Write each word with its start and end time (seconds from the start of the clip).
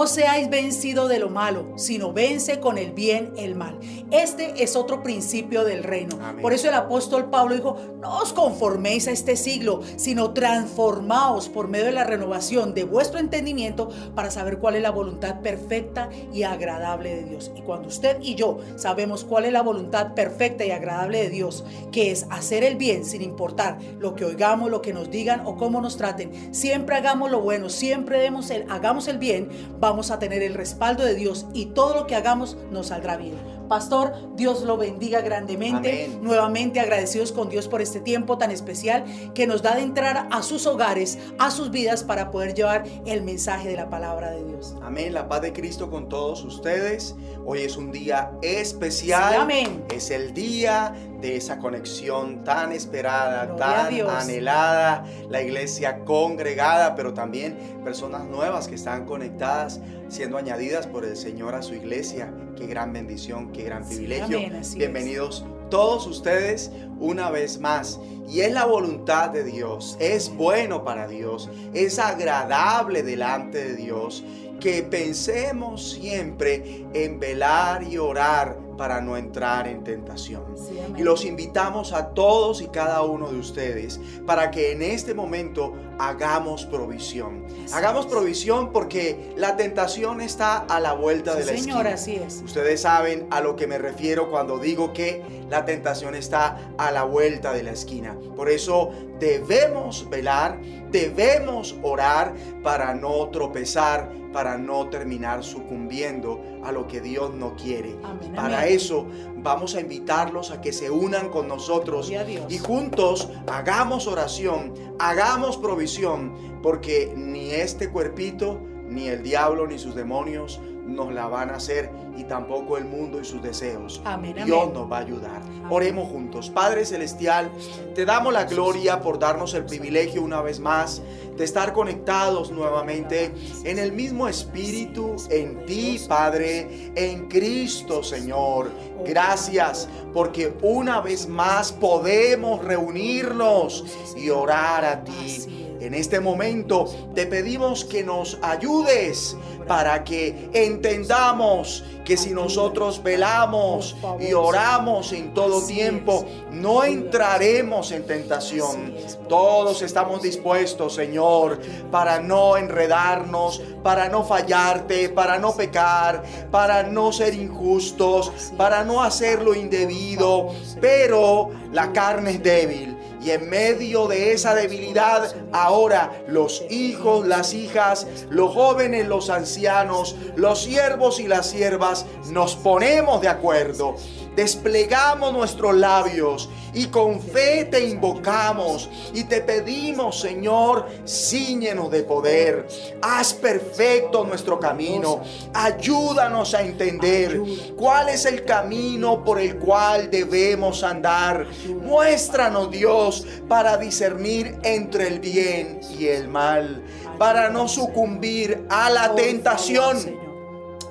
No 0.00 0.06
seáis 0.06 0.48
vencido 0.48 1.08
de 1.08 1.18
lo 1.18 1.28
malo, 1.28 1.74
sino 1.76 2.14
vence 2.14 2.58
con 2.58 2.78
el 2.78 2.92
bien 2.92 3.34
el 3.36 3.54
mal. 3.54 3.78
Este 4.10 4.62
es 4.62 4.74
otro 4.74 5.02
principio 5.02 5.62
del 5.62 5.84
reino. 5.84 6.16
Amén. 6.22 6.40
Por 6.40 6.54
eso 6.54 6.68
el 6.68 6.74
apóstol 6.74 7.28
Pablo 7.28 7.54
dijo, 7.54 7.76
no 8.00 8.16
os 8.16 8.32
conforméis 8.32 9.08
a 9.08 9.10
este 9.10 9.36
siglo, 9.36 9.82
sino 9.96 10.32
transformaos 10.32 11.50
por 11.50 11.68
medio 11.68 11.84
de 11.84 11.92
la 11.92 12.04
renovación 12.04 12.72
de 12.72 12.84
vuestro 12.84 13.20
entendimiento 13.20 13.90
para 14.14 14.30
saber 14.30 14.58
cuál 14.58 14.76
es 14.76 14.82
la 14.82 14.90
voluntad 14.90 15.42
perfecta 15.42 16.08
y 16.32 16.44
agradable 16.44 17.16
de 17.16 17.24
Dios. 17.24 17.52
Y 17.54 17.60
cuando 17.60 17.88
usted 17.88 18.16
y 18.22 18.36
yo 18.36 18.56
sabemos 18.76 19.24
cuál 19.24 19.44
es 19.44 19.52
la 19.52 19.60
voluntad 19.60 20.14
perfecta 20.14 20.64
y 20.64 20.70
agradable 20.70 21.24
de 21.24 21.28
Dios, 21.28 21.62
que 21.92 22.10
es 22.10 22.26
hacer 22.30 22.64
el 22.64 22.76
bien 22.76 23.04
sin 23.04 23.20
importar 23.20 23.76
lo 23.98 24.14
que 24.14 24.24
oigamos, 24.24 24.70
lo 24.70 24.80
que 24.80 24.94
nos 24.94 25.10
digan 25.10 25.42
o 25.44 25.56
cómo 25.56 25.82
nos 25.82 25.98
traten, 25.98 26.54
siempre 26.54 26.96
hagamos 26.96 27.30
lo 27.30 27.42
bueno, 27.42 27.68
siempre 27.68 28.18
demos 28.18 28.48
el, 28.48 28.64
hagamos 28.70 29.06
el 29.06 29.18
bien, 29.18 29.50
vamos 29.78 29.89
a 30.10 30.18
tener 30.18 30.42
el 30.42 30.54
respaldo 30.54 31.04
de 31.04 31.14
Dios 31.14 31.46
y 31.52 31.66
todo 31.66 31.94
lo 31.94 32.06
que 32.06 32.14
hagamos 32.14 32.56
nos 32.70 32.86
saldrá 32.88 33.16
bien. 33.16 33.59
Pastor, 33.70 34.34
Dios 34.34 34.62
lo 34.62 34.76
bendiga 34.76 35.20
grandemente. 35.20 36.06
Amén. 36.06 36.18
Nuevamente 36.24 36.80
agradecidos 36.80 37.30
con 37.30 37.48
Dios 37.48 37.68
por 37.68 37.80
este 37.80 38.00
tiempo 38.00 38.36
tan 38.36 38.50
especial 38.50 39.04
que 39.32 39.46
nos 39.46 39.62
da 39.62 39.76
de 39.76 39.82
entrar 39.82 40.26
a 40.32 40.42
sus 40.42 40.66
hogares, 40.66 41.20
a 41.38 41.52
sus 41.52 41.70
vidas 41.70 42.02
para 42.02 42.32
poder 42.32 42.54
llevar 42.54 42.82
el 43.06 43.22
mensaje 43.22 43.68
de 43.68 43.76
la 43.76 43.88
palabra 43.88 44.32
de 44.32 44.42
Dios. 44.44 44.74
Amén, 44.82 45.14
la 45.14 45.28
paz 45.28 45.42
de 45.42 45.52
Cristo 45.52 45.88
con 45.88 46.08
todos 46.08 46.44
ustedes. 46.44 47.14
Hoy 47.46 47.60
es 47.60 47.76
un 47.76 47.92
día 47.92 48.32
especial. 48.42 49.34
Sí, 49.34 49.38
amén. 49.38 49.84
Es 49.94 50.10
el 50.10 50.34
día 50.34 50.92
de 51.20 51.36
esa 51.36 51.58
conexión 51.58 52.42
tan 52.42 52.72
esperada, 52.72 53.46
Gloria 53.46 54.06
tan 54.06 54.16
anhelada, 54.22 55.04
la 55.28 55.42
iglesia 55.42 56.00
congregada, 56.04 56.96
pero 56.96 57.14
también 57.14 57.56
personas 57.84 58.24
nuevas 58.24 58.66
que 58.66 58.74
están 58.74 59.04
conectadas, 59.04 59.80
siendo 60.10 60.36
añadidas 60.36 60.86
por 60.86 61.04
el 61.04 61.16
Señor 61.16 61.54
a 61.54 61.62
su 61.62 61.74
iglesia. 61.74 62.34
Qué 62.56 62.66
gran 62.66 62.92
bendición, 62.92 63.52
qué 63.52 63.62
gran 63.64 63.84
Sí, 63.84 63.94
privilegio. 63.94 64.38
amén, 64.38 64.56
así 64.56 64.72
es. 64.72 64.78
Bienvenidos 64.78 65.44
todos 65.70 66.06
ustedes 66.06 66.70
una 66.98 67.30
vez 67.30 67.58
más. 67.60 67.98
Y 68.28 68.40
es 68.40 68.52
la 68.52 68.66
voluntad 68.66 69.30
de 69.30 69.44
Dios, 69.44 69.96
es 70.00 70.28
bueno 70.34 70.84
para 70.84 71.08
Dios, 71.08 71.48
es 71.74 71.98
agradable 71.98 73.02
delante 73.02 73.64
de 73.64 73.74
Dios 73.76 74.24
que 74.60 74.82
pensemos 74.82 75.92
siempre 75.92 76.84
en 76.92 77.18
velar 77.18 77.82
y 77.82 77.96
orar 77.98 78.58
para 78.80 79.02
no 79.02 79.18
entrar 79.18 79.68
en 79.68 79.84
tentación. 79.84 80.42
Sí. 80.56 80.80
Y 80.96 81.02
los 81.02 81.26
invitamos 81.26 81.92
a 81.92 82.14
todos 82.14 82.62
y 82.62 82.68
cada 82.68 83.02
uno 83.02 83.30
de 83.30 83.38
ustedes 83.38 84.00
para 84.24 84.50
que 84.50 84.72
en 84.72 84.80
este 84.80 85.12
momento 85.12 85.74
hagamos 85.98 86.64
provisión. 86.64 87.44
Así 87.66 87.74
Hagamos 87.74 88.06
es. 88.06 88.10
provisión 88.10 88.72
porque 88.72 89.34
la 89.36 89.58
tentación 89.58 90.22
está 90.22 90.56
a 90.60 90.80
la 90.80 90.94
vuelta 90.94 91.34
de 91.34 91.44
la 91.44 91.52
Señor, 91.52 91.86
esquina. 91.88 91.90
así 91.94 92.14
es. 92.14 92.40
Ustedes 92.42 92.80
saben 92.80 93.26
a 93.30 93.42
lo 93.42 93.54
que 93.54 93.66
me 93.66 93.76
refiero 93.76 94.30
cuando 94.30 94.58
digo 94.58 94.94
que 94.94 95.22
la 95.50 95.66
tentación 95.66 96.14
está 96.14 96.72
a 96.78 96.90
la 96.90 97.02
vuelta 97.04 97.52
de 97.52 97.62
la 97.64 97.72
esquina. 97.72 98.16
Por 98.34 98.48
eso 98.48 98.92
debemos 99.18 100.08
velar, 100.08 100.58
debemos 100.90 101.76
orar 101.82 102.32
para 102.62 102.94
no 102.94 103.28
tropezar, 103.28 104.10
para 104.32 104.56
no 104.56 104.88
terminar 104.88 105.44
sucumbiendo 105.44 106.40
a 106.64 106.72
lo 106.72 106.86
que 106.86 107.00
Dios 107.00 107.34
no 107.34 107.54
quiere. 107.56 107.96
Amén, 108.02 108.32
Para 108.34 108.60
amén. 108.60 108.74
eso 108.74 109.06
vamos 109.36 109.74
a 109.74 109.80
invitarlos 109.80 110.50
a 110.50 110.60
que 110.60 110.72
se 110.72 110.90
unan 110.90 111.28
con 111.30 111.48
nosotros 111.48 112.10
y 112.48 112.58
juntos 112.58 113.28
hagamos 113.46 114.06
oración, 114.06 114.74
hagamos 114.98 115.56
provisión, 115.56 116.60
porque 116.62 117.12
ni 117.16 117.50
este 117.50 117.90
cuerpito, 117.90 118.60
ni 118.88 119.08
el 119.08 119.22
diablo, 119.22 119.66
ni 119.66 119.78
sus 119.78 119.94
demonios 119.94 120.60
nos 120.86 121.12
la 121.12 121.26
van 121.26 121.50
a 121.50 121.54
hacer 121.54 121.90
y 122.16 122.24
tampoco 122.24 122.76
el 122.76 122.84
mundo 122.84 123.20
y 123.20 123.24
sus 123.24 123.42
deseos. 123.42 124.00
Amén, 124.04 124.34
Dios 124.44 124.72
nos 124.72 124.90
va 124.90 124.98
a 124.98 125.00
ayudar. 125.00 125.42
Oremos 125.68 126.08
juntos. 126.08 126.50
Padre 126.50 126.84
Celestial, 126.84 127.50
te 127.94 128.04
damos 128.04 128.32
la 128.32 128.44
gloria 128.44 129.00
por 129.00 129.18
darnos 129.18 129.54
el 129.54 129.64
privilegio 129.64 130.22
una 130.22 130.42
vez 130.42 130.60
más 130.60 131.02
de 131.36 131.44
estar 131.44 131.72
conectados 131.72 132.50
nuevamente 132.50 133.32
en 133.64 133.78
el 133.78 133.92
mismo 133.92 134.28
espíritu, 134.28 135.16
en 135.30 135.64
ti, 135.64 135.98
Padre, 136.08 136.92
en 136.94 137.28
Cristo, 137.28 138.02
Señor. 138.02 138.70
Gracias 139.06 139.88
porque 140.12 140.52
una 140.60 141.00
vez 141.00 141.26
más 141.28 141.72
podemos 141.72 142.62
reunirnos 142.64 143.84
y 144.16 144.28
orar 144.28 144.84
a 144.84 145.04
ti. 145.04 145.59
En 145.80 145.94
este 145.94 146.20
momento 146.20 146.84
te 147.14 147.26
pedimos 147.26 147.86
que 147.86 148.04
nos 148.04 148.38
ayudes 148.42 149.36
para 149.66 150.04
que 150.04 150.50
entendamos 150.52 151.82
que 152.04 152.16
si 152.16 152.30
nosotros 152.30 153.02
velamos 153.02 153.96
y 154.18 154.32
oramos 154.32 155.12
en 155.12 155.32
todo 155.32 155.64
tiempo, 155.64 156.26
no 156.50 156.84
entraremos 156.84 157.92
en 157.92 158.04
tentación. 158.04 158.94
Todos 159.28 159.80
estamos 159.80 160.20
dispuestos, 160.20 160.94
Señor, 160.94 161.60
para 161.90 162.20
no 162.20 162.56
enredarnos, 162.56 163.62
para 163.82 164.08
no 164.08 164.24
fallarte, 164.24 165.08
para 165.08 165.38
no 165.38 165.54
pecar, 165.54 166.24
para 166.50 166.82
no 166.82 167.12
ser 167.12 167.32
injustos, 167.32 168.32
para 168.56 168.84
no 168.84 169.02
hacer 169.02 169.40
lo 169.42 169.54
indebido. 169.54 170.48
Pero 170.80 171.50
la 171.72 171.92
carne 171.92 172.32
es 172.32 172.42
débil. 172.42 172.99
Y 173.20 173.30
en 173.30 173.50
medio 173.50 174.08
de 174.08 174.32
esa 174.32 174.54
debilidad, 174.54 175.34
ahora 175.52 176.22
los 176.26 176.64
hijos, 176.70 177.26
las 177.26 177.52
hijas, 177.52 178.06
los 178.30 178.54
jóvenes, 178.54 179.06
los 179.06 179.28
ancianos, 179.28 180.16
los 180.36 180.62
siervos 180.62 181.20
y 181.20 181.28
las 181.28 181.50
siervas, 181.50 182.06
nos 182.30 182.56
ponemos 182.56 183.20
de 183.20 183.28
acuerdo. 183.28 183.96
Desplegamos 184.40 185.34
nuestros 185.34 185.76
labios 185.76 186.48
y 186.72 186.86
con 186.86 187.20
fe 187.20 187.66
te 187.66 187.86
invocamos 187.86 188.88
y 189.12 189.24
te 189.24 189.42
pedimos, 189.42 190.18
Señor, 190.18 190.86
ciñenos 191.06 191.90
de 191.90 192.04
poder. 192.04 192.66
Haz 193.02 193.34
perfecto 193.34 194.24
nuestro 194.24 194.58
camino. 194.58 195.20
Ayúdanos 195.52 196.54
a 196.54 196.62
entender 196.62 197.38
cuál 197.76 198.08
es 198.08 198.24
el 198.24 198.46
camino 198.46 199.22
por 199.22 199.38
el 199.38 199.58
cual 199.58 200.10
debemos 200.10 200.84
andar. 200.84 201.46
Muéstranos, 201.82 202.70
Dios, 202.70 203.26
para 203.46 203.76
discernir 203.76 204.58
entre 204.62 205.08
el 205.08 205.20
bien 205.20 205.82
y 205.98 206.06
el 206.06 206.28
mal, 206.28 206.82
para 207.18 207.50
no 207.50 207.68
sucumbir 207.68 208.64
a 208.70 208.88
la 208.88 209.14
tentación 209.14 210.18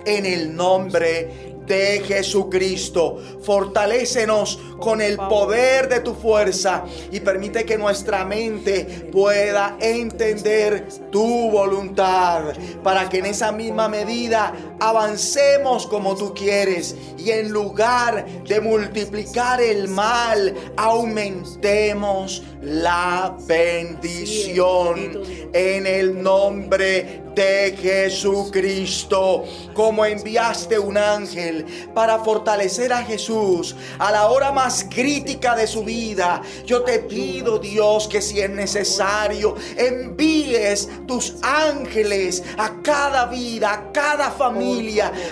en 0.05 0.25
el 0.27 0.55
nombre 0.55 1.48
de 1.69 2.03
Jesucristo. 2.05 3.19
Fortalécenos 3.41 4.59
con 4.79 5.01
el 5.01 5.17
poder 5.17 5.87
de 5.87 5.99
tu 6.01 6.15
fuerza 6.15 6.83
y 7.11 7.19
permite 7.19 7.63
que 7.63 7.77
nuestra 7.77 8.25
mente 8.25 9.09
pueda 9.11 9.77
entender 9.79 10.87
tu 11.11 11.51
voluntad 11.51 12.53
para 12.83 13.07
que 13.07 13.19
en 13.19 13.27
esa 13.27 13.51
misma 13.51 13.87
medida 13.87 14.53
avancemos 14.79 15.85
como 15.87 16.15
tú 16.15 16.33
quieres 16.33 16.95
y 17.17 17.31
en 17.31 17.49
lugar 17.49 18.25
de 18.45 18.61
multiplicar 18.61 19.61
el 19.61 19.87
mal, 19.87 20.55
aumentemos 20.77 22.43
la 22.61 23.35
bendición 23.47 25.21
en 25.53 25.87
el 25.87 26.21
nombre 26.21 27.23
de 27.35 27.75
Jesucristo. 27.79 29.45
Como 29.73 30.05
enviaste 30.05 30.77
un 30.77 30.97
ángel 30.97 31.65
para 31.93 32.19
fortalecer 32.19 32.91
a 32.91 33.03
Jesús 33.03 33.75
a 33.97 34.11
la 34.11 34.27
hora 34.27 34.51
más 34.51 34.85
crítica 34.89 35.55
de 35.55 35.67
su 35.67 35.83
vida, 35.83 36.41
yo 36.65 36.83
te 36.83 36.99
pido, 36.99 37.59
Dios, 37.59 38.07
que 38.07 38.21
si 38.21 38.41
es 38.41 38.49
necesario, 38.49 39.55
envíes 39.77 40.89
tus 41.07 41.35
ángeles 41.41 42.43
a 42.57 42.81
cada 42.81 43.25
vida, 43.27 43.71
a 43.71 43.91
cada 43.91 44.31
familia, 44.31 44.68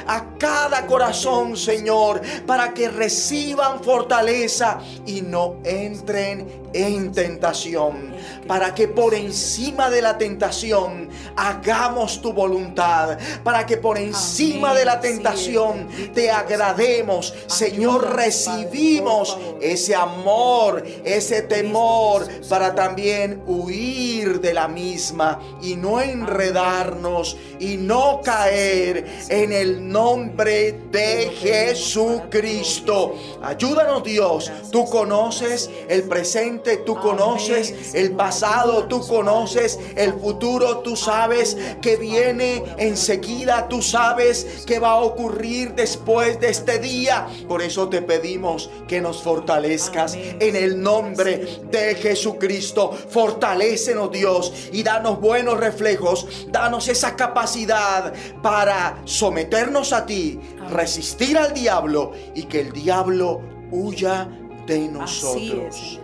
a 0.07 0.37
cada 0.37 0.85
corazón, 0.85 1.57
Señor, 1.57 2.21
para 2.45 2.73
que 2.73 2.89
reciban 2.89 3.83
fortaleza 3.83 4.79
y 5.05 5.21
no 5.21 5.57
entren 5.63 6.66
en 6.73 7.11
tentación, 7.11 8.13
para 8.47 8.73
que 8.73 8.87
por 8.87 9.13
encima 9.13 9.89
de 9.89 10.01
la 10.01 10.17
tentación 10.17 11.09
hagamos 11.35 12.21
tu 12.21 12.33
voluntad, 12.33 13.17
para 13.43 13.65
que 13.65 13.77
por 13.77 13.97
encima 13.97 14.71
Amén. 14.71 14.79
de 14.79 14.85
la 14.85 14.99
tentación 14.99 15.87
te 16.13 16.31
agrademos. 16.31 17.33
Señor, 17.47 18.15
recibimos 18.15 19.37
ese 19.61 19.95
amor, 19.95 20.83
ese 21.03 21.41
temor, 21.43 22.27
para 22.49 22.75
también 22.75 23.41
huir 23.45 24.39
de 24.41 24.53
la 24.53 24.67
misma 24.67 25.39
y 25.61 25.75
no 25.75 26.01
enredarnos 26.01 27.37
y 27.59 27.77
no 27.77 28.21
caer 28.23 29.05
en 29.29 29.51
el 29.51 29.87
nombre 29.87 30.79
de 30.91 31.31
Jesucristo. 31.39 33.15
Ayúdanos 33.41 34.03
Dios, 34.03 34.51
tú 34.71 34.85
conoces 34.85 35.69
el 35.87 36.03
presente 36.03 36.66
presente, 36.67 36.77
tú 36.85 36.95
conoces 36.95 37.93
el 37.95 38.11
pasado, 38.11 38.85
tú 38.85 39.05
conoces 39.05 39.79
el 39.95 40.13
futuro, 40.13 40.79
tú 40.79 40.95
sabes 40.95 41.57
que 41.81 41.95
viene 41.97 42.63
enseguida, 42.77 43.67
tú 43.67 43.81
sabes 43.81 44.63
que 44.65 44.79
va 44.79 44.91
a 44.91 45.01
ocurrir 45.01 45.73
después 45.73 46.39
de 46.39 46.49
este 46.49 46.79
día. 46.79 47.27
Por 47.47 47.61
eso 47.61 47.87
te 47.89 48.01
pedimos 48.01 48.69
que 48.87 49.01
nos 49.01 49.21
fortalezcas 49.21 50.15
en 50.15 50.55
el 50.55 50.81
nombre 50.81 51.61
de 51.71 51.95
Jesucristo. 51.95 52.91
Fortalécenos 52.91 54.11
Dios 54.11 54.53
y 54.71 54.83
danos 54.83 55.19
buenos 55.19 55.59
reflejos, 55.59 56.47
danos 56.49 56.87
esa 56.87 57.15
capacidad 57.15 58.13
para 58.41 59.01
someternos 59.05 59.93
a 59.93 60.05
ti, 60.05 60.39
resistir 60.69 61.37
al 61.37 61.53
diablo 61.53 62.11
y 62.35 62.43
que 62.43 62.61
el 62.61 62.71
diablo 62.71 63.41
huya 63.71 64.27
de 64.65 64.87
nosotros. 64.87 65.99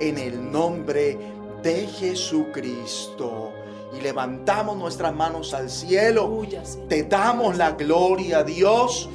En 0.00 0.18
el 0.18 0.50
nombre 0.50 1.18
de 1.62 1.86
Jesucristo. 1.86 3.52
Y 3.96 4.00
levantamos 4.00 4.76
nuestras 4.76 5.14
manos 5.14 5.54
al 5.54 5.70
cielo. 5.70 6.42
Te 6.88 7.04
damos 7.04 7.56
la 7.56 7.72
gloria 7.72 8.38
a 8.38 8.44
Dios. 8.44 9.08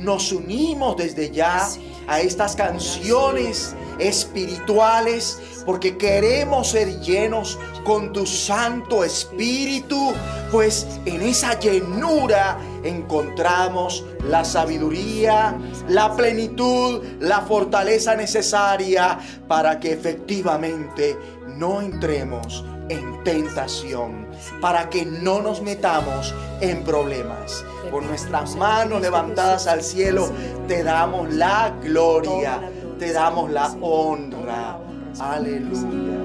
Nos 0.00 0.32
unimos 0.32 0.96
desde 0.96 1.30
ya 1.30 1.68
a 2.06 2.20
estas 2.20 2.56
canciones 2.56 3.74
espirituales 3.98 5.38
porque 5.66 5.98
queremos 5.98 6.70
ser 6.70 7.00
llenos 7.00 7.58
con 7.84 8.10
tu 8.12 8.24
Santo 8.24 9.04
Espíritu, 9.04 10.12
pues 10.50 10.86
en 11.04 11.20
esa 11.20 11.58
llenura 11.58 12.58
encontramos 12.82 14.06
la 14.24 14.42
sabiduría, 14.42 15.58
la 15.88 16.16
plenitud, 16.16 17.04
la 17.20 17.42
fortaleza 17.42 18.16
necesaria 18.16 19.18
para 19.46 19.78
que 19.78 19.92
efectivamente 19.92 21.14
no 21.58 21.82
entremos 21.82 22.64
en 22.90 23.22
tentación, 23.22 24.26
para 24.60 24.90
que 24.90 25.06
no 25.06 25.40
nos 25.40 25.62
metamos 25.62 26.34
en 26.60 26.82
problemas. 26.82 27.64
Con 27.90 28.06
nuestras 28.06 28.56
manos 28.56 29.00
levantadas 29.00 29.66
al 29.66 29.82
cielo, 29.82 30.30
te 30.68 30.82
damos 30.82 31.32
la 31.32 31.72
gloria, 31.82 32.60
te 32.98 33.12
damos 33.12 33.50
la 33.50 33.72
honra. 33.80 34.78
Aleluya. 35.18 36.18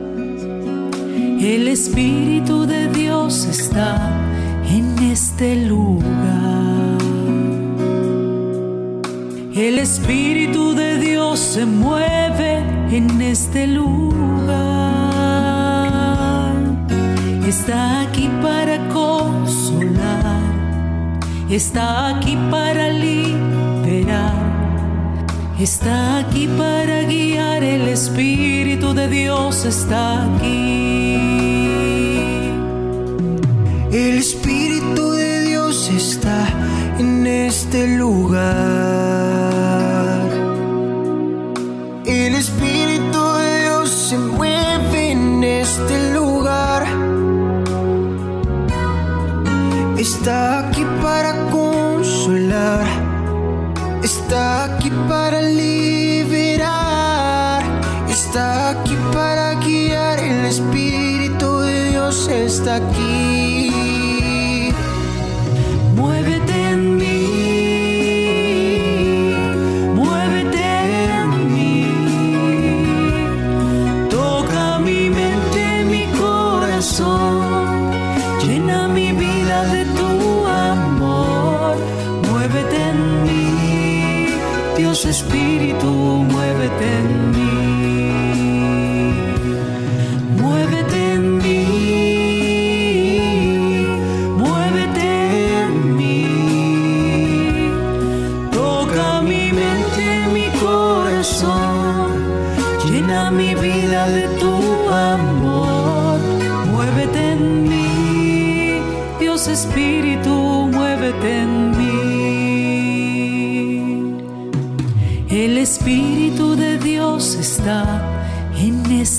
El 1.40 1.68
Espíritu 1.68 2.66
de 2.66 2.88
Dios 2.88 3.46
está 3.46 4.12
en 4.68 4.98
este 5.00 5.56
lugar. 5.56 6.06
El 9.54 9.80
Espíritu 9.80 10.74
de 10.74 10.98
Dios 10.98 11.40
se 11.40 11.66
mueve 11.66 12.58
en 12.90 13.22
este 13.22 13.68
lugar. 13.68 14.35
Está 17.48 18.02
aquí 18.02 18.28
para 18.42 18.78
consolar. 18.90 20.42
Está 21.50 22.18
aquí 22.18 22.36
para 22.50 22.90
liberar. 22.90 24.34
Está 25.60 26.20
aquí 26.20 26.48
para 26.58 27.04
guiar, 27.04 27.64
el 27.64 27.88
Espíritu 27.88 28.94
de 28.94 29.08
Dios 29.08 29.64
está 29.64 30.24
aquí. 30.26 31.16
El 33.92 34.18
Espíritu 34.18 35.12
de 35.12 35.46
Dios 35.46 35.90
está 35.90 36.48
en 37.00 37.28
este 37.28 37.96
lugar. 37.96 39.25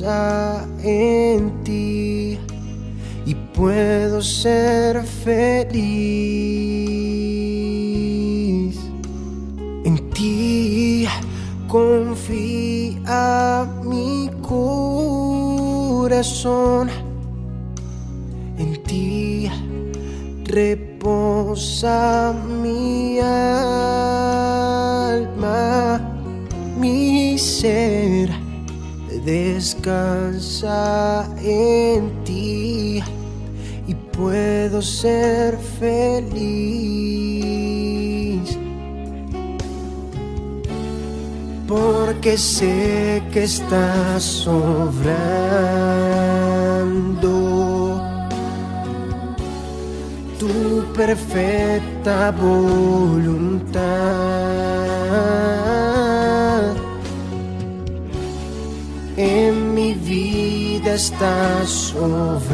En 0.00 1.64
ti 1.64 2.38
y 3.26 3.34
puedo 3.34 4.22
ser 4.22 5.02
feliz. 5.02 5.74
En 9.84 10.10
ti 10.10 11.04
confía 11.66 13.66
mi 13.84 14.30
corazón. 16.00 16.90
En 18.56 18.80
ti 18.84 19.50
reposa 20.44 22.32
mi 22.62 23.18
alma, 23.18 24.38
mi 26.78 27.36
ser. 27.36 28.37
Descansa 29.24 30.80
en 31.42 32.24
ti 32.24 33.02
y 33.86 33.94
puedo 33.94 34.82
ser 34.82 35.58
feliz. 35.78 36.98
porque 41.68 42.38
sé 42.38 43.22
que 43.30 43.44
estás 43.44 44.22
sobrando 44.22 44.98
tu 50.38 50.92
perfecta 50.94 52.30
voluntad. 52.32 53.78
En 59.20 59.74
mi 59.74 59.94
vida 59.94 60.94
estás 60.94 61.68
sobrando 61.68 62.46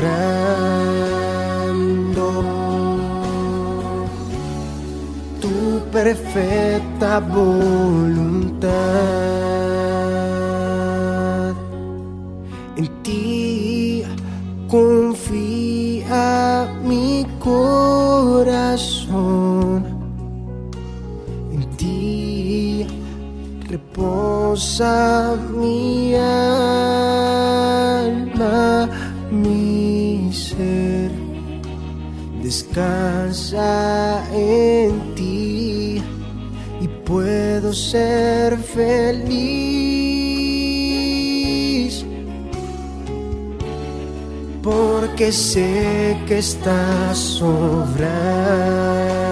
tu 5.43 5.83
perfecta 5.93 7.21
voluntad. 7.21 8.73
En 12.79 12.89
ti 13.03 14.03
confía 14.67 16.67
mi 16.83 17.27
corazón. 17.41 17.94
Reposa 24.55 25.37
mi 25.53 26.15
alma, 26.15 26.49
mi 29.31 30.31
ser. 30.33 31.11
Descansa 32.43 34.25
en 34.33 35.15
ti 35.15 36.03
y 36.81 36.89
puedo 37.05 37.73
ser 37.73 38.57
feliz. 38.59 39.35
Porque 44.63 45.33
sé 45.33 46.17
que 46.27 46.39
estás 46.39 47.19
sobrando 47.19 49.24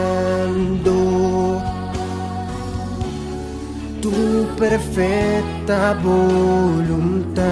perfecta 4.62 5.94
voluntad 6.04 7.42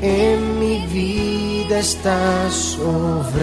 en 0.00 0.58
mi 0.58 0.86
vida 0.86 1.80
estás 1.80 2.54
sobrando 2.54 3.36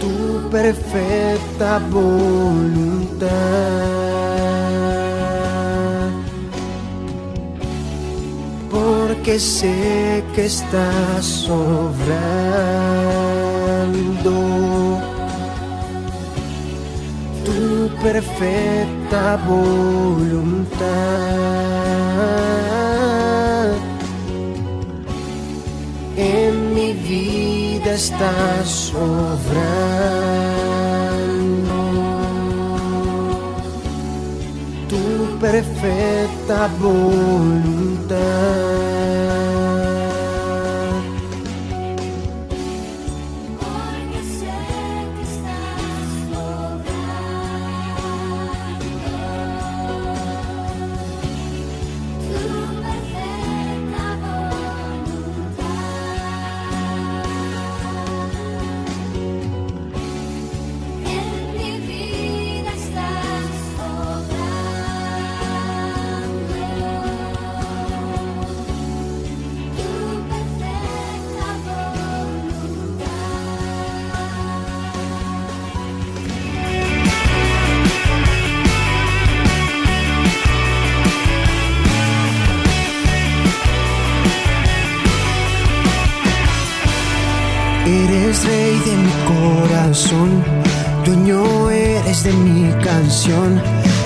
tu 0.00 0.48
perfecta 0.48 1.78
voluntad. 1.90 3.28
Porque 8.70 9.38
sé 9.38 10.23
que 10.34 10.46
estás 10.46 11.24
sobrando 11.24 11.94
tu 17.44 17.88
perfecta 18.02 19.36
voluntad. 19.46 20.74
En 26.16 26.74
mi 26.74 26.92
vida 26.94 27.92
estás 27.92 28.68
sobrando 28.68 29.54
tu 34.88 35.38
perfecta 35.38 36.68
voluntad. 36.80 38.14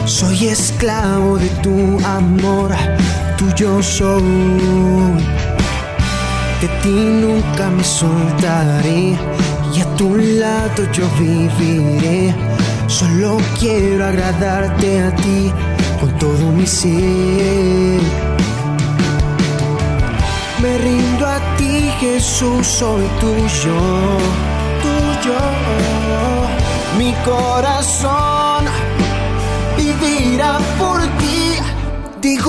Soy 0.05 0.49
esclavo 0.49 1.39
de 1.39 1.49
tu 1.63 1.99
amor, 2.05 2.71
tuyo 3.37 3.83
soy. 3.83 4.23
De 6.61 6.69
ti 6.83 6.89
nunca 6.89 7.71
me 7.71 7.85
soltaré 7.85 9.17
y 9.75 9.81
a 9.81 9.97
tu 9.97 10.17
lado 10.17 10.91
yo 10.93 11.07
viviré. 11.19 12.35
Solo 12.87 13.39
quiero 13.61 14.07
agradarte 14.07 15.03
a 15.03 15.15
ti 15.15 15.53
con 16.01 16.11
todo 16.19 16.53
mi 16.53 16.67
ser. 16.67 18.01
Me 20.61 20.79
rindo 20.79 21.27
a 21.27 21.39
ti, 21.57 21.91
Jesús, 22.01 22.67
soy 22.67 23.05
tuyo, 23.21 23.79
tuyo. 24.83 25.39
Mi 26.99 27.13
corazón 27.25 28.28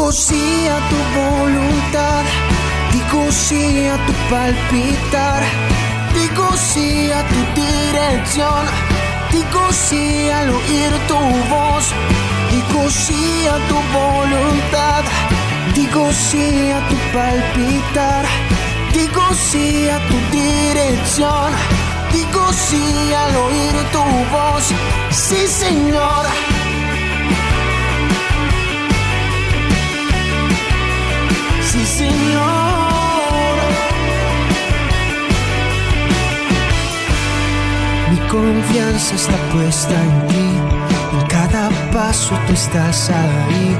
Digo 0.10 0.22
sí 0.22 0.68
a 0.68 0.80
tu 0.90 1.20
voluntad, 1.20 2.24
digo 2.92 3.32
sí 3.32 3.86
a 3.86 3.96
tu 4.08 4.14
palpitar, 4.28 5.44
digo 6.16 6.50
sí 6.58 7.12
a 7.12 7.22
tu 7.28 7.62
dirección, 7.62 8.66
digo 9.32 9.72
sí 9.72 10.28
al 10.32 10.50
oír 10.50 10.92
tu 11.08 11.20
voz, 11.54 11.94
digo 12.50 12.90
sí 12.90 13.46
a 13.46 13.58
tu 13.68 13.76
voluntad, 14.00 15.04
digo 15.76 16.12
sí 16.12 16.72
a 16.72 16.80
tu 16.90 16.96
palpitar, 17.14 18.26
digo 18.92 19.28
sí 19.36 19.90
a 19.90 20.00
tu 20.08 20.18
dirección, 20.36 21.52
digo 22.12 22.52
sí 22.52 23.14
al 23.14 23.36
oír 23.36 23.76
tu 23.92 24.04
voz, 24.34 24.64
sí 25.12 25.46
Señor. 25.46 26.59
Sí, 31.72 31.86
Señor. 31.86 33.56
Mi 38.10 38.18
confianza 38.28 39.14
está 39.14 39.38
puesta 39.54 39.94
en 39.94 40.28
ti. 40.30 40.50
En 41.14 41.28
cada 41.28 41.70
paso 41.94 42.36
tú 42.48 42.54
estás 42.54 43.12
ahí. 43.12 43.78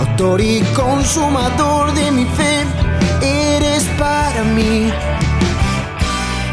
Autor 0.00 0.42
y 0.42 0.60
consumador 0.74 1.94
de 1.94 2.10
mi 2.10 2.26
fe, 2.26 2.66
eres 3.22 3.84
para 3.98 4.44
mí. 4.44 4.92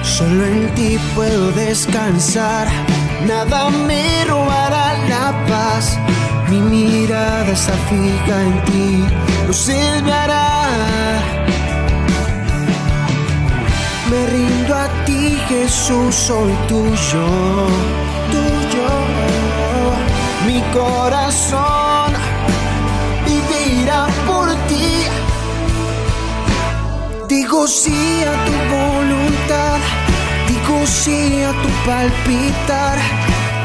Solo 0.04 0.46
en 0.46 0.74
ti 0.76 0.98
puedo 1.16 1.52
descansar. 1.52 2.66
Nada 3.28 3.70
me 3.70 4.24
robará 4.24 4.94
la 5.10 5.46
paz. 5.48 6.00
Mi 6.50 6.62
mirada 6.62 7.52
está 7.52 7.74
fija 7.90 8.42
en 8.42 8.64
ti. 8.66 9.06
No 9.46 9.54
se 9.54 10.02
me 10.02 10.14
hará. 10.14 11.20
Me 14.10 14.26
rindo 14.28 14.74
a 14.74 14.88
ti, 15.06 15.38
Jesús, 15.50 16.16
soy 16.16 16.54
tuyo, 16.70 17.28
tuyo. 18.32 18.90
Mi 20.46 20.62
corazón 20.74 22.14
vivirá 23.26 24.08
por 24.26 24.48
ti. 24.70 25.04
Digo 27.28 27.68
sí 27.68 28.24
a 28.24 28.34
tu 28.46 28.54
voluntad, 28.74 29.80
digo 30.48 30.88
sí 30.88 31.44
a 31.44 31.52
tu 31.62 31.70
palpitar, 31.86 32.98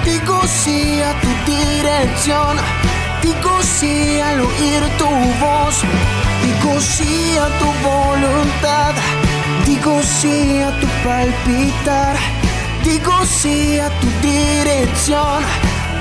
digo 0.05 0.41
sí 0.47 1.01
a 1.01 1.13
tu 1.21 1.29
dirección, 1.51 2.57
digo 3.23 3.63
sí 3.63 4.21
al 4.21 4.41
oír 4.41 4.83
tu 4.99 5.07
voz, 5.45 5.83
digo 6.45 6.81
sí 6.81 7.37
a 7.39 7.49
tu 7.59 7.67
voluntad, 7.89 8.95
digo 9.67 10.01
sí 10.03 10.61
a 10.61 10.71
tu 10.81 10.87
palpitar, 11.05 12.17
digo 12.85 13.25
sí 13.25 13.79
a 13.79 13.89
tu 14.01 14.09
dirección, 14.21 15.43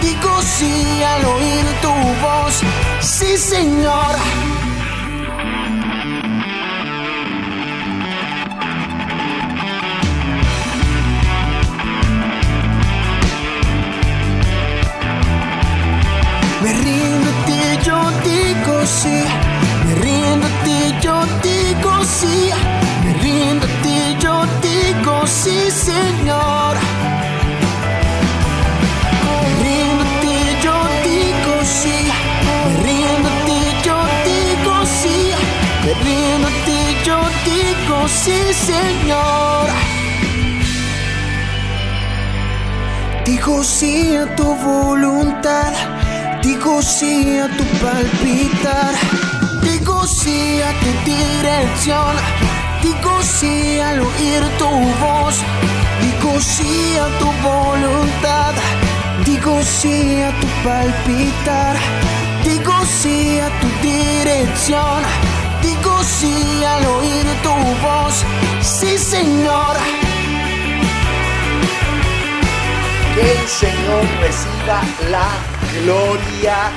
digo 0.02 0.42
sí 0.42 1.04
al 1.04 1.26
oír 1.26 1.66
tu 1.82 1.94
voz, 2.22 2.62
sí 3.02 3.38
Señor. 3.38 4.41
Sí, 38.24 38.40
Señor. 38.54 39.68
Digo 43.26 43.64
sí 43.64 44.16
a 44.16 44.36
tu 44.36 44.56
voluntad, 44.56 45.74
digo 46.44 46.82
sí 46.82 47.40
a 47.40 47.48
tu 47.58 47.64
palpitar, 47.84 48.94
digo 49.64 50.06
sí 50.06 50.62
a 50.70 50.72
tu 50.82 50.92
dirección, 51.12 52.14
digo 52.84 53.14
sí 53.22 53.80
al 53.80 54.00
oír 54.00 54.44
tu 54.60 54.70
voz, 55.04 55.36
digo 56.04 56.34
sí 56.40 56.98
a 57.06 57.08
tu 57.20 57.30
voluntad, 57.50 58.54
digo 59.26 59.62
sí 59.64 60.22
a 60.22 60.32
tu 60.42 60.48
palpitar, 60.68 61.76
digo 62.44 62.74
sí 63.02 63.40
a 63.40 63.50
tu 63.62 63.68
dirección, 63.88 65.02
digo 65.62 66.04
sí 66.04 66.64
al 66.64 66.86
oír 66.86 67.26
tu 67.44 67.54
voz, 67.86 68.24
sí 68.62 68.98
Señor. 68.98 69.76
Que 73.16 73.32
el 73.32 73.48
Señor 73.48 74.04
reciba 74.22 74.82
la 75.10 75.30
gloria. 75.82 76.72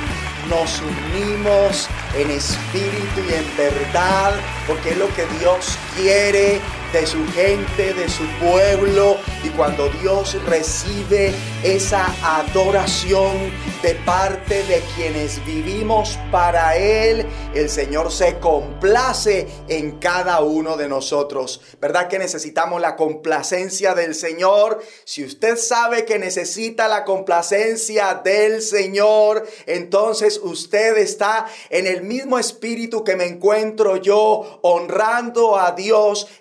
Nos 0.49 0.79
unimos 0.81 1.89
en 2.15 2.29
espíritu 2.29 3.21
y 3.27 3.33
en 3.33 3.57
verdad, 3.57 4.35
porque 4.67 4.91
es 4.91 4.97
lo 4.97 5.07
que 5.15 5.25
Dios 5.39 5.77
quiere 5.95 6.59
de 6.93 7.05
su 7.05 7.25
gente, 7.33 7.93
de 7.93 8.07
su 8.07 8.23
pueblo. 8.39 9.17
Y 9.43 9.49
cuando 9.49 9.89
Dios 10.01 10.37
recibe 10.45 11.33
esa 11.63 12.05
adoración 12.23 13.51
de 13.83 13.95
parte 14.05 14.63
de 14.63 14.81
quienes 14.95 15.45
vivimos 15.45 16.17
para 16.31 16.77
Él, 16.77 17.25
el 17.53 17.69
Señor 17.69 18.11
se 18.11 18.39
complace 18.39 19.47
en 19.67 19.99
cada 19.99 20.39
uno 20.41 20.77
de 20.77 20.87
nosotros. 20.87 21.61
¿Verdad 21.81 22.07
que 22.07 22.17
necesitamos 22.17 22.81
la 22.81 22.95
complacencia 22.95 23.93
del 23.93 24.15
Señor? 24.15 24.81
Si 25.03 25.23
usted 25.23 25.57
sabe 25.57 26.05
que 26.05 26.17
necesita 26.17 26.87
la 26.87 27.03
complacencia 27.03 28.21
del 28.23 28.61
Señor, 28.61 29.45
entonces 29.65 30.39
usted 30.41 30.97
está 30.97 31.45
en 31.69 31.87
el 31.87 32.03
mismo 32.03 32.39
espíritu 32.39 33.03
que 33.03 33.15
me 33.15 33.25
encuentro 33.25 33.97
yo, 33.97 34.59
honrando 34.61 35.59
a 35.59 35.73
Dios 35.73 35.84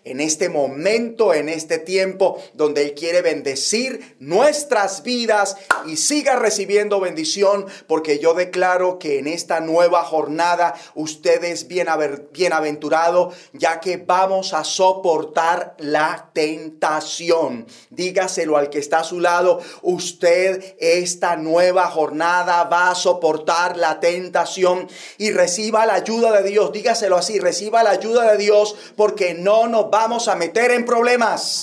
en 0.04 0.20
este 0.20 0.48
momento, 0.48 1.35
en 1.35 1.48
este 1.48 1.78
tiempo 1.78 2.40
donde 2.54 2.83
Él 2.83 2.94
quiere 2.94 3.20
bendecir 3.20 4.16
nuestras 4.18 5.02
vidas 5.02 5.57
y 5.87 5.96
siga 5.96 6.37
recibiendo 6.37 6.98
bendición, 6.98 7.66
porque 7.87 8.18
yo 8.18 8.33
declaro 8.33 8.98
que 8.98 9.18
en 9.18 9.26
esta 9.26 9.61
nueva 9.61 10.02
jornada 10.04 10.74
usted 10.94 11.44
es 11.44 11.68
bienaventurado, 11.68 13.33
ya 13.52 13.80
que 13.80 13.98
vamos 13.98 14.54
a 14.54 14.64
soportar 14.64 15.74
la 15.78 16.30
tentación. 16.33 17.66
Dígaselo 17.90 18.57
al 18.57 18.70
que 18.70 18.78
está 18.78 19.00
a 19.00 19.04
su 19.04 19.20
lado, 19.20 19.61
usted 19.83 20.74
esta 20.78 21.37
nueva 21.37 21.87
jornada 21.90 22.64
va 22.64 22.90
a 22.90 22.94
soportar 22.94 23.76
la 23.76 24.00
tentación 24.00 24.88
y 25.18 25.33
reciba 25.33 25.85
la 25.85 25.94
ayuda 25.94 26.33
de 26.33 26.48
Dios. 26.48 26.72
Dígaselo 26.72 27.16
así, 27.16 27.38
reciba 27.38 27.83
la 27.83 27.90
ayuda 27.90 28.33
de 28.33 28.38
Dios 28.38 28.74
porque 28.96 29.34
no 29.38 29.66
nos 29.66 29.90
vamos 29.90 30.29
a 30.29 30.37
meter 30.37 30.70
en 30.70 30.85
problemas. 30.85 31.62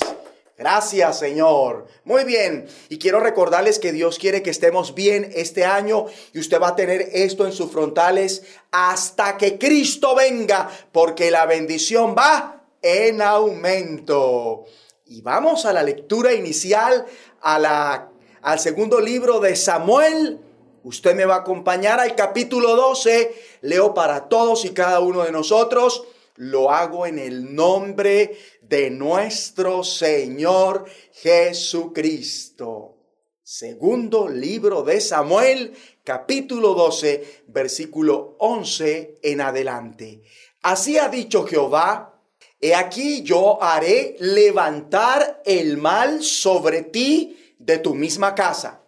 Gracias, 0.62 1.18
Señor. 1.18 1.88
Muy 2.04 2.24
bien. 2.24 2.68
Y 2.88 3.00
quiero 3.00 3.20
recordarles 3.20 3.80
que 3.80 3.92
Dios 3.92 4.20
quiere 4.20 4.44
que 4.44 4.52
estemos 4.52 4.94
bien 4.94 5.32
este 5.34 5.66
año 5.66 6.06
y 6.34 6.40
usted 6.40 6.62
va 6.62 6.68
a 6.68 6.76
tener 6.76 7.10
esto 7.14 7.48
en 7.48 7.52
sus 7.52 7.72
frontales 7.72 8.44
hasta 8.70 9.38
que 9.38 9.58
Cristo 9.58 10.14
venga, 10.16 10.70
porque 10.92 11.32
la 11.32 11.48
bendición 11.48 12.14
va 12.16 12.64
en 12.84 13.24
aumento. 13.24 14.66
Y 15.08 15.22
vamos 15.22 15.66
a 15.66 15.74
la 15.74 15.82
lectura 15.82 16.32
inicial, 16.32 17.08
a 17.42 17.58
la, 17.58 18.12
al 18.44 18.60
segundo 18.60 19.02
libro 19.02 19.40
de 19.40 19.56
Samuel. 19.56 20.40
Usted 20.84 21.16
me 21.16 21.26
va 21.26 21.38
a 21.38 21.40
acompañar 21.40 22.00
al 22.00 22.16
capítulo 22.16 22.76
12. 22.76 23.34
Leo 23.62 23.96
para 23.96 24.30
todos 24.30 24.64
y 24.66 24.76
cada 24.76 25.00
uno 25.00 25.24
de 25.24 25.32
nosotros. 25.32 26.04
Lo 26.38 26.72
hago 26.72 27.06
en 27.06 27.20
el 27.20 27.54
nombre 27.54 28.38
de 28.62 28.90
nuestro 28.90 29.84
Señor 29.84 30.86
Jesucristo. 31.14 32.98
Segundo 33.44 34.30
libro 34.30 34.82
de 34.84 35.02
Samuel, 35.02 35.74
capítulo 36.06 36.74
12, 36.74 37.44
versículo 37.48 38.38
11 38.40 39.20
en 39.22 39.42
adelante. 39.42 40.24
Así 40.62 40.98
ha 40.98 41.10
dicho 41.10 41.46
Jehová, 41.46 42.22
he 42.62 42.76
aquí 42.76 43.24
yo 43.24 43.62
haré 43.62 44.16
levantar 44.20 45.42
el 45.46 45.78
mal 45.78 46.24
sobre 46.24 46.84
ti 46.84 47.56
de 47.60 47.78
tu 47.78 47.94
misma 47.94 48.36
casa, 48.36 48.84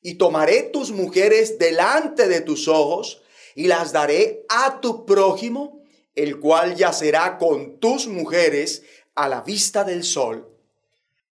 y 0.00 0.14
tomaré 0.14 0.62
tus 0.62 0.90
mujeres 0.90 1.58
delante 1.58 2.28
de 2.28 2.40
tus 2.40 2.66
ojos, 2.66 3.20
y 3.54 3.66
las 3.66 3.92
daré 3.92 4.46
a 4.48 4.80
tu 4.80 5.04
prójimo, 5.04 5.77
el 6.18 6.40
cual 6.40 6.74
yacerá 6.74 7.38
con 7.38 7.78
tus 7.78 8.08
mujeres 8.08 8.82
a 9.14 9.28
la 9.28 9.42
vista 9.42 9.84
del 9.84 10.02
sol. 10.02 10.48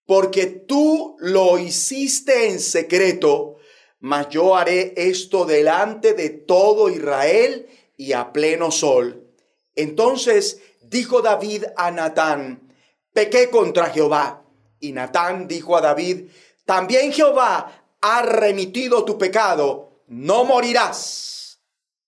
Porque 0.06 0.46
tú 0.46 1.14
lo 1.18 1.58
hiciste 1.58 2.48
en 2.48 2.58
secreto, 2.58 3.56
mas 4.00 4.30
yo 4.30 4.56
haré 4.56 4.94
esto 4.96 5.44
delante 5.44 6.14
de 6.14 6.30
todo 6.30 6.88
Israel 6.88 7.68
y 7.98 8.14
a 8.14 8.32
pleno 8.32 8.70
sol. 8.70 9.26
Entonces 9.74 10.62
dijo 10.80 11.20
David 11.20 11.64
a 11.76 11.90
Natán, 11.90 12.72
pequé 13.12 13.50
contra 13.50 13.90
Jehová. 13.90 14.42
Y 14.80 14.92
Natán 14.92 15.46
dijo 15.46 15.76
a 15.76 15.82
David, 15.82 16.30
también 16.64 17.12
Jehová 17.12 17.84
ha 18.00 18.22
remitido 18.22 19.04
tu 19.04 19.18
pecado, 19.18 20.00
no 20.06 20.44
morirás. 20.44 21.60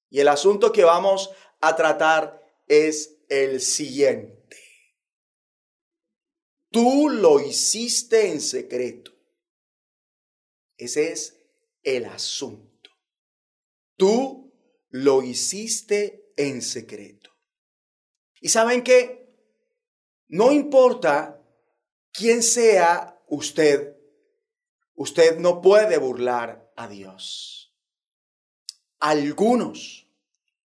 Y 0.09 0.21
el 0.21 0.29
asunto 0.29 0.73
que 0.73 0.85
vamos 0.85 1.31
a 1.61 1.77
tratar 1.77 2.40
es 2.71 3.19
el 3.29 3.61
siguiente. 3.61 4.57
Tú 6.71 7.09
lo 7.09 7.41
hiciste 7.41 8.29
en 8.31 8.41
secreto. 8.41 9.11
Ese 10.77 11.11
es 11.11 11.37
el 11.83 12.05
asunto. 12.05 12.91
Tú 13.97 14.55
lo 14.91 15.25
hiciste 15.25 16.33
en 16.37 16.63
secreto. 16.63 17.31
Y 18.41 18.51
saben 18.51 18.85
que 18.85 19.35
no 20.29 20.53
importa 20.53 21.43
quién 22.13 22.41
sea 22.41 23.21
usted, 23.27 23.97
usted 24.95 25.39
no 25.39 25.61
puede 25.61 25.99
burlar 25.99 26.73
a 26.77 26.87
Dios. 26.87 27.75
Algunos 29.01 30.07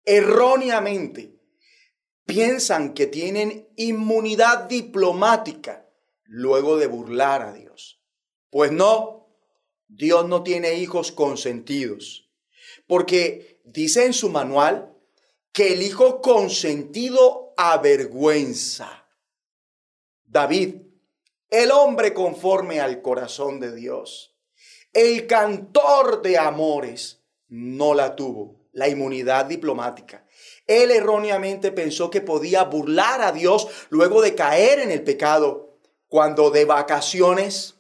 erróneamente 0.05 1.34
piensan 2.25 2.95
que 2.95 3.07
tienen 3.07 3.69
inmunidad 3.77 4.65
diplomática 4.65 5.89
luego 6.25 6.77
de 6.77 6.87
burlar 6.87 7.43
a 7.43 7.53
Dios. 7.53 8.01
Pues 8.51 8.73
no, 8.73 9.29
Dios 9.89 10.29
no 10.29 10.43
tiene 10.43 10.75
hijos 10.75 11.13
consentidos, 11.13 12.31
porque 12.87 13.61
dice 13.65 14.07
en 14.07 14.13
su 14.13 14.31
manual 14.31 14.95
que 15.53 15.73
el 15.73 15.83
hijo 15.83 16.21
consentido 16.21 17.55
avergüenza. 17.57 19.07
David, 20.25 20.77
el 21.51 21.71
hombre 21.71 22.13
conforme 22.13 22.81
al 22.81 23.03
corazón 23.03 23.61
de 23.61 23.75
Dios, 23.75 24.37
el 24.93 25.27
cantor 25.27 26.23
de 26.23 26.39
amores, 26.39 27.23
no 27.49 27.95
la 27.95 28.17
tuvo, 28.17 28.69
la 28.73 28.89
inmunidad 28.89 29.47
diplomática. 29.47 30.24
Él 30.67 30.91
erróneamente 30.91 31.73
pensó 31.73 32.11
que 32.11 32.21
podía 32.21 32.65
burlar 32.65 33.21
a 33.23 33.33
Dios 33.33 33.69
luego 33.91 34.23
de 34.23 34.35
caer 34.35 34.79
en 34.79 34.91
el 34.91 35.03
pecado, 35.03 35.79
cuando 36.09 36.51
de 36.51 36.65
vacaciones, 36.65 37.75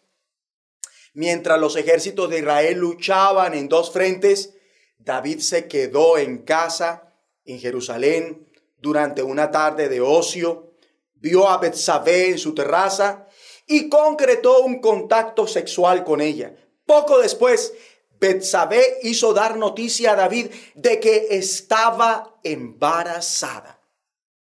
mientras 1.12 1.58
los 1.58 1.76
ejércitos 1.76 2.28
de 2.28 2.40
Israel 2.40 2.78
luchaban 2.78 3.54
en 3.54 3.68
dos 3.68 3.92
frentes, 3.92 4.54
David 4.98 5.40
se 5.40 5.68
quedó 5.68 6.18
en 6.18 6.38
casa 6.38 7.14
en 7.44 7.58
Jerusalén 7.60 8.48
durante 8.78 9.22
una 9.22 9.50
tarde 9.50 9.88
de 9.88 10.00
ocio, 10.00 10.72
vio 11.14 11.48
a 11.48 11.58
Betsabé 11.58 12.30
en 12.30 12.38
su 12.38 12.54
terraza 12.54 13.28
y 13.66 13.88
concretó 13.88 14.60
un 14.60 14.80
contacto 14.80 15.46
sexual 15.46 16.04
con 16.04 16.20
ella. 16.20 16.54
Poco 16.86 17.18
después, 17.18 17.72
Betsabé 18.18 18.98
hizo 19.02 19.32
dar 19.32 19.56
noticia 19.56 20.12
a 20.12 20.16
David 20.16 20.50
de 20.74 21.00
que 21.00 21.28
estaba 21.30 22.38
embarazada. 22.42 23.80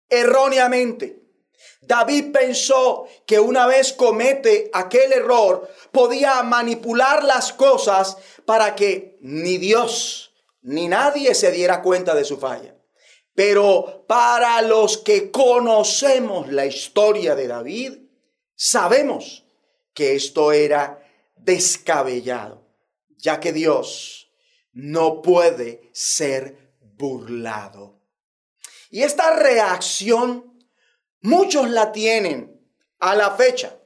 Erróneamente, 0.09 1.23
David 1.81 2.33
pensó 2.33 3.07
que 3.27 3.39
una 3.39 3.67
vez 3.67 3.93
comete 3.93 4.71
aquel 4.73 5.13
error, 5.13 5.71
podía 5.93 6.43
manipular 6.43 7.23
las 7.23 7.53
cosas 7.53 8.17
para 8.45 8.75
que 8.75 9.19
ni 9.21 9.59
Dios 9.59 10.33
ni 10.63 10.89
nadie 10.89 11.35
se 11.35 11.53
diera 11.53 11.81
cuenta 11.81 12.15
de 12.15 12.25
su 12.25 12.39
falla. 12.39 12.75
Pero 13.35 14.05
para 14.09 14.61
los 14.63 14.99
que 14.99 15.31
conocemos 15.31 16.51
la 16.51 16.67
historia 16.67 17.37
de 17.37 17.47
David, 17.47 17.93
sabemos 18.57 19.47
que 19.95 20.17
esto 20.17 20.51
era 20.53 21.03
descabellado, 21.37 22.66
ya 23.27 23.41
que 23.41 23.53
Dios 23.53 24.31
no 24.73 25.21
puede 25.21 25.91
ser 25.93 26.77
burlado. 26.81 27.99
Y 28.89 29.03
esta 29.03 29.35
reacción 29.35 30.65
muchos 31.23 31.69
la 31.69 31.91
tienen 31.91 32.65
a 33.01 33.17
la 33.17 33.33
fecha 33.33 33.81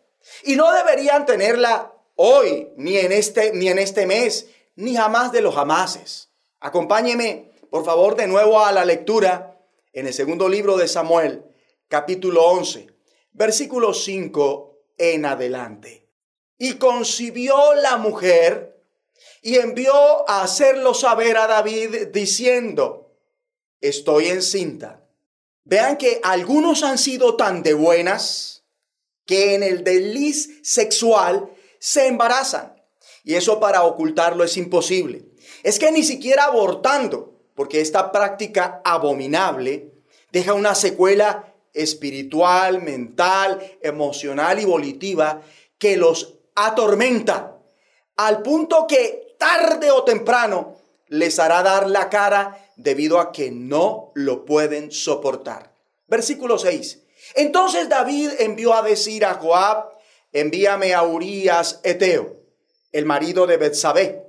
y 0.44 0.56
no 0.56 0.70
deberían 0.74 1.24
tenerla 1.24 1.90
hoy, 2.16 2.68
ni 2.76 2.98
en 2.98 3.12
este, 3.12 3.54
ni 3.54 3.68
en 3.68 3.78
este 3.78 4.06
mes, 4.06 4.48
ni 4.76 4.94
jamás 4.94 5.32
de 5.32 5.40
los 5.40 5.54
jamases. 5.54 6.28
Acompáñeme, 6.60 7.50
por 7.70 7.86
favor, 7.86 8.16
de 8.16 8.26
nuevo 8.26 8.62
a 8.62 8.72
la 8.72 8.84
lectura 8.84 9.58
en 9.94 10.06
el 10.06 10.12
segundo 10.12 10.50
libro 10.50 10.76
de 10.76 10.86
Samuel, 10.86 11.46
capítulo 11.88 12.44
11, 12.46 12.88
versículo 13.32 13.94
5 13.94 14.82
en 14.98 15.24
adelante. 15.24 16.10
Y 16.58 16.74
concibió 16.74 17.72
la 17.72 17.96
mujer 17.96 18.69
y 19.42 19.56
envió 19.56 20.28
a 20.28 20.42
hacerlo 20.42 20.94
saber 20.94 21.36
a 21.36 21.46
David 21.46 22.08
diciendo, 22.12 23.14
estoy 23.80 24.26
encinta. 24.26 25.04
Vean 25.64 25.96
que 25.96 26.20
algunos 26.22 26.82
han 26.82 26.98
sido 26.98 27.36
tan 27.36 27.62
de 27.62 27.74
buenas 27.74 28.64
que 29.24 29.54
en 29.54 29.62
el 29.62 29.84
desliz 29.84 30.60
sexual 30.62 31.50
se 31.78 32.06
embarazan. 32.06 32.74
Y 33.22 33.34
eso 33.34 33.60
para 33.60 33.84
ocultarlo 33.84 34.44
es 34.44 34.56
imposible. 34.56 35.24
Es 35.62 35.78
que 35.78 35.92
ni 35.92 36.02
siquiera 36.02 36.44
abortando, 36.44 37.38
porque 37.54 37.80
esta 37.80 38.10
práctica 38.12 38.80
abominable 38.84 39.92
deja 40.32 40.54
una 40.54 40.74
secuela 40.74 41.54
espiritual, 41.72 42.82
mental, 42.82 43.78
emocional 43.82 44.58
y 44.58 44.64
volitiva 44.64 45.42
que 45.78 45.96
los 45.96 46.38
atormenta 46.54 47.56
al 48.16 48.42
punto 48.42 48.86
que 48.86 49.29
tarde 49.40 49.90
o 49.90 50.04
temprano 50.04 50.76
les 51.08 51.38
hará 51.38 51.62
dar 51.62 51.88
la 51.88 52.10
cara 52.10 52.70
debido 52.76 53.18
a 53.18 53.32
que 53.32 53.50
no 53.50 54.12
lo 54.14 54.44
pueden 54.44 54.92
soportar. 54.92 55.72
Versículo 56.06 56.58
6. 56.58 57.00
Entonces 57.34 57.88
David 57.88 58.30
envió 58.38 58.74
a 58.74 58.82
decir 58.82 59.24
a 59.24 59.34
Joab, 59.34 59.90
envíame 60.32 60.94
a 60.94 61.02
Urías 61.02 61.80
Eteo, 61.82 62.36
el 62.92 63.06
marido 63.06 63.46
de 63.46 63.56
Betsabé. 63.56 64.22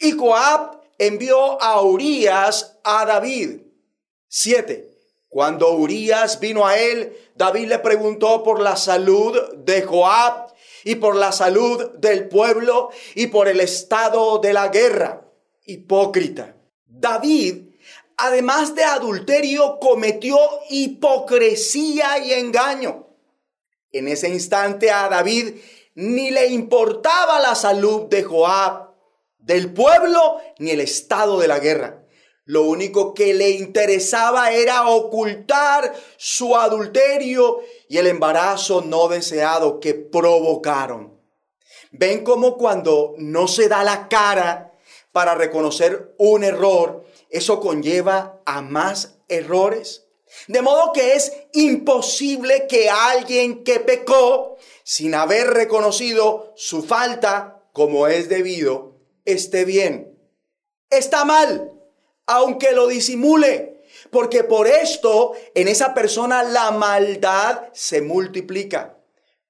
Y 0.00 0.12
Joab 0.12 0.80
envió 0.98 1.62
a 1.62 1.80
Urías 1.80 2.78
a 2.82 3.06
David. 3.06 3.60
7. 4.28 4.88
Cuando 5.28 5.72
Urías 5.72 6.40
vino 6.40 6.66
a 6.66 6.78
él, 6.78 7.16
David 7.36 7.68
le 7.68 7.78
preguntó 7.78 8.42
por 8.42 8.60
la 8.60 8.76
salud 8.76 9.54
de 9.58 9.82
Joab 9.82 10.52
y 10.88 10.94
por 10.94 11.16
la 11.16 11.32
salud 11.32 11.90
del 11.98 12.28
pueblo 12.28 12.88
y 13.14 13.26
por 13.26 13.46
el 13.46 13.60
estado 13.60 14.38
de 14.38 14.54
la 14.54 14.68
guerra. 14.68 15.30
Hipócrita. 15.66 16.56
David, 16.86 17.74
además 18.16 18.74
de 18.74 18.84
adulterio, 18.84 19.78
cometió 19.80 20.38
hipocresía 20.70 22.24
y 22.24 22.32
engaño. 22.32 23.06
En 23.92 24.08
ese 24.08 24.30
instante 24.30 24.90
a 24.90 25.10
David 25.10 25.56
ni 25.94 26.30
le 26.30 26.46
importaba 26.46 27.38
la 27.38 27.54
salud 27.54 28.06
de 28.06 28.22
Joab, 28.22 28.94
del 29.36 29.74
pueblo, 29.74 30.38
ni 30.58 30.70
el 30.70 30.80
estado 30.80 31.38
de 31.38 31.48
la 31.48 31.58
guerra. 31.58 32.02
Lo 32.48 32.62
único 32.62 33.12
que 33.12 33.34
le 33.34 33.50
interesaba 33.50 34.52
era 34.52 34.88
ocultar 34.88 35.94
su 36.16 36.56
adulterio 36.56 37.60
y 37.90 37.98
el 37.98 38.06
embarazo 38.06 38.80
no 38.80 39.06
deseado 39.08 39.80
que 39.80 39.92
provocaron. 39.92 41.20
Ven 41.90 42.24
cómo 42.24 42.56
cuando 42.56 43.12
no 43.18 43.48
se 43.48 43.68
da 43.68 43.84
la 43.84 44.08
cara 44.08 44.72
para 45.12 45.34
reconocer 45.34 46.14
un 46.16 46.42
error, 46.42 47.04
eso 47.28 47.60
conlleva 47.60 48.40
a 48.46 48.62
más 48.62 49.18
errores. 49.28 50.06
De 50.46 50.62
modo 50.62 50.94
que 50.94 51.16
es 51.16 51.30
imposible 51.52 52.66
que 52.66 52.88
alguien 52.88 53.62
que 53.62 53.78
pecó 53.78 54.56
sin 54.84 55.14
haber 55.14 55.48
reconocido 55.48 56.54
su 56.56 56.82
falta 56.82 57.62
como 57.74 58.06
es 58.06 58.30
debido, 58.30 58.96
esté 59.26 59.66
bien. 59.66 60.18
Está 60.88 61.26
mal, 61.26 61.77
aunque 62.28 62.72
lo 62.72 62.86
disimule, 62.86 63.82
porque 64.10 64.44
por 64.44 64.68
esto 64.68 65.32
en 65.54 65.66
esa 65.66 65.94
persona 65.94 66.42
la 66.44 66.70
maldad 66.70 67.64
se 67.72 68.02
multiplica. 68.02 68.94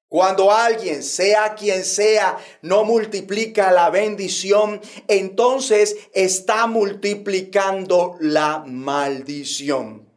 Cuando 0.09 0.51
alguien, 0.51 1.03
sea 1.03 1.55
quien 1.55 1.85
sea, 1.85 2.39
no 2.63 2.85
multiplica 2.85 3.71
la 3.73 3.91
bendición, 3.91 4.81
entonces 5.07 5.97
está 6.15 6.67
multiplicando 6.67 8.17
la 8.21 8.65
maldición. 8.67 10.11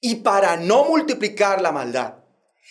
Y 0.00 0.16
para 0.16 0.56
no 0.56 0.84
multiplicar 0.84 1.60
la 1.60 1.70
maldad, 1.70 2.14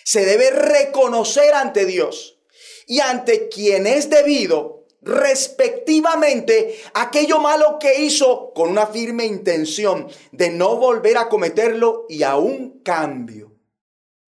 se 0.03 0.25
debe 0.25 0.49
reconocer 0.49 1.53
ante 1.53 1.85
Dios 1.85 2.39
y 2.87 2.99
ante 2.99 3.47
quien 3.49 3.85
es 3.85 4.09
debido, 4.09 4.74
respectivamente, 5.05 6.79
aquello 6.95 7.39
malo 7.39 7.77
que 7.79 8.01
hizo 8.01 8.51
con 8.53 8.69
una 8.69 8.87
firme 8.87 9.25
intención 9.25 10.07
de 10.31 10.49
no 10.49 10.77
volver 10.77 11.17
a 11.17 11.29
cometerlo 11.29 12.05
y 12.09 12.23
a 12.23 12.35
un 12.35 12.81
cambio. 12.81 13.55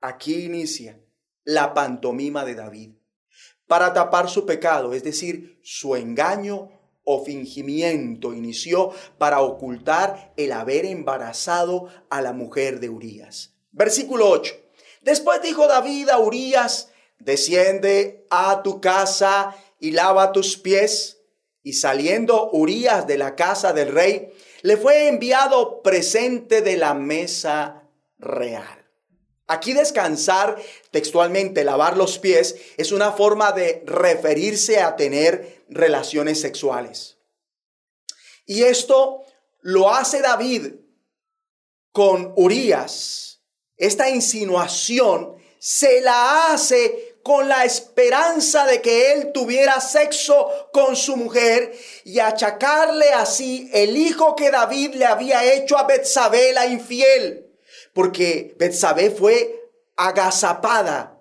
Aquí 0.01 0.45
inicia 0.45 1.01
la 1.43 1.73
pantomima 1.73 2.45
de 2.45 2.55
David 2.55 2.91
para 3.65 3.91
tapar 3.93 4.29
su 4.29 4.45
pecado, 4.45 4.93
es 4.93 5.03
decir, 5.03 5.59
su 5.63 5.95
engaño 5.95 6.69
o 7.03 7.23
fingimiento 7.25 8.33
inició 8.33 8.91
para 9.17 9.41
ocultar 9.41 10.33
el 10.37 10.51
haber 10.51 10.85
embarazado 10.85 11.87
a 12.09 12.21
la 12.21 12.33
mujer 12.33 12.79
de 12.79 12.89
Urías. 12.89 13.55
Versículo 13.71 14.29
8. 14.29 14.53
Después 15.01 15.41
dijo 15.41 15.67
David 15.67 16.09
a 16.09 16.19
Urías, 16.19 16.91
desciende 17.17 18.25
a 18.29 18.61
tu 18.61 18.81
casa 18.81 19.55
y 19.79 19.91
lava 19.91 20.31
tus 20.31 20.57
pies. 20.57 21.19
Y 21.63 21.73
saliendo 21.73 22.49
Urías 22.51 23.07
de 23.07 23.17
la 23.17 23.35
casa 23.35 23.73
del 23.73 23.91
rey, 23.91 24.31
le 24.61 24.77
fue 24.77 25.07
enviado 25.07 25.81
presente 25.81 26.61
de 26.61 26.77
la 26.77 26.93
mesa 26.93 27.83
real. 28.17 28.85
Aquí 29.47 29.73
descansar, 29.73 30.61
textualmente 30.91 31.63
lavar 31.63 31.95
los 31.95 32.19
pies, 32.19 32.55
es 32.75 32.91
una 32.91 33.13
forma 33.13 33.53
de 33.53 33.81
referirse 33.85 34.79
a 34.79 34.95
tener 34.95 35.63
relaciones 35.69 36.41
sexuales. 36.41 37.17
Y 38.45 38.63
esto 38.63 39.23
lo 39.61 39.93
hace 39.93 40.21
David 40.21 40.73
con 41.91 42.33
Urías. 42.35 43.41
Esta 43.77 44.09
insinuación 44.09 45.37
se 45.59 46.01
la 46.01 46.53
hace 46.53 47.06
con 47.27 47.49
la 47.49 47.65
esperanza 47.65 48.65
de 48.65 48.81
que 48.81 49.11
él 49.11 49.33
tuviera 49.33 49.81
sexo 49.81 50.69
con 50.71 50.95
su 50.95 51.17
mujer 51.17 51.77
y 52.05 52.19
achacarle 52.19 53.09
así 53.11 53.69
el 53.73 53.97
hijo 53.97 54.33
que 54.33 54.49
David 54.49 54.93
le 54.93 55.03
había 55.03 55.43
hecho 55.43 55.77
a 55.77 55.83
Betsabé 55.83 56.53
la 56.53 56.67
infiel 56.67 57.43
porque 57.97 58.55
Betsabé 58.57 59.11
fue 59.11 59.71
agazapada 59.97 61.19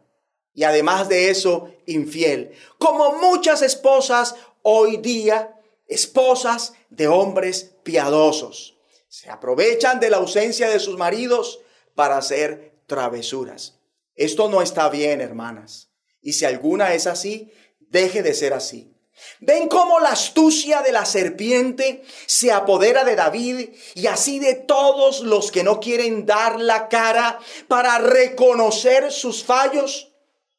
y 0.55 0.63
además 0.63 1.09
de 1.09 1.31
eso 1.31 1.71
infiel, 1.87 2.53
como 2.79 3.15
muchas 3.15 3.63
esposas 3.63 4.37
hoy 4.63 4.99
día, 4.99 5.59
esposas 5.89 6.75
de 6.91 7.09
hombres 7.09 7.73
piadosos. 7.83 8.77
Se 9.09 9.29
aprovechan 9.29 9.99
de 9.99 10.11
la 10.11 10.19
ausencia 10.19 10.69
de 10.69 10.79
sus 10.79 10.97
maridos 10.97 11.61
para 11.97 12.19
hacer 12.19 12.75
travesuras. 12.87 13.81
Esto 14.15 14.49
no 14.49 14.63
está 14.63 14.89
bien, 14.89 15.21
hermanas. 15.21 15.86
Y 16.27 16.33
si 16.33 16.45
alguna 16.45 16.93
es 16.93 17.07
así, 17.07 17.53
deje 17.79 18.21
de 18.25 18.35
ser 18.35 18.53
así. 18.53 18.93
Ven 19.39 19.69
cómo 19.69 20.01
la 20.01 20.09
astucia 20.09 20.83
de 20.83 20.91
la 20.91 21.05
serpiente 21.05 22.03
se 22.27 22.51
apodera 22.51 23.05
de 23.05 23.15
David 23.15 23.69
y 23.95 24.09
así 24.09 24.41
de 24.41 24.57
todos 24.57 25.21
los 25.21 25.53
que 25.53 25.63
no 25.63 25.79
quieren 25.79 26.27
dar 26.27 26.59
la 26.61 26.89
cara 26.89 27.39
para 27.69 27.99
reconocer 27.99 29.13
sus 29.13 29.45
fallos, 29.45 30.15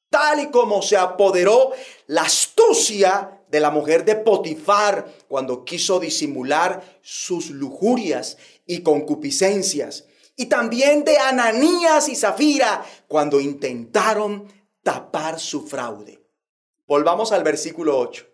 tal 0.10 0.39
y 0.39 0.51
como 0.51 0.82
se 0.82 0.95
apoderó 0.95 1.73
la 2.06 2.21
astucia 2.21 3.41
de 3.49 3.60
la 3.60 3.69
mujer 3.69 4.06
de 4.06 4.15
Potifar 4.15 5.06
cuando 5.27 5.65
quiso 5.65 5.99
disimular 5.99 6.82
sus 7.01 7.49
lujurias 7.49 8.38
y 8.65 8.84
concupiscencias, 8.84 10.06
y 10.38 10.45
también 10.45 11.03
de 11.03 11.17
Ananías 11.17 12.08
y 12.08 12.15
Zafira 12.15 12.86
cuando 13.10 13.41
intentaron 13.41 14.56
tapar 14.88 15.38
su 15.38 15.67
fraude. 15.67 16.23
Volvamos 16.88 17.34
al 17.34 17.43
versículo 17.43 18.00
8. 18.00 18.26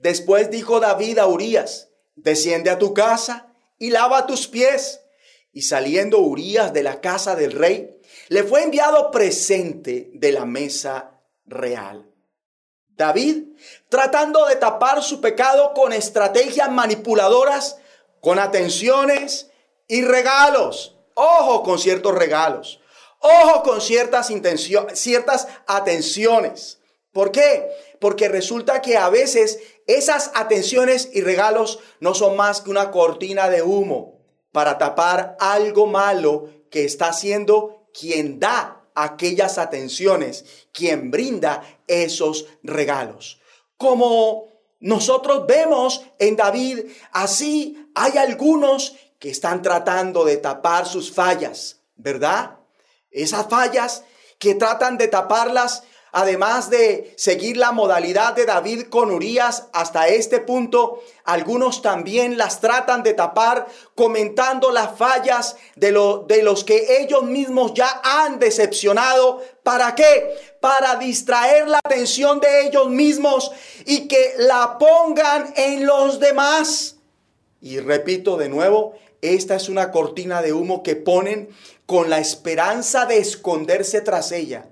Después 0.00 0.50
dijo 0.50 0.80
David 0.80 1.18
a 1.18 1.28
Urías, 1.28 1.90
desciende 2.16 2.70
a 2.70 2.80
tu 2.80 2.92
casa 2.92 3.54
y 3.78 3.90
lava 3.90 4.26
tus 4.26 4.48
pies. 4.48 5.02
Y 5.52 5.62
saliendo 5.62 6.18
Urías 6.18 6.72
de 6.72 6.82
la 6.82 7.00
casa 7.00 7.36
del 7.36 7.52
rey, 7.52 7.96
le 8.26 8.42
fue 8.42 8.64
enviado 8.64 9.12
presente 9.12 10.10
de 10.14 10.32
la 10.32 10.44
mesa 10.44 11.20
real. 11.46 12.10
David, 12.88 13.44
tratando 13.88 14.46
de 14.46 14.56
tapar 14.56 15.00
su 15.00 15.20
pecado 15.20 15.74
con 15.74 15.92
estrategias 15.92 16.72
manipuladoras, 16.72 17.78
con 18.20 18.40
atenciones 18.40 19.48
y 19.86 20.02
regalos. 20.02 20.96
Ojo 21.14 21.62
con 21.62 21.78
ciertos 21.78 22.16
regalos. 22.16 22.80
Ojo 23.26 23.62
con 23.62 23.80
ciertas 23.80 24.30
ciertas 24.92 25.48
atenciones. 25.66 26.78
¿Por 27.10 27.32
qué? 27.32 27.70
Porque 27.98 28.28
resulta 28.28 28.82
que 28.82 28.98
a 28.98 29.08
veces 29.08 29.60
esas 29.86 30.30
atenciones 30.34 31.08
y 31.10 31.22
regalos 31.22 31.78
no 32.00 32.12
son 32.12 32.36
más 32.36 32.60
que 32.60 32.68
una 32.68 32.90
cortina 32.90 33.48
de 33.48 33.62
humo 33.62 34.18
para 34.52 34.76
tapar 34.76 35.38
algo 35.40 35.86
malo 35.86 36.50
que 36.70 36.84
está 36.84 37.08
haciendo 37.08 37.88
quien 37.98 38.38
da 38.38 38.84
aquellas 38.94 39.56
atenciones, 39.56 40.66
quien 40.70 41.10
brinda 41.10 41.62
esos 41.86 42.44
regalos. 42.62 43.40
Como 43.78 44.48
nosotros 44.80 45.46
vemos 45.46 46.04
en 46.18 46.36
David, 46.36 46.80
así 47.10 47.88
hay 47.94 48.18
algunos 48.18 48.96
que 49.18 49.30
están 49.30 49.62
tratando 49.62 50.26
de 50.26 50.36
tapar 50.36 50.84
sus 50.84 51.10
fallas, 51.10 51.80
¿verdad? 51.96 52.53
Esas 53.14 53.48
fallas 53.48 54.04
que 54.38 54.54
tratan 54.54 54.98
de 54.98 55.08
taparlas 55.08 55.84
además 56.14 56.70
de 56.70 57.12
seguir 57.16 57.56
la 57.56 57.72
modalidad 57.72 58.34
de 58.34 58.46
David 58.46 58.84
con 58.84 59.10
Urias 59.10 59.66
hasta 59.72 60.06
este 60.06 60.38
punto, 60.38 61.02
algunos 61.24 61.82
también 61.82 62.38
las 62.38 62.60
tratan 62.60 63.02
de 63.02 63.14
tapar 63.14 63.66
comentando 63.96 64.70
las 64.70 64.96
fallas 64.96 65.56
de, 65.74 65.90
de 66.28 66.42
los 66.44 66.62
que 66.62 67.00
ellos 67.00 67.24
mismos 67.24 67.74
ya 67.74 68.00
han 68.04 68.38
decepcionado. 68.38 69.42
¿Para 69.64 69.96
qué? 69.96 70.56
Para 70.60 70.94
distraer 70.96 71.66
la 71.66 71.80
atención 71.84 72.38
de 72.38 72.68
ellos 72.68 72.88
mismos 72.90 73.50
y 73.84 74.06
que 74.06 74.34
la 74.38 74.78
pongan 74.78 75.52
en 75.56 75.84
los 75.84 76.20
demás. 76.20 76.94
Y 77.60 77.80
repito 77.80 78.36
de 78.36 78.48
nuevo, 78.48 78.94
esta 79.24 79.56
es 79.56 79.68
una 79.68 79.90
cortina 79.90 80.42
de 80.42 80.52
humo 80.52 80.82
que 80.82 80.96
ponen 80.96 81.48
con 81.86 82.10
la 82.10 82.18
esperanza 82.18 83.06
de 83.06 83.18
esconderse 83.18 84.00
tras 84.00 84.32
ella 84.32 84.68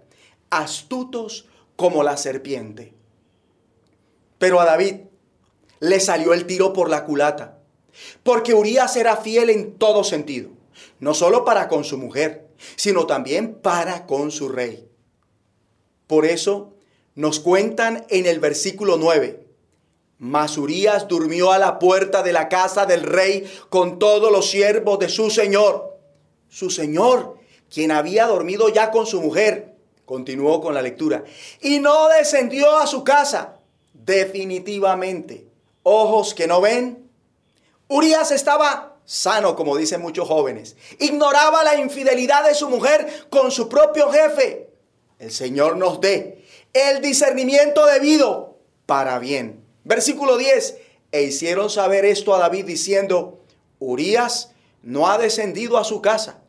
astutos 0.52 1.46
como 1.76 2.02
la 2.02 2.16
serpiente. 2.16 2.92
Pero 4.38 4.60
a 4.60 4.64
David 4.66 4.96
le 5.80 5.98
salió 5.98 6.34
el 6.34 6.46
tiro 6.46 6.72
por 6.72 6.90
la 6.90 7.04
culata, 7.04 7.58
porque 8.22 8.54
Urias 8.54 8.96
era 8.96 9.16
fiel 9.16 9.50
en 9.50 9.78
todo 9.78 10.04
sentido, 10.04 10.50
no 11.00 11.14
solo 11.14 11.44
para 11.44 11.68
con 11.68 11.84
su 11.84 11.96
mujer, 11.96 12.48
sino 12.76 13.06
también 13.06 13.54
para 13.54 14.06
con 14.06 14.30
su 14.30 14.48
rey. 14.48 14.88
Por 16.06 16.26
eso 16.26 16.74
nos 17.14 17.40
cuentan 17.40 18.04
en 18.10 18.26
el 18.26 18.38
versículo 18.38 18.98
9, 18.98 19.46
mas 20.22 20.56
Urias 20.56 21.06
durmió 21.08 21.52
a 21.52 21.58
la 21.58 21.78
puerta 21.78 22.22
de 22.22 22.32
la 22.32 22.48
casa 22.48 22.86
del 22.86 23.02
rey 23.02 23.44
con 23.68 23.98
todos 23.98 24.32
los 24.32 24.48
siervos 24.48 24.98
de 24.98 25.08
su 25.08 25.30
señor, 25.30 25.98
su 26.48 26.70
señor, 26.70 27.36
quien 27.68 27.90
había 27.90 28.26
dormido 28.26 28.68
ya 28.68 28.90
con 28.90 29.06
su 29.06 29.20
mujer 29.20 29.72
Continuó 30.12 30.60
con 30.60 30.74
la 30.74 30.82
lectura. 30.82 31.24
Y 31.60 31.78
no 31.78 32.08
descendió 32.08 32.76
a 32.76 32.86
su 32.86 33.04
casa. 33.04 33.56
Definitivamente. 33.94 35.46
Ojos 35.84 36.34
que 36.34 36.46
no 36.46 36.60
ven. 36.60 37.10
Urias 37.88 38.30
estaba 38.30 38.96
sano, 39.06 39.56
como 39.56 39.76
dicen 39.76 40.02
muchos 40.02 40.28
jóvenes. 40.28 40.76
Ignoraba 40.98 41.64
la 41.64 41.76
infidelidad 41.76 42.44
de 42.46 42.54
su 42.54 42.68
mujer 42.68 43.26
con 43.30 43.50
su 43.50 43.68
propio 43.70 44.10
jefe. 44.10 44.70
El 45.18 45.30
Señor 45.30 45.76
nos 45.76 46.00
dé 46.00 46.44
el 46.72 47.00
discernimiento 47.00 47.86
debido 47.86 48.58
para 48.84 49.18
bien. 49.18 49.61
Versículo 49.84 50.36
10. 50.36 50.78
E 51.12 51.22
hicieron 51.24 51.68
saber 51.68 52.04
esto 52.04 52.34
a 52.34 52.38
David 52.38 52.64
diciendo, 52.64 53.40
Urias 53.78 54.52
no 54.82 55.08
ha 55.10 55.18
descendido 55.18 55.76
a 55.76 55.84
su 55.84 56.00
casa. 56.00 56.40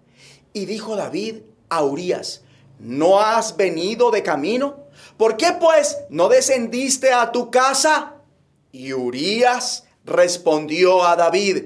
Y 0.54 0.66
dijo 0.66 0.96
David 0.96 1.42
a 1.70 1.84
Urias, 1.84 2.44
¿no 2.80 3.20
has 3.20 3.58
venido 3.58 4.12
de 4.12 4.24
camino? 4.24 4.84
¿Por 5.18 5.38
qué 5.38 5.54
pues 5.60 5.98
no 6.10 6.30
descendiste 6.30 7.12
a 7.12 7.32
tu 7.32 7.52
casa? 7.52 8.16
Y 8.72 8.94
Urías 8.94 9.86
respondió 10.06 11.04
a 11.04 11.16
David, 11.16 11.66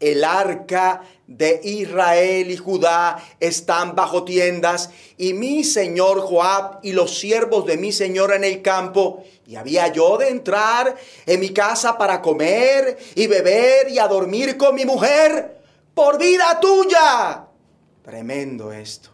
el 0.00 0.24
arca 0.24 1.02
de 1.30 1.60
Israel 1.62 2.50
y 2.50 2.56
Judá 2.56 3.24
están 3.38 3.94
bajo 3.94 4.24
tiendas, 4.24 4.90
y 5.16 5.32
mi 5.32 5.62
señor 5.62 6.20
Joab 6.20 6.80
y 6.82 6.92
los 6.92 7.18
siervos 7.18 7.64
de 7.66 7.76
mi 7.76 7.92
señor 7.92 8.34
en 8.34 8.42
el 8.42 8.62
campo, 8.62 9.22
y 9.46 9.54
había 9.54 9.88
yo 9.88 10.18
de 10.18 10.28
entrar 10.28 10.96
en 11.26 11.40
mi 11.40 11.50
casa 11.50 11.96
para 11.96 12.20
comer 12.20 12.98
y 13.14 13.28
beber 13.28 13.88
y 13.90 14.00
a 14.00 14.08
dormir 14.08 14.56
con 14.56 14.74
mi 14.74 14.84
mujer, 14.84 15.60
por 15.94 16.18
vida 16.18 16.58
tuya. 16.60 17.46
Tremendo 18.02 18.72
esto. 18.72 19.10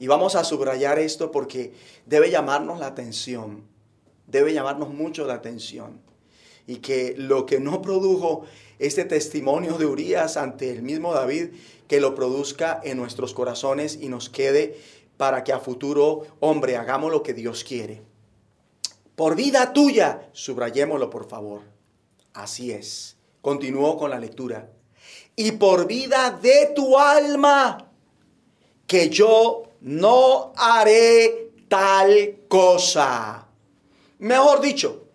Y 0.00 0.06
vamos 0.06 0.36
a 0.36 0.44
subrayar 0.44 0.98
esto 0.98 1.30
porque 1.30 1.74
debe 2.06 2.30
llamarnos 2.30 2.78
la 2.78 2.86
atención, 2.86 3.64
debe 4.26 4.54
llamarnos 4.54 4.88
mucho 4.88 5.26
la 5.26 5.34
atención. 5.34 6.00
Y 6.66 6.76
que 6.76 7.14
lo 7.16 7.44
que 7.46 7.60
no 7.60 7.82
produjo 7.82 8.44
este 8.78 9.04
testimonio 9.04 9.78
de 9.78 9.86
Urias 9.86 10.36
ante 10.36 10.70
el 10.70 10.82
mismo 10.82 11.12
David, 11.12 11.48
que 11.88 12.00
lo 12.00 12.14
produzca 12.14 12.80
en 12.84 12.96
nuestros 12.96 13.34
corazones 13.34 13.98
y 14.00 14.08
nos 14.08 14.28
quede 14.28 14.78
para 15.16 15.42
que 15.44 15.52
a 15.52 15.58
futuro, 15.58 16.26
hombre, 16.40 16.76
hagamos 16.76 17.10
lo 17.10 17.22
que 17.22 17.34
Dios 17.34 17.64
quiere. 17.64 18.02
Por 19.16 19.34
vida 19.34 19.72
tuya, 19.72 20.28
subrayémoslo 20.32 21.10
por 21.10 21.28
favor. 21.28 21.62
Así 22.34 22.70
es. 22.70 23.16
Continuó 23.42 23.96
con 23.98 24.10
la 24.10 24.20
lectura. 24.20 24.70
Y 25.34 25.52
por 25.52 25.86
vida 25.86 26.38
de 26.40 26.72
tu 26.74 26.96
alma, 26.96 27.90
que 28.86 29.08
yo 29.10 29.64
no 29.80 30.52
haré 30.56 31.50
tal 31.68 32.42
cosa. 32.48 33.48
Mejor 34.18 34.60
dicho, 34.60 35.07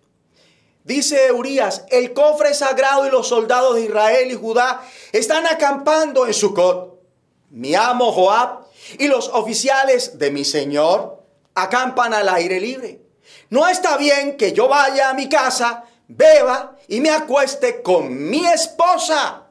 Dice 0.84 1.32
Urias, 1.32 1.86
el 1.88 2.12
cofre 2.12 2.52
sagrado 2.52 3.06
y 3.06 3.10
los 3.10 3.26
soldados 3.26 3.74
de 3.74 3.84
Israel 3.84 4.30
y 4.30 4.34
Judá 4.34 4.86
están 5.12 5.46
acampando 5.46 6.26
en 6.26 6.34
Sucot. 6.34 7.00
Mi 7.48 7.74
amo 7.74 8.12
Joab 8.12 8.66
y 8.98 9.08
los 9.08 9.30
oficiales 9.30 10.18
de 10.18 10.30
mi 10.30 10.44
señor 10.44 11.22
acampan 11.54 12.12
al 12.12 12.28
aire 12.28 12.60
libre. 12.60 13.00
No 13.48 13.66
está 13.66 13.96
bien 13.96 14.36
que 14.36 14.52
yo 14.52 14.68
vaya 14.68 15.08
a 15.08 15.14
mi 15.14 15.26
casa, 15.26 15.84
beba 16.06 16.76
y 16.86 17.00
me 17.00 17.08
acueste 17.08 17.80
con 17.80 18.28
mi 18.28 18.46
esposa. 18.46 19.46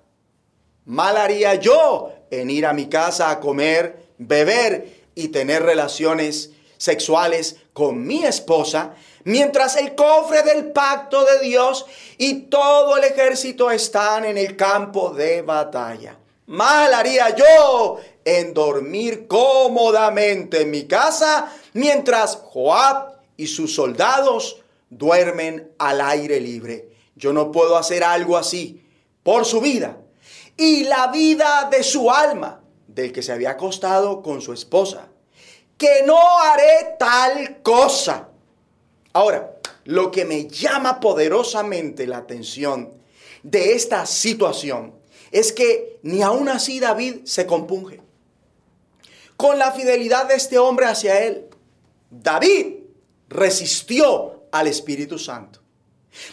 Mal 0.85 1.17
haría 1.17 1.55
yo 1.55 2.11
en 2.29 2.51
ir 2.51 2.67
a 2.67 2.73
mi 2.73 2.89
casa 2.89 3.31
a 3.31 3.39
comer, 3.39 4.05
beber 4.19 5.01
y 5.15 5.29
tener 5.29 5.63
relaciones 5.63 6.51
sexuales 6.77 7.55
con 7.73 8.05
mi 8.05 8.23
esposa 8.23 8.93
mientras 9.25 9.77
el 9.77 9.95
cofre 9.95 10.43
del 10.43 10.71
pacto 10.71 11.23
de 11.25 11.39
Dios 11.39 11.86
y 12.17 12.43
todo 12.43 12.97
el 12.97 13.03
ejército 13.03 13.71
están 13.71 14.25
en 14.25 14.38
el 14.38 14.55
campo 14.55 15.12
de 15.12 15.41
batalla. 15.41 16.17
Mal 16.47 16.93
haría 16.93 17.36
yo 17.36 17.99
en 18.25 18.53
dormir 18.53 19.27
cómodamente 19.27 20.62
en 20.62 20.71
mi 20.71 20.86
casa 20.86 21.51
mientras 21.73 22.36
Joab 22.36 23.13
y 23.38 23.47
sus 23.47 23.73
soldados 23.73 24.62
duermen 24.89 25.71
al 25.79 26.01
aire 26.01 26.39
libre. 26.39 26.89
Yo 27.15 27.33
no 27.33 27.51
puedo 27.51 27.77
hacer 27.77 28.03
algo 28.03 28.38
así 28.38 28.86
por 29.23 29.45
su 29.45 29.62
vida 29.62 29.97
y 30.57 30.83
la 30.83 31.07
vida 31.07 31.67
de 31.71 31.83
su 31.83 32.12
alma, 32.12 32.62
del 32.88 33.12
que 33.12 33.23
se 33.23 33.31
había 33.31 33.51
acostado 33.51 34.21
con 34.21 34.41
su 34.41 34.53
esposa, 34.53 35.07
que 35.77 36.03
no 36.05 36.17
haré 36.39 36.95
tal 36.99 37.62
cosa. 37.63 38.29
Ahora, 39.13 39.56
lo 39.86 40.12
que 40.12 40.26
me 40.26 40.47
llama 40.47 40.99
poderosamente 40.99 42.08
la 42.08 42.17
atención 42.17 42.91
de 43.43 43.73
esta 43.73 44.06
situación 44.06 44.95
es 45.32 45.52
que 45.52 45.99
ni 46.04 46.21
aún 46.21 46.49
así 46.49 46.80
David 46.80 47.26
se 47.26 47.45
compunge. 47.45 48.02
Con 49.38 49.60
la 49.60 49.71
fidelidad 49.71 50.28
de 50.28 50.36
este 50.36 50.58
hombre 50.58 50.86
hacia 50.86 51.23
él, 51.23 51.47
David 52.10 52.78
resistió 53.30 54.43
al 54.52 54.67
Espíritu 54.67 55.17
Santo. 55.17 55.60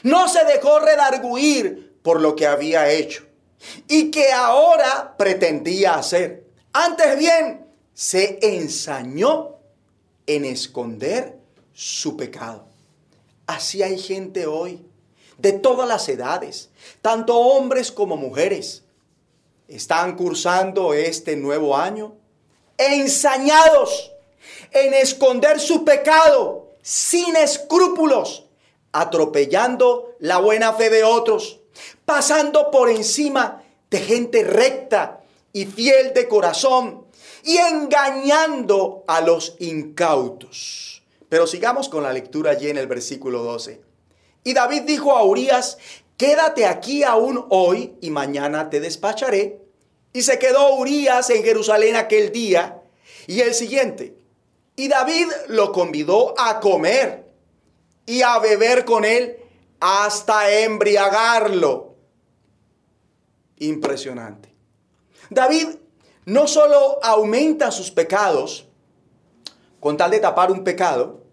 No 0.03 0.29
se 0.29 0.45
dejó 0.45 0.81
redarguir 0.81 1.99
por 2.03 2.21
lo 2.21 2.37
que 2.37 2.47
había 2.47 2.91
hecho 2.91 3.27
y 3.89 4.11
que 4.11 4.31
ahora 4.33 5.17
pretendía 5.17 5.95
hacer. 5.95 6.45
Antes 6.73 7.19
bien, 7.19 7.67
se 7.95 8.39
ensañó 8.43 9.57
en 10.27 10.45
esconder 10.45 11.39
su 11.73 12.17
pecado. 12.17 12.70
Así 13.51 13.83
hay 13.83 13.99
gente 13.99 14.47
hoy, 14.47 14.81
de 15.37 15.51
todas 15.51 15.89
las 15.89 16.09
edades, 16.09 16.71
tanto 17.03 17.37
hombres 17.37 17.91
como 17.91 18.17
mujeres. 18.17 18.85
Están 19.67 20.15
cursando 20.17 20.95
este 20.95 21.35
nuevo 21.35 21.77
año 21.77 22.15
ensañados 22.79 24.13
en 24.71 24.95
esconder 24.95 25.59
su 25.59 25.85
pecado 25.85 26.69
sin 26.81 27.35
escrúpulos, 27.35 28.47
atropellando 28.93 30.15
la 30.21 30.39
buena 30.39 30.73
fe 30.75 30.89
de 30.89 31.03
otros, 31.03 31.59
pasando 32.05 32.71
por 32.71 32.89
encima 32.89 33.65
de 33.91 33.99
gente 33.99 34.45
recta 34.45 35.23
y 35.53 35.67
fiel 35.67 36.15
de 36.15 36.29
corazón 36.29 37.05
y 37.43 37.57
engañando 37.57 39.03
a 39.09 39.21
los 39.21 39.57
incautos. 39.59 41.00
Pero 41.31 41.47
sigamos 41.47 41.89
con 41.89 42.03
la 42.03 42.13
lectura 42.13 42.51
allí 42.51 42.69
en 42.69 42.77
el 42.77 42.89
versículo 42.89 43.45
12. 43.45 43.81
Y 44.43 44.53
David 44.53 44.83
dijo 44.83 45.17
a 45.17 45.23
Urias, 45.23 45.79
quédate 46.17 46.67
aquí 46.67 47.05
aún 47.05 47.47
hoy 47.51 47.95
y 48.01 48.11
mañana 48.11 48.69
te 48.69 48.81
despacharé. 48.81 49.63
Y 50.13 50.23
se 50.23 50.41
quedó 50.41 50.75
Urias 50.75 51.31
en 51.31 51.45
Jerusalén 51.45 51.95
aquel 51.95 52.33
día 52.33 52.83
y 53.29 53.41
el 53.41 53.55
siguiente. 53.55 54.17
Y 54.75 54.89
David 54.89 55.29
lo 55.47 55.71
convidó 55.71 56.35
a 56.37 56.59
comer 56.59 57.33
y 58.07 58.23
a 58.23 58.41
beber 58.41 58.85
con 58.85 59.05
él 59.05 59.37
hasta 59.79 60.51
embriagarlo. 60.51 61.95
Impresionante. 63.59 64.53
David 65.29 65.69
no 66.25 66.49
solo 66.49 66.99
aumenta 67.05 67.71
sus 67.71 67.93
pecados 67.93 68.67
con 69.81 69.97
tal 69.97 70.11
de 70.11 70.21
tapar 70.21 70.53
un 70.53 70.63
pecado, 70.63 71.25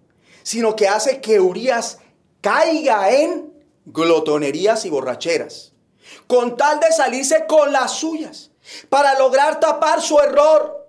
sino 0.43 0.75
que 0.75 0.87
hace 0.87 1.21
que 1.21 1.39
Urias 1.39 1.99
caiga 2.41 3.11
en 3.11 3.53
glotonerías 3.85 4.85
y 4.85 4.89
borracheras, 4.89 5.73
con 6.25 6.57
tal 6.57 6.79
de 6.79 6.91
salirse 6.91 7.45
con 7.47 7.71
las 7.71 7.93
suyas, 7.93 8.51
para 8.89 9.17
lograr 9.19 9.59
tapar 9.59 10.01
su 10.01 10.19
error. 10.19 10.87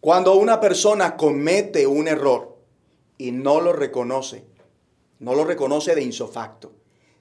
Cuando 0.00 0.34
una 0.34 0.60
persona 0.60 1.16
comete 1.16 1.86
un 1.86 2.08
error 2.08 2.58
y 3.18 3.32
no 3.32 3.60
lo 3.60 3.72
reconoce, 3.72 4.44
no 5.18 5.34
lo 5.34 5.44
reconoce 5.44 5.94
de 5.94 6.02
insofacto, 6.02 6.72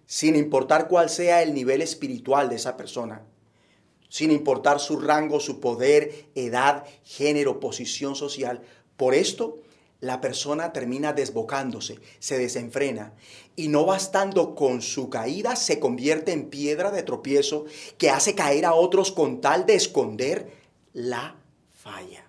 sin 0.05 0.35
importar 0.35 0.87
cuál 0.87 1.09
sea 1.09 1.41
el 1.41 1.53
nivel 1.53 1.81
espiritual 1.81 2.49
de 2.49 2.55
esa 2.55 2.75
persona, 2.75 3.23
sin 4.09 4.31
importar 4.31 4.79
su 4.79 4.99
rango, 4.99 5.39
su 5.39 5.59
poder, 5.59 6.25
edad, 6.35 6.83
género, 7.03 7.61
posición 7.61 8.15
social. 8.15 8.61
Por 9.01 9.15
esto, 9.15 9.57
la 9.99 10.21
persona 10.21 10.73
termina 10.73 11.11
desbocándose, 11.11 11.97
se 12.19 12.37
desenfrena 12.37 13.13
y 13.55 13.67
no 13.67 13.83
bastando 13.83 14.53
con 14.53 14.83
su 14.83 15.09
caída, 15.09 15.55
se 15.55 15.79
convierte 15.79 16.33
en 16.33 16.51
piedra 16.51 16.91
de 16.91 17.01
tropiezo 17.01 17.65
que 17.97 18.11
hace 18.11 18.35
caer 18.35 18.63
a 18.63 18.75
otros 18.75 19.11
con 19.11 19.41
tal 19.41 19.65
de 19.65 19.73
esconder 19.73 20.51
la 20.93 21.35
falla. 21.73 22.27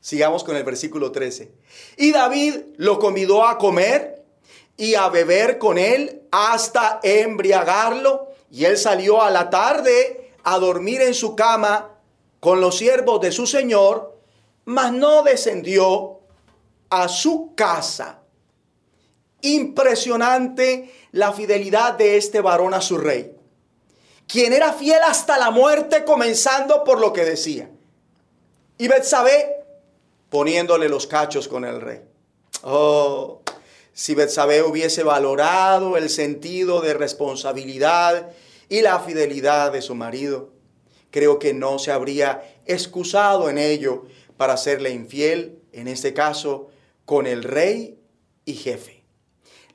Sigamos 0.00 0.44
con 0.44 0.56
el 0.56 0.64
versículo 0.64 1.12
13. 1.12 1.52
Y 1.98 2.10
David 2.10 2.54
lo 2.78 2.98
convidó 2.98 3.46
a 3.46 3.58
comer 3.58 4.24
y 4.78 4.94
a 4.94 5.10
beber 5.10 5.58
con 5.58 5.76
él 5.76 6.22
hasta 6.30 7.00
embriagarlo. 7.02 8.28
Y 8.50 8.64
él 8.64 8.78
salió 8.78 9.20
a 9.20 9.30
la 9.30 9.50
tarde 9.50 10.32
a 10.42 10.58
dormir 10.58 11.02
en 11.02 11.12
su 11.12 11.36
cama 11.36 11.90
con 12.40 12.62
los 12.62 12.78
siervos 12.78 13.20
de 13.20 13.30
su 13.30 13.46
señor, 13.46 14.11
mas 14.64 14.92
no 14.92 15.22
descendió 15.22 16.20
a 16.90 17.08
su 17.08 17.54
casa. 17.54 18.20
Impresionante 19.40 20.92
la 21.12 21.32
fidelidad 21.32 21.94
de 21.94 22.16
este 22.16 22.40
varón 22.40 22.74
a 22.74 22.80
su 22.80 22.96
rey, 22.96 23.34
quien 24.28 24.52
era 24.52 24.72
fiel 24.72 25.00
hasta 25.04 25.36
la 25.36 25.50
muerte, 25.50 26.04
comenzando 26.04 26.84
por 26.84 27.00
lo 27.00 27.12
que 27.12 27.24
decía. 27.24 27.68
Y 28.78 28.88
Betsabé 28.88 29.62
poniéndole 30.30 30.88
los 30.88 31.06
cachos 31.06 31.46
con 31.46 31.64
el 31.64 31.80
rey. 31.80 32.00
Oh, 32.62 33.42
si 33.92 34.14
Betsabé 34.14 34.62
hubiese 34.62 35.02
valorado 35.02 35.98
el 35.98 36.08
sentido 36.08 36.80
de 36.80 36.94
responsabilidad 36.94 38.30
y 38.68 38.80
la 38.80 39.00
fidelidad 39.00 39.72
de 39.72 39.82
su 39.82 39.94
marido, 39.94 40.50
creo 41.10 41.38
que 41.38 41.52
no 41.52 41.78
se 41.78 41.92
habría 41.92 42.42
excusado 42.64 43.50
en 43.50 43.58
ello 43.58 44.06
para 44.42 44.56
serle 44.56 44.90
infiel, 44.90 45.62
en 45.70 45.86
este 45.86 46.14
caso, 46.14 46.68
con 47.04 47.28
el 47.28 47.44
rey 47.44 48.00
y 48.44 48.54
jefe. 48.54 49.04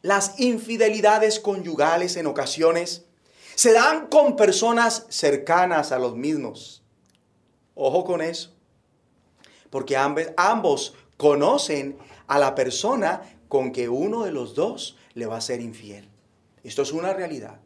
Las 0.01 0.41
infidelidades 0.41 1.39
conyugales 1.39 2.17
en 2.17 2.27
ocasiones 2.27 3.05
se 3.55 3.71
dan 3.71 4.07
con 4.07 4.35
personas 4.35 5.05
cercanas 5.07 5.93
a 5.93 5.99
los 5.99 6.17
mismos. 6.17 6.83
Ojo 7.75 8.03
con 8.03 8.21
eso. 8.21 8.51
Porque 9.69 9.95
ambos, 9.95 10.25
ambos 10.35 10.95
conocen 11.15 11.97
a 12.27 12.37
la 12.37 12.53
persona 12.53 13.21
con 13.47 13.71
que 13.71 13.87
uno 13.87 14.25
de 14.25 14.33
los 14.33 14.53
dos 14.53 14.97
le 15.13 15.27
va 15.27 15.37
a 15.37 15.41
ser 15.41 15.61
infiel. 15.61 16.09
Esto 16.61 16.81
es 16.81 16.91
una 16.91 17.13
realidad. 17.13 17.61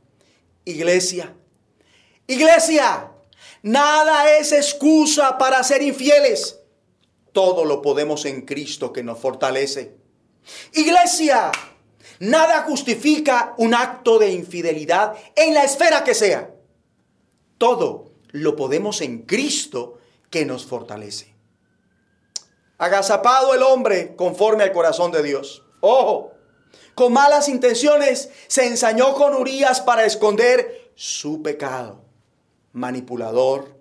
Iglesia, 0.65 1.33
iglesia, 2.27 3.11
nada 3.63 4.37
es 4.37 4.51
excusa 4.51 5.39
para 5.39 5.63
ser 5.63 5.81
infieles. 5.81 6.60
Todo 7.31 7.65
lo 7.65 7.81
podemos 7.81 8.25
en 8.25 8.41
Cristo 8.41 8.91
que 8.91 9.03
nos 9.03 9.19
fortalece. 9.19 9.95
Iglesia, 10.73 11.51
nada 12.19 12.63
justifica 12.63 13.53
un 13.57 13.73
acto 13.73 14.19
de 14.19 14.31
infidelidad 14.31 15.15
en 15.35 15.53
la 15.53 15.63
esfera 15.63 16.03
que 16.03 16.13
sea. 16.13 16.51
Todo 17.57 18.11
lo 18.31 18.55
podemos 18.55 19.01
en 19.01 19.23
Cristo 19.23 19.99
que 20.29 20.45
nos 20.45 20.65
fortalece. 20.65 21.33
Agazapado 22.77 23.53
el 23.53 23.61
hombre 23.61 24.15
conforme 24.15 24.63
al 24.63 24.71
corazón 24.71 25.11
de 25.11 25.21
Dios. 25.21 25.63
Ojo, 25.81 26.31
con 26.95 27.13
malas 27.13 27.47
intenciones 27.47 28.29
se 28.47 28.65
ensañó 28.65 29.13
con 29.13 29.35
Urias 29.35 29.81
para 29.81 30.05
esconder 30.05 30.91
su 30.95 31.41
pecado. 31.41 32.03
Manipulador, 32.73 33.79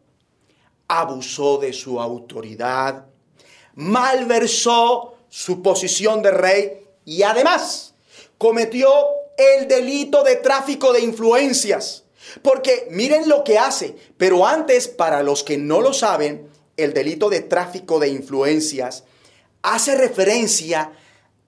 abusó 0.89 1.59
de 1.59 1.73
su 1.73 2.01
autoridad, 2.01 3.10
malversó 3.75 5.15
su 5.29 5.63
posición 5.63 6.23
de 6.23 6.31
rey 6.31 6.87
y 7.05 7.23
además 7.23 7.95
cometió 8.39 8.91
el 9.37 9.69
delito 9.69 10.23
de 10.23 10.37
tráfico 10.37 10.93
de 10.93 11.01
influencias. 11.01 12.05
Porque 12.43 12.87
miren 12.91 13.29
lo 13.29 13.43
que 13.45 13.59
hace, 13.59 13.97
pero 14.17 14.47
antes, 14.47 14.89
para 14.89 15.23
los 15.23 15.43
que 15.43 15.57
no 15.57 15.81
lo 15.81 15.93
saben, 15.93 16.49
el 16.77 16.93
delito 16.95 17.29
de 17.29 17.41
tráfico 17.41 17.99
de 17.99 18.09
influencias 18.09 19.05
hace 19.63 19.97
referencia 19.97 20.93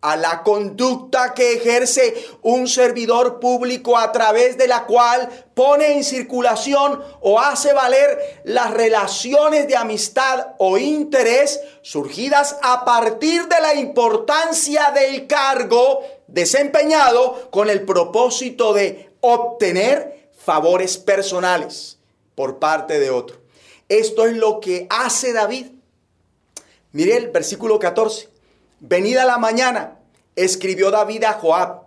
a 0.02 0.16
la 0.16 0.42
conducta 0.42 1.32
que 1.32 1.54
ejerce 1.54 2.14
un 2.42 2.66
servidor 2.66 3.38
público 3.38 3.96
a 3.96 4.10
través 4.10 4.58
de 4.58 4.66
la 4.66 4.84
cual 4.84 5.28
pone 5.54 5.92
en 5.92 6.02
circulación 6.04 7.00
o 7.20 7.38
hace 7.38 7.72
valer 7.72 8.42
las 8.44 8.72
relaciones 8.72 9.68
de 9.68 9.76
amistad 9.76 10.48
o 10.58 10.76
interés 10.76 11.60
surgidas 11.82 12.56
a 12.62 12.84
partir 12.84 13.46
de 13.46 13.60
la 13.60 13.74
importancia 13.74 14.90
del 14.90 15.28
cargo 15.28 16.00
desempeñado 16.26 17.48
con 17.50 17.70
el 17.70 17.82
propósito 17.84 18.72
de 18.72 19.10
obtener 19.20 20.30
favores 20.36 20.98
personales 20.98 21.98
por 22.34 22.58
parte 22.58 22.98
de 22.98 23.10
otro. 23.10 23.40
Esto 23.88 24.26
es 24.26 24.34
lo 24.34 24.58
que 24.58 24.88
hace 24.90 25.32
David. 25.32 25.66
Mire 26.90 27.16
el 27.16 27.30
versículo 27.30 27.78
14. 27.78 28.31
Venida 28.84 29.24
la 29.24 29.38
mañana, 29.38 30.00
escribió 30.34 30.90
David 30.90 31.22
a 31.22 31.34
Joab 31.34 31.82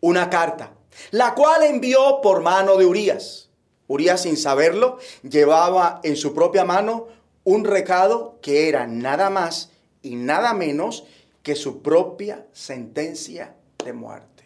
una 0.00 0.28
carta, 0.28 0.72
la 1.12 1.34
cual 1.34 1.62
envió 1.62 2.20
por 2.20 2.42
mano 2.42 2.74
de 2.76 2.84
Urías. 2.84 3.48
Urías, 3.86 4.22
sin 4.22 4.36
saberlo, 4.36 4.98
llevaba 5.22 6.00
en 6.02 6.16
su 6.16 6.34
propia 6.34 6.64
mano 6.64 7.06
un 7.44 7.64
recado 7.64 8.40
que 8.42 8.68
era 8.68 8.88
nada 8.88 9.30
más 9.30 9.70
y 10.02 10.16
nada 10.16 10.52
menos 10.52 11.04
que 11.44 11.54
su 11.54 11.80
propia 11.80 12.44
sentencia 12.52 13.54
de 13.84 13.92
muerte. 13.92 14.42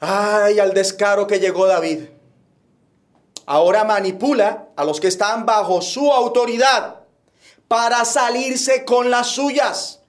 Ay, 0.00 0.58
al 0.58 0.74
descaro 0.74 1.26
que 1.26 1.40
llegó 1.40 1.66
David. 1.66 2.00
Ahora 3.46 3.84
manipula 3.84 4.68
a 4.76 4.84
los 4.84 5.00
que 5.00 5.08
están 5.08 5.46
bajo 5.46 5.80
su 5.80 6.12
autoridad 6.12 7.01
para 7.72 8.04
salirse 8.04 8.84
con 8.84 9.10
las 9.10 9.28
suyas. 9.28 10.02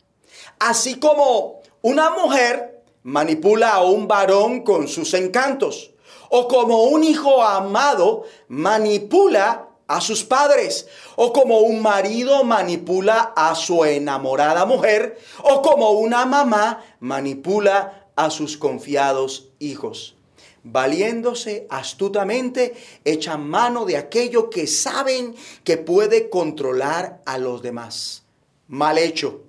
Así 0.59 0.95
como 0.95 1.61
una 1.81 2.09
mujer 2.09 2.83
manipula 3.03 3.69
a 3.69 3.83
un 3.83 4.05
varón 4.05 4.65
con 4.65 4.89
sus 4.89 5.13
encantos. 5.13 5.91
O 6.27 6.49
como 6.49 6.83
un 6.83 7.05
hijo 7.05 7.41
amado 7.41 8.23
manipula 8.49 9.69
a 9.87 10.01
sus 10.01 10.25
padres. 10.25 10.87
O 11.15 11.31
como 11.31 11.59
un 11.59 11.81
marido 11.81 12.43
manipula 12.43 13.31
a 13.33 13.55
su 13.55 13.85
enamorada 13.85 14.65
mujer. 14.65 15.17
O 15.41 15.61
como 15.61 15.91
una 15.91 16.25
mamá 16.25 16.83
manipula 16.99 18.09
a 18.17 18.29
sus 18.29 18.57
confiados 18.57 19.51
hijos. 19.59 20.17
Valiéndose 20.63 21.67
astutamente, 21.69 22.73
echan 23.03 23.47
mano 23.47 23.85
de 23.85 23.97
aquello 23.97 24.49
que 24.49 24.65
saben 24.65 25.35
que 25.63 25.77
puede 25.77 26.29
controlar 26.29 27.21
a 27.25 27.37
los 27.37 27.61
demás. 27.61 28.23
Mal 28.67 28.97
hecho. 28.97 29.41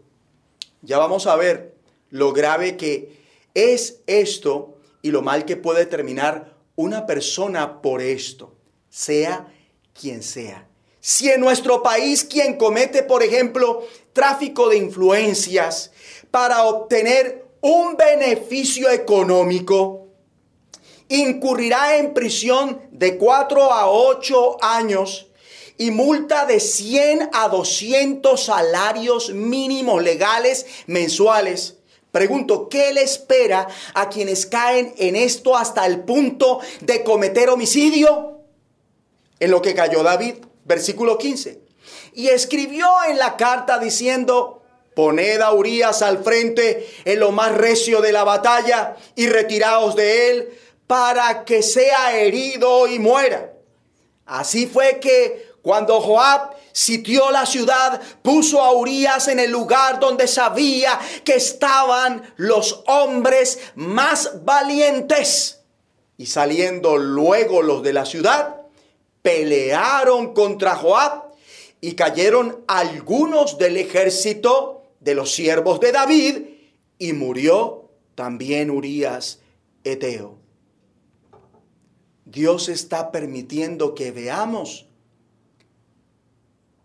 Ya 0.82 0.98
vamos 0.98 1.26
a 1.26 1.36
ver 1.36 1.74
lo 2.10 2.32
grave 2.32 2.76
que 2.76 3.16
es 3.54 4.00
esto 4.06 4.76
y 5.02 5.10
lo 5.12 5.22
mal 5.22 5.44
que 5.44 5.56
puede 5.56 5.86
terminar 5.86 6.56
una 6.76 7.06
persona 7.06 7.80
por 7.80 8.02
esto, 8.02 8.52
sea 8.90 9.52
quien 9.98 10.22
sea. 10.22 10.66
Si 11.00 11.30
en 11.30 11.40
nuestro 11.40 11.82
país 11.82 12.24
quien 12.24 12.56
comete, 12.56 13.02
por 13.02 13.22
ejemplo, 13.22 13.86
tráfico 14.12 14.68
de 14.68 14.78
influencias 14.78 15.92
para 16.30 16.64
obtener 16.64 17.44
un 17.60 17.96
beneficio 17.96 18.90
económico, 18.90 20.03
incurrirá 21.08 21.98
en 21.98 22.14
prisión 22.14 22.80
de 22.90 23.16
4 23.18 23.72
a 23.72 23.90
8 23.90 24.58
años 24.62 25.28
y 25.76 25.90
multa 25.90 26.46
de 26.46 26.60
100 26.60 27.30
a 27.32 27.48
200 27.48 28.42
salarios 28.42 29.30
mínimos 29.30 30.02
legales 30.02 30.66
mensuales. 30.86 31.76
Pregunto, 32.12 32.68
¿qué 32.68 32.92
le 32.92 33.02
espera 33.02 33.66
a 33.94 34.08
quienes 34.08 34.46
caen 34.46 34.94
en 34.98 35.16
esto 35.16 35.56
hasta 35.56 35.84
el 35.84 36.04
punto 36.04 36.60
de 36.80 37.02
cometer 37.02 37.48
homicidio? 37.48 38.38
En 39.40 39.50
lo 39.50 39.60
que 39.60 39.74
cayó 39.74 40.04
David, 40.04 40.36
versículo 40.64 41.18
15. 41.18 41.60
Y 42.12 42.28
escribió 42.28 42.86
en 43.08 43.18
la 43.18 43.36
carta 43.36 43.80
diciendo, 43.80 44.62
poned 44.94 45.40
a 45.40 45.52
Urias 45.52 46.02
al 46.02 46.22
frente 46.22 46.88
en 47.04 47.18
lo 47.18 47.32
más 47.32 47.52
recio 47.52 48.00
de 48.00 48.12
la 48.12 48.22
batalla 48.22 48.96
y 49.16 49.26
retiraos 49.26 49.96
de 49.96 50.30
él 50.30 50.58
para 50.86 51.44
que 51.44 51.62
sea 51.62 52.16
herido 52.16 52.86
y 52.86 52.98
muera. 52.98 53.52
Así 54.26 54.66
fue 54.66 55.00
que 55.00 55.50
cuando 55.62 56.00
Joab 56.00 56.54
sitió 56.72 57.30
la 57.30 57.46
ciudad, 57.46 58.00
puso 58.22 58.60
a 58.60 58.72
Urias 58.72 59.28
en 59.28 59.38
el 59.38 59.50
lugar 59.50 60.00
donde 60.00 60.26
sabía 60.26 60.98
que 61.24 61.34
estaban 61.34 62.34
los 62.36 62.82
hombres 62.86 63.60
más 63.74 64.44
valientes. 64.44 65.60
Y 66.16 66.26
saliendo 66.26 66.96
luego 66.96 67.62
los 67.62 67.82
de 67.82 67.92
la 67.92 68.04
ciudad, 68.04 68.56
pelearon 69.22 70.34
contra 70.34 70.76
Joab 70.76 71.24
y 71.80 71.94
cayeron 71.94 72.64
algunos 72.66 73.56
del 73.58 73.76
ejército 73.76 74.82
de 75.00 75.14
los 75.14 75.34
siervos 75.34 75.80
de 75.80 75.92
David 75.92 76.38
y 76.98 77.12
murió 77.12 77.90
también 78.14 78.70
Urias 78.70 79.40
Eteo. 79.82 80.43
Dios 82.34 82.68
está 82.68 83.12
permitiendo 83.12 83.94
que 83.94 84.10
veamos 84.10 84.88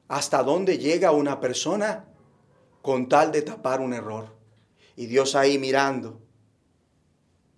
hasta 0.07 0.43
dónde 0.43 0.77
llega 0.77 1.11
una 1.11 1.39
persona 1.39 2.05
con 2.83 3.09
tal 3.09 3.31
de 3.31 3.41
tapar 3.41 3.81
un 3.81 3.93
error. 3.93 4.27
Y 4.95 5.07
Dios 5.07 5.33
ahí 5.33 5.57
mirando, 5.57 6.19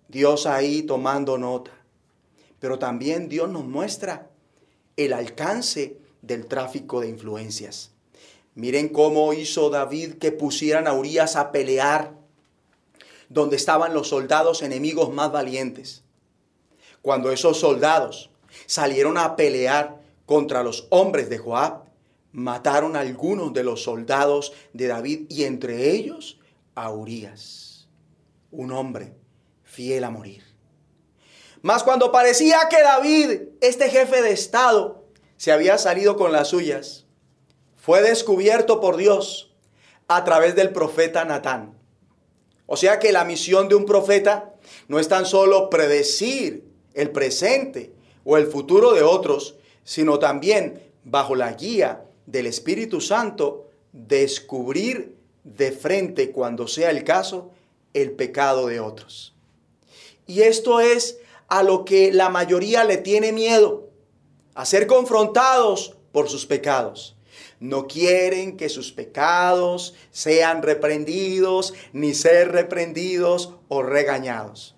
Dios 0.08 0.46
ahí 0.46 0.84
tomando 0.84 1.36
nota. 1.36 1.70
Pero 2.60 2.78
también 2.78 3.28
Dios 3.28 3.50
nos 3.50 3.66
muestra 3.66 4.30
el 4.96 5.12
alcance 5.12 5.98
del 6.22 6.46
tráfico 6.46 7.02
de 7.02 7.10
influencias. 7.10 7.90
Miren 8.54 8.88
cómo 8.88 9.34
hizo 9.34 9.68
David 9.68 10.14
que 10.14 10.32
pusieran 10.32 10.86
a 10.86 10.94
Urias 10.94 11.36
a 11.36 11.52
pelear 11.52 12.14
donde 13.28 13.56
estaban 13.56 13.92
los 13.92 14.08
soldados 14.08 14.62
enemigos 14.62 15.12
más 15.12 15.30
valientes. 15.30 16.04
Cuando 17.02 17.32
esos 17.32 17.58
soldados 17.58 18.30
salieron 18.66 19.18
a 19.18 19.36
pelear 19.36 20.00
contra 20.24 20.62
los 20.62 20.86
hombres 20.90 21.28
de 21.28 21.38
Joab, 21.38 21.82
mataron 22.30 22.96
a 22.96 23.00
algunos 23.00 23.52
de 23.52 23.64
los 23.64 23.82
soldados 23.82 24.52
de 24.72 24.86
David 24.86 25.26
y 25.28 25.44
entre 25.44 25.90
ellos 25.90 26.38
a 26.74 26.90
Urias, 26.90 27.88
un 28.50 28.72
hombre 28.72 29.14
fiel 29.64 30.04
a 30.04 30.10
morir. 30.10 30.44
Mas 31.60 31.82
cuando 31.82 32.10
parecía 32.10 32.68
que 32.70 32.82
David, 32.82 33.42
este 33.60 33.90
jefe 33.90 34.22
de 34.22 34.32
Estado, 34.32 35.04
se 35.36 35.52
había 35.52 35.78
salido 35.78 36.16
con 36.16 36.32
las 36.32 36.48
suyas, 36.48 37.06
fue 37.76 38.00
descubierto 38.00 38.80
por 38.80 38.96
Dios 38.96 39.52
a 40.08 40.24
través 40.24 40.54
del 40.54 40.72
profeta 40.72 41.24
Natán. 41.24 41.78
O 42.66 42.76
sea 42.76 42.98
que 42.98 43.12
la 43.12 43.24
misión 43.24 43.68
de 43.68 43.74
un 43.74 43.86
profeta 43.86 44.54
no 44.88 44.98
es 44.98 45.08
tan 45.08 45.26
solo 45.26 45.68
predecir 45.68 46.71
el 46.94 47.10
presente 47.10 47.92
o 48.24 48.36
el 48.36 48.46
futuro 48.46 48.92
de 48.92 49.02
otros, 49.02 49.56
sino 49.84 50.18
también 50.18 50.82
bajo 51.04 51.34
la 51.34 51.52
guía 51.52 52.04
del 52.26 52.46
Espíritu 52.46 53.00
Santo, 53.00 53.68
descubrir 53.92 55.16
de 55.44 55.72
frente, 55.72 56.30
cuando 56.30 56.68
sea 56.68 56.90
el 56.90 57.04
caso, 57.04 57.50
el 57.94 58.12
pecado 58.12 58.66
de 58.68 58.80
otros. 58.80 59.34
Y 60.26 60.42
esto 60.42 60.80
es 60.80 61.18
a 61.48 61.62
lo 61.62 61.84
que 61.84 62.12
la 62.12 62.28
mayoría 62.28 62.84
le 62.84 62.96
tiene 62.96 63.32
miedo, 63.32 63.90
a 64.54 64.64
ser 64.64 64.86
confrontados 64.86 65.96
por 66.12 66.28
sus 66.28 66.46
pecados. 66.46 67.16
No 67.58 67.86
quieren 67.86 68.56
que 68.56 68.68
sus 68.68 68.92
pecados 68.92 69.94
sean 70.10 70.62
reprendidos, 70.62 71.74
ni 71.92 72.14
ser 72.14 72.52
reprendidos 72.52 73.54
o 73.68 73.82
regañados. 73.82 74.74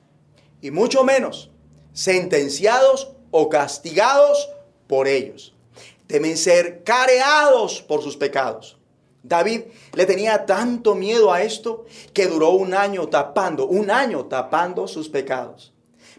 Y 0.61 0.71
mucho 0.71 1.05
menos 1.05 1.51
sentenciados 1.95 3.13
o 3.31 3.49
castigados 3.49 4.51
por 4.87 5.09
ellos. 5.09 5.55
Temen 6.07 6.37
ser 6.37 6.85
careados 6.85 7.81
por 7.81 8.03
sus 8.03 8.19
pecados. 8.19 8.77
David 9.23 9.63
le 9.95 10.05
tenía 10.05 10.45
tanto 10.45 10.95
miedo 10.95 11.33
a 11.33 11.43
esto 11.43 11.87
que 12.13 12.27
duró 12.27 12.51
un 12.51 12.75
año 12.75 13.09
tapando, 13.09 13.67
un 13.67 13.91
año 13.91 14.27
tapando 14.27 14.87
sus 14.87 15.09
pecados. 15.09 15.73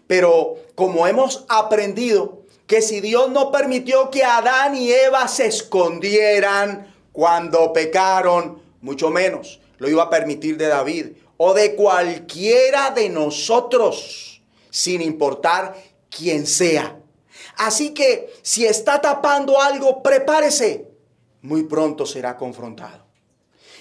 Pero 0.08 0.56
como 0.74 1.06
hemos 1.06 1.46
aprendido 1.48 2.42
que 2.66 2.82
si 2.82 3.02
Dios 3.02 3.30
no 3.30 3.52
permitió 3.52 4.10
que 4.10 4.24
Adán 4.24 4.76
y 4.76 4.92
Eva 4.92 5.28
se 5.28 5.46
escondieran 5.46 6.96
cuando 7.12 7.72
pecaron, 7.72 8.60
mucho 8.82 9.12
menos 9.12 9.60
lo 9.78 9.90
iba 9.90 10.04
a 10.04 10.10
permitir 10.10 10.58
de 10.58 10.68
David 10.68 11.08
o 11.38 11.54
de 11.54 11.76
cualquiera 11.76 12.92
de 12.92 13.10
nosotros, 13.10 14.35
sin 14.76 15.02
importar 15.02 15.74
quién 16.10 16.46
sea. 16.46 17.00
Así 17.56 17.94
que 17.94 18.34
si 18.42 18.66
está 18.66 19.00
tapando 19.00 19.62
algo, 19.62 20.04
prepárese. 20.04 20.90
Muy 21.44 21.64
pronto 21.64 22.06
será 22.06 22.36
confrontado. 22.36 23.06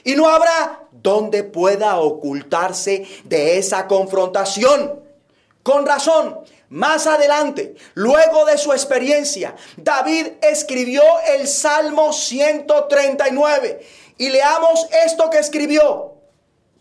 Y 0.04 0.14
no 0.14 0.28
habrá 0.28 0.86
donde 0.92 1.42
pueda 1.42 1.98
ocultarse 1.98 3.08
de 3.24 3.58
esa 3.58 3.88
confrontación. 3.88 5.02
Con 5.64 5.84
razón, 5.84 6.38
más 6.68 7.08
adelante, 7.08 7.74
luego 7.94 8.44
de 8.44 8.56
su 8.56 8.72
experiencia, 8.72 9.56
David 9.76 10.28
escribió 10.42 11.02
el 11.26 11.48
Salmo 11.48 12.12
139. 12.12 13.84
Y 14.18 14.28
leamos 14.28 14.86
esto 15.04 15.28
que 15.28 15.38
escribió. 15.38 16.13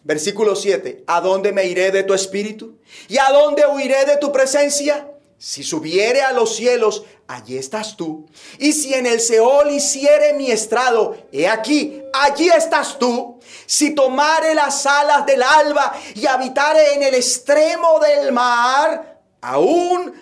Versículo 0.04 0.56
7. 0.56 1.04
¿A 1.08 1.22
dónde 1.22 1.52
me 1.52 1.66
iré 1.66 1.92
de 1.92 2.04
tu 2.04 2.14
espíritu? 2.14 2.78
¿Y 3.08 3.18
a 3.18 3.30
dónde 3.32 3.66
huiré 3.66 4.06
de 4.06 4.18
tu 4.18 4.32
presencia? 4.32 5.08
Si 5.38 5.62
subiere 5.62 6.22
a 6.22 6.32
los 6.32 6.56
cielos, 6.56 7.04
allí 7.28 7.58
estás 7.58 7.98
tú. 7.98 8.28
Y 8.60 8.72
si 8.72 8.94
en 8.94 9.06
el 9.06 9.20
Seol 9.20 9.72
hiciere 9.72 10.34
mi 10.34 10.50
estrado, 10.50 11.18
he 11.34 11.50
aquí, 11.50 12.02
allí 12.14 12.48
estás 12.48 12.98
tú. 12.98 13.40
Si 13.66 13.94
tomare 13.94 14.56
las 14.56 14.86
alas 14.86 15.26
del 15.26 15.44
alba 15.44 15.94
y 16.16 16.26
habitare 16.28 16.94
en 16.94 17.04
el 17.04 17.16
extremo 17.16 18.00
del 18.00 18.32
mar, 18.32 19.20
aún 19.42 20.14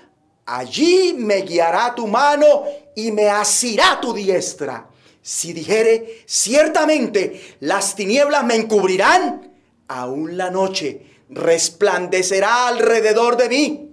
allí 0.46 1.14
me 1.16 1.42
guiará 1.42 1.94
tu 1.94 2.08
mano 2.08 2.64
y 2.96 3.12
me 3.12 3.30
asirá 3.30 4.00
tu 4.02 4.14
diestra. 4.14 4.88
Si 5.22 5.54
dijere, 5.54 6.24
ciertamente 6.26 7.58
las 7.60 7.96
tinieblas 7.96 8.44
me 8.44 8.56
encubrirán, 8.56 9.51
aún 10.00 10.38
la 10.38 10.50
noche 10.50 11.06
resplandecerá 11.30 12.68
alrededor 12.68 13.38
de 13.38 13.50
mí. 13.50 13.90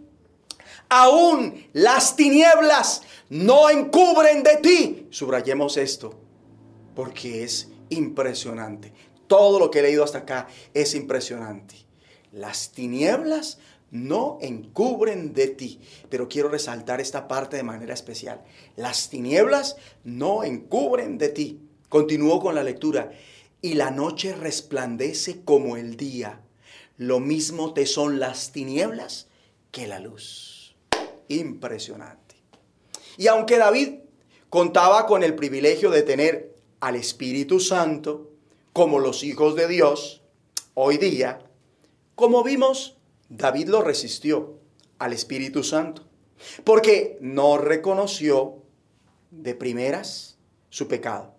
Aún 0.89 1.67
las 1.73 2.17
tinieblas 2.17 3.03
no 3.29 3.69
encubren 3.69 4.43
de 4.43 4.57
ti. 4.57 5.07
Subrayemos 5.11 5.77
esto, 5.77 6.19
porque 6.95 7.43
es 7.43 7.69
impresionante. 7.91 8.93
Todo 9.27 9.59
lo 9.59 9.71
que 9.71 9.81
he 9.81 9.83
leído 9.83 10.05
hasta 10.05 10.19
acá 10.19 10.49
es 10.73 10.95
impresionante. 10.95 11.75
Las 12.33 12.71
tinieblas 12.71 13.59
no 13.91 14.39
encubren 14.41 15.35
de 15.35 15.49
ti. 15.49 15.81
Pero 16.09 16.29
quiero 16.29 16.49
resaltar 16.49 17.01
esta 17.01 17.29
parte 17.29 17.57
de 17.57 17.63
manera 17.63 17.93
especial. 17.93 18.43
Las 18.77 19.11
tinieblas 19.11 19.77
no 20.05 20.45
encubren 20.45 21.19
de 21.19 21.29
ti. 21.29 21.61
Continúo 21.89 22.41
con 22.41 22.55
la 22.55 22.63
lectura. 22.63 23.11
Y 23.61 23.75
la 23.75 23.91
noche 23.91 24.35
resplandece 24.35 25.43
como 25.45 25.77
el 25.77 25.97
día. 25.97 26.41
Lo 26.97 27.21
mismo 27.21 27.75
te 27.75 27.87
son 27.87 28.21
las 28.21 28.53
tinieblas 28.53 29.29
que 29.73 29.87
la 29.87 29.99
luz. 29.99 30.77
Impresionante. 31.29 32.37
Y 33.17 33.27
aunque 33.27 33.59
David 33.59 34.01
contaba 34.49 35.07
con 35.07 35.23
el 35.23 35.35
privilegio 35.35 35.91
de 35.91 36.03
tener 36.03 36.55
al 36.81 36.97
Espíritu 36.97 37.59
Santo 37.61 38.31
como 38.73 39.01
los 39.01 39.25
hijos 39.25 39.57
de 39.57 39.67
Dios, 39.67 40.23
hoy 40.75 40.99
día, 40.99 41.41
como 42.15 42.45
vimos, 42.45 42.97
David 43.29 43.69
lo 43.69 43.83
resistió 43.83 44.59
al 44.99 45.13
Espíritu 45.13 45.65
Santo, 45.65 46.07
porque 46.65 47.19
no 47.21 47.59
reconoció 47.59 48.63
de 49.31 49.55
primeras 49.55 50.39
su 50.71 50.89
pecado. 50.89 51.38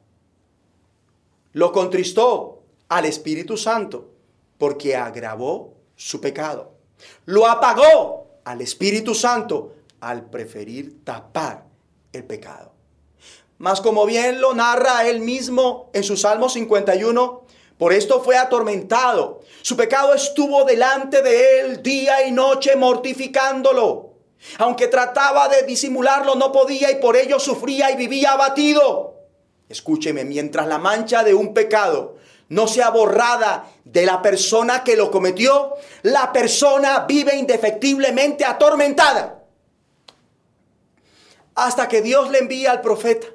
Lo 1.53 1.71
contristó 1.71 2.63
al 2.89 3.05
Espíritu 3.05 3.57
Santo, 3.57 4.11
porque 4.57 4.95
agravó 4.95 5.73
su 5.95 6.21
pecado. 6.21 6.73
Lo 7.25 7.47
apagó 7.47 8.27
al 8.43 8.61
Espíritu 8.61 9.15
Santo 9.15 9.73
al 10.01 10.29
preferir 10.29 11.03
tapar 11.03 11.65
el 12.13 12.23
pecado. 12.23 12.71
Mas 13.57 13.81
como 13.81 14.05
bien 14.05 14.39
lo 14.39 14.53
narra 14.53 15.07
él 15.07 15.19
mismo 15.19 15.89
en 15.93 16.03
su 16.03 16.15
Salmo 16.15 16.49
51, 16.49 17.43
por 17.77 17.93
esto 17.93 18.21
fue 18.21 18.37
atormentado. 18.37 19.41
Su 19.61 19.75
pecado 19.75 20.13
estuvo 20.13 20.63
delante 20.63 21.21
de 21.21 21.59
él 21.59 21.83
día 21.83 22.27
y 22.27 22.31
noche 22.31 22.75
mortificándolo. 22.75 24.13
Aunque 24.57 24.87
trataba 24.87 25.49
de 25.49 25.63
disimularlo, 25.63 26.35
no 26.35 26.51
podía 26.51 26.91
y 26.91 26.95
por 26.95 27.17
ello 27.17 27.39
sufría 27.39 27.91
y 27.91 27.97
vivía 27.97 28.31
abatido. 28.33 29.08
Escúcheme, 29.69 30.25
mientras 30.25 30.67
la 30.67 30.79
mancha 30.79 31.23
de 31.23 31.33
un 31.33 31.53
pecado 31.53 32.17
no 32.49 32.67
sea 32.67 32.89
borrada 32.89 33.71
de 33.85 34.05
la 34.05 34.21
persona 34.21 34.83
que 34.83 34.97
lo 34.97 35.11
cometió, 35.11 35.75
la 36.01 36.33
persona 36.33 37.05
vive 37.07 37.35
indefectiblemente 37.35 38.43
atormentada. 38.43 39.43
Hasta 41.55 41.87
que 41.87 42.01
Dios 42.01 42.31
le 42.31 42.39
envía 42.39 42.71
al 42.71 42.81
profeta. 42.81 43.27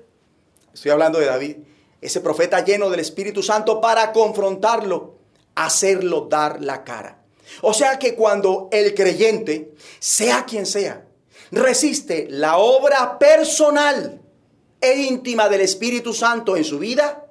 Estoy 0.72 0.90
hablando 0.90 1.20
de 1.20 1.26
David 1.26 1.56
ese 2.04 2.20
profeta 2.20 2.62
lleno 2.62 2.90
del 2.90 3.00
Espíritu 3.00 3.42
Santo 3.42 3.80
para 3.80 4.12
confrontarlo, 4.12 5.14
hacerlo 5.54 6.26
dar 6.28 6.60
la 6.60 6.84
cara. 6.84 7.22
O 7.62 7.72
sea 7.72 7.98
que 7.98 8.14
cuando 8.14 8.68
el 8.72 8.94
creyente, 8.94 9.72
sea 10.00 10.44
quien 10.44 10.66
sea, 10.66 11.06
resiste 11.50 12.26
la 12.28 12.58
obra 12.58 13.18
personal 13.18 14.20
e 14.84 14.98
íntima 14.98 15.48
del 15.48 15.62
Espíritu 15.62 16.12
Santo 16.12 16.56
en 16.56 16.64
su 16.64 16.78
vida, 16.78 17.24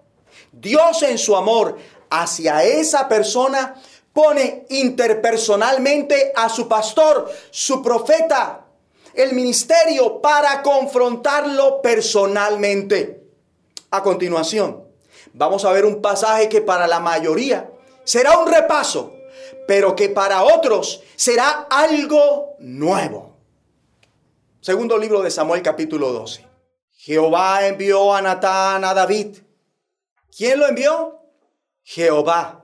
Dios 0.51 1.04
en 1.04 1.20
su 1.20 1.36
amor 1.36 1.78
hacia 2.10 2.64
esa 2.64 3.08
persona 3.08 3.76
pone 4.12 4.66
interpersonalmente 4.70 6.34
a 6.36 6.49
su 6.49 6.68
pastor, 6.68 7.32
su 7.51 7.84
profeta, 7.84 8.66
el 9.14 9.34
ministerio 9.34 10.20
para 10.20 10.64
confrontarlo 10.64 11.80
personalmente. 11.82 13.22
A 13.91 14.01
continuación, 14.01 14.84
vamos 15.34 15.64
a 15.64 15.72
ver 15.72 15.86
un 15.86 16.01
pasaje 16.01 16.49
que 16.49 16.62
para 16.62 16.88
la 16.88 16.99
mayoría 16.99 17.70
será 18.04 18.39
un 18.39 18.51
repaso, 18.51 19.14
pero 19.68 19.95
que 19.95 20.10
para 20.10 20.41
otros 20.41 21.04
será 21.16 21.68
algo 21.70 22.56
nuevo. 22.58 23.36
Segundo 24.60 24.97
libro 24.97 25.22
de 25.22 25.30
Samuel 25.30 25.62
capítulo 25.62 26.12
12. 26.12 26.53
Jehová 27.06 27.68
envió 27.68 28.14
a 28.14 28.22
Natán 28.22 28.86
a 28.86 28.93
David. 28.93 29.39
¿Quién 30.34 30.58
lo 30.58 30.70
envió? 30.70 31.20
Jehová. 31.84 32.64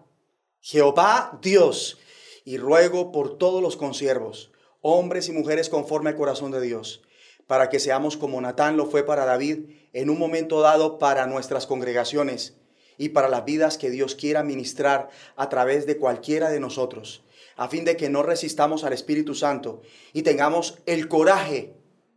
Jehová 0.62 1.38
Dios. 1.42 2.00
Y 2.46 2.58
ruego 2.58 3.12
por 3.12 3.38
todos 3.38 3.62
los 3.62 3.76
consiervos, 3.76 4.54
hombres 4.80 5.28
y 5.28 5.34
mujeres 5.34 5.68
conforme 5.68 6.12
al 6.12 6.16
corazón 6.16 6.52
de 6.52 6.62
Dios, 6.62 7.02
para 7.48 7.68
que 7.68 7.82
seamos 7.82 8.16
como 8.16 8.40
Natán 8.40 8.78
lo 8.78 8.86
fue 8.86 9.04
para 9.04 9.26
David 9.26 9.72
en 9.92 10.10
un 10.10 10.18
momento 10.18 10.62
dado 10.62 11.00
para 11.00 11.28
nuestras 11.28 11.68
congregaciones 11.68 12.56
y 12.98 13.10
para 13.10 13.28
las 13.28 13.44
vidas 13.44 13.78
que 13.78 13.90
Dios 13.90 14.16
quiera 14.16 14.42
ministrar 14.42 15.10
a 15.36 15.50
través 15.50 15.86
de 15.86 15.98
cualquiera 15.98 16.50
de 16.50 16.62
nosotros, 16.62 17.26
a 17.58 17.68
fin 17.68 17.84
de 17.84 17.98
que 17.98 18.10
no 18.10 18.24
resistamos 18.24 18.86
al 18.86 18.94
Espíritu 18.94 19.36
Santo 19.36 19.82
y 20.14 20.22
tengamos 20.22 20.78
el 20.86 21.10
coraje 21.10 21.74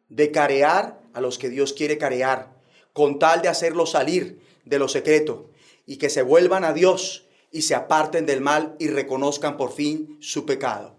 de 0.08 0.30
carear 0.30 1.01
a 1.14 1.20
los 1.20 1.38
que 1.38 1.48
Dios 1.48 1.72
quiere 1.72 1.98
carear, 1.98 2.52
con 2.92 3.18
tal 3.18 3.42
de 3.42 3.48
hacerlos 3.48 3.92
salir 3.92 4.40
de 4.64 4.78
lo 4.78 4.88
secreto 4.88 5.50
y 5.86 5.96
que 5.96 6.10
se 6.10 6.22
vuelvan 6.22 6.64
a 6.64 6.72
Dios 6.72 7.26
y 7.50 7.62
se 7.62 7.74
aparten 7.74 8.26
del 8.26 8.40
mal 8.40 8.76
y 8.78 8.88
reconozcan 8.88 9.56
por 9.56 9.72
fin 9.72 10.16
su 10.20 10.46
pecado. 10.46 10.96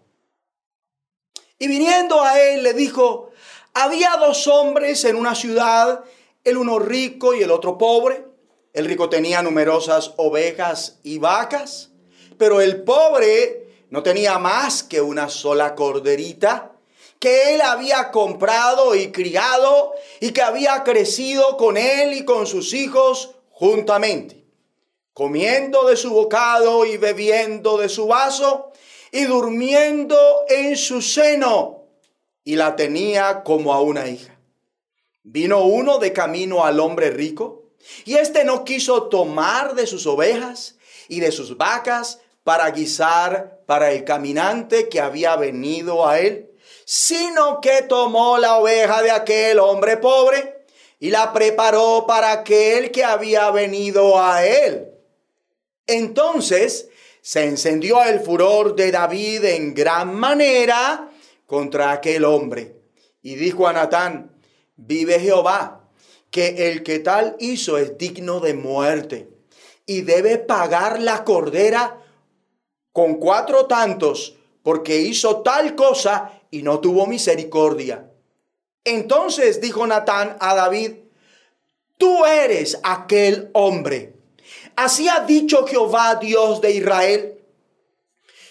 Y 1.57 1.67
viniendo 1.67 2.21
a 2.21 2.39
él 2.41 2.63
le 2.63 2.73
dijo, 2.73 3.31
había 3.73 4.17
dos 4.17 4.47
hombres 4.47 5.03
en 5.05 5.15
una 5.15 5.35
ciudad 5.35 6.03
el 6.43 6.57
uno 6.57 6.79
rico 6.79 7.33
y 7.33 7.41
el 7.41 7.51
otro 7.51 7.77
pobre. 7.77 8.25
El 8.73 8.85
rico 8.85 9.09
tenía 9.09 9.41
numerosas 9.41 10.13
ovejas 10.17 10.99
y 11.03 11.19
vacas, 11.19 11.91
pero 12.37 12.59
el 12.59 12.83
pobre 12.83 13.85
no 13.89 14.03
tenía 14.03 14.39
más 14.39 14.83
que 14.83 15.01
una 15.01 15.29
sola 15.29 15.75
corderita 15.75 16.72
que 17.23 17.55
él 17.55 17.61
había 17.61 18.11
comprado 18.11 18.95
y 18.95 19.13
criado 19.13 19.93
y 20.19 20.33
que 20.33 20.41
había 20.41 20.83
crecido 20.83 21.55
con 21.55 21.77
él 21.77 22.11
y 22.11 22.25
con 22.25 22.45
sus 22.45 22.73
hijos 22.73 23.35
juntamente, 23.49 24.43
comiendo 25.13 25.87
de 25.87 25.95
su 25.95 26.09
bocado 26.09 26.85
y 26.85 26.97
bebiendo 26.97 27.77
de 27.77 27.87
su 27.87 28.07
vaso 28.07 28.73
y 29.09 29.23
durmiendo 29.23 30.17
en 30.49 30.75
su 30.75 31.01
seno, 31.01 31.85
y 32.43 32.57
la 32.57 32.75
tenía 32.75 33.43
como 33.43 33.73
a 33.73 33.79
una 33.79 34.09
hija. 34.09 34.37
Vino 35.23 35.63
uno 35.63 35.99
de 35.99 36.11
camino 36.11 36.65
al 36.65 36.81
hombre 36.81 37.09
rico, 37.09 37.69
y 38.03 38.15
éste 38.15 38.43
no 38.43 38.65
quiso 38.65 39.03
tomar 39.03 39.75
de 39.75 39.87
sus 39.87 40.05
ovejas 40.07 40.75
y 41.07 41.21
de 41.21 41.31
sus 41.31 41.55
vacas 41.55 42.19
para 42.43 42.69
guisar 42.71 43.61
para 43.65 43.93
el 43.93 44.03
caminante 44.03 44.89
que 44.89 44.99
había 44.99 45.37
venido 45.37 46.05
a 46.05 46.19
él, 46.19 46.49
sino 46.85 47.61
que 47.61 47.83
tomó 47.83 48.37
la 48.37 48.57
oveja 48.57 49.01
de 49.01 49.11
aquel 49.11 49.59
hombre 49.59 49.97
pobre 49.97 50.65
y 50.99 51.09
la 51.09 51.33
preparó 51.33 52.05
para 52.07 52.31
aquel 52.31 52.91
que 52.91 53.03
había 53.03 53.51
venido 53.51 54.21
a 54.21 54.45
él. 54.45 54.89
Entonces 55.85 56.89
se 57.21 57.45
encendió 57.45 58.03
el 58.03 58.19
furor 58.19 58.75
de 58.75 58.91
David 58.91 59.45
en 59.45 59.73
gran 59.73 60.15
manera 60.15 61.09
contra 61.45 61.91
aquel 61.91 62.25
hombre. 62.25 62.75
Y 63.21 63.35
dijo 63.35 63.67
a 63.67 63.73
Natán, 63.73 64.31
vive 64.75 65.19
Jehová, 65.19 65.89
que 66.31 66.71
el 66.71 66.83
que 66.83 66.99
tal 66.99 67.35
hizo 67.39 67.77
es 67.77 67.97
digno 67.97 68.39
de 68.39 68.53
muerte 68.53 69.29
y 69.85 70.01
debe 70.01 70.37
pagar 70.37 70.99
la 70.99 71.23
cordera 71.23 72.01
con 72.91 73.15
cuatro 73.15 73.65
tantos, 73.65 74.35
porque 74.63 74.99
hizo 75.01 75.41
tal 75.41 75.75
cosa 75.75 76.41
y 76.53 76.61
no 76.61 76.79
tuvo 76.79 77.07
misericordia. 77.07 78.11
Entonces 78.83 79.59
dijo 79.59 79.87
Natán 79.87 80.37
a 80.39 80.53
David, 80.53 80.91
tú 81.97 82.25
eres 82.25 82.79
aquel 82.83 83.49
hombre. 83.53 84.13
Así 84.75 85.09
ha 85.09 85.21
dicho 85.21 85.65
Jehová, 85.65 86.19
Dios 86.21 86.61
de 86.61 86.71
Israel. 86.73 87.39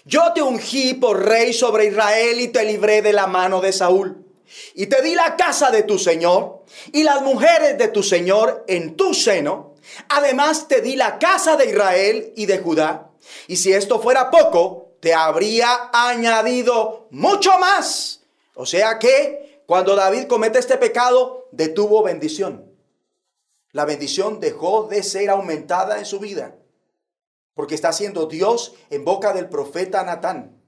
Yo 0.05 0.33
te 0.33 0.43
ungí 0.43 0.95
por 0.95 1.25
rey 1.25 1.53
sobre 1.53 1.87
Israel 1.87 2.41
y 2.41 2.49
te 2.49 2.65
libré 2.65 3.03
de 3.03 3.13
la 3.13 3.29
mano 3.29 3.61
de 3.61 3.73
Saúl. 3.73 4.27
Y 4.75 4.87
te 4.87 5.01
di 5.01 5.15
la 5.15 5.37
casa 5.37 5.71
de 5.71 5.85
tu 5.85 5.97
Señor 5.97 6.65
y 6.91 7.05
las 7.05 7.23
mujeres 7.23 7.79
de 7.79 7.87
tu 7.87 8.03
Señor 8.03 8.65
en 8.67 8.97
tu 8.97 9.15
seno. 9.15 9.77
Además 10.09 10.67
te 10.67 10.81
di 10.81 10.97
la 10.97 11.21
casa 11.21 11.57
de 11.57 11.71
Israel 11.71 12.33
y 12.35 12.47
de 12.47 12.59
Judá. 12.59 13.13
Y 13.47 13.59
si 13.59 13.73
esto 13.73 14.01
fuera 14.01 14.29
poco, 14.29 14.82
te 15.03 15.15
habría 15.15 15.91
añadido 15.93 17.09
mucho 17.11 17.59
más. 17.59 18.21
O 18.55 18.65
sea 18.65 19.01
que 19.01 19.65
cuando 19.67 19.97
David 19.97 20.29
comete 20.29 20.61
este 20.61 20.77
pecado, 20.77 21.49
detuvo 21.51 22.05
bendición. 22.05 22.73
La 23.73 23.85
bendición 23.85 24.39
dejó 24.39 24.85
de 24.85 25.03
ser 25.03 25.29
aumentada 25.31 25.99
en 25.99 26.07
su 26.07 26.21
vida. 26.21 26.55
Porque 27.55 27.75
está 27.75 27.93
siendo 27.93 28.27
Dios 28.27 28.75
en 28.91 29.05
boca 29.05 29.33
del 29.33 29.49
profeta 29.49 30.05
Natán. 30.05 30.63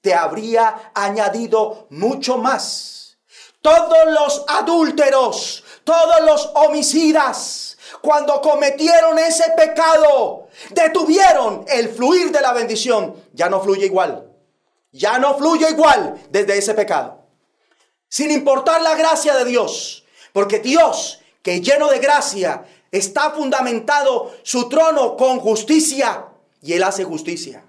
Te 0.00 0.14
habría 0.14 0.90
añadido 0.92 1.86
mucho 1.90 2.38
más. 2.38 3.18
Todos 3.62 4.04
los 4.06 4.44
adúlteros, 4.48 5.62
todos 5.84 6.22
los 6.22 6.50
homicidas, 6.56 7.78
cuando 8.00 8.40
cometieron 8.40 9.16
ese 9.20 9.44
pecado, 9.56 10.45
detuvieron 10.70 11.64
el 11.68 11.88
fluir 11.88 12.30
de 12.30 12.40
la 12.40 12.52
bendición. 12.52 13.14
Ya 13.32 13.48
no 13.48 13.60
fluye 13.60 13.86
igual. 13.86 14.32
Ya 14.92 15.18
no 15.18 15.36
fluye 15.36 15.70
igual 15.70 16.20
desde 16.30 16.58
ese 16.58 16.74
pecado. 16.74 17.26
Sin 18.08 18.30
importar 18.30 18.80
la 18.82 18.94
gracia 18.94 19.34
de 19.36 19.44
Dios. 19.44 20.04
Porque 20.32 20.58
Dios, 20.60 21.20
que 21.42 21.60
lleno 21.60 21.88
de 21.88 21.98
gracia, 21.98 22.66
está 22.90 23.30
fundamentado 23.30 24.34
su 24.42 24.68
trono 24.68 25.16
con 25.16 25.40
justicia. 25.40 26.28
Y 26.62 26.72
Él 26.72 26.82
hace 26.82 27.04
justicia. 27.04 27.64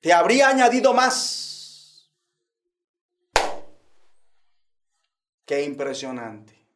Te 0.00 0.12
habría 0.12 0.48
añadido 0.48 0.92
más. 0.92 2.10
Qué 5.46 5.62
impresionante. 5.62 6.66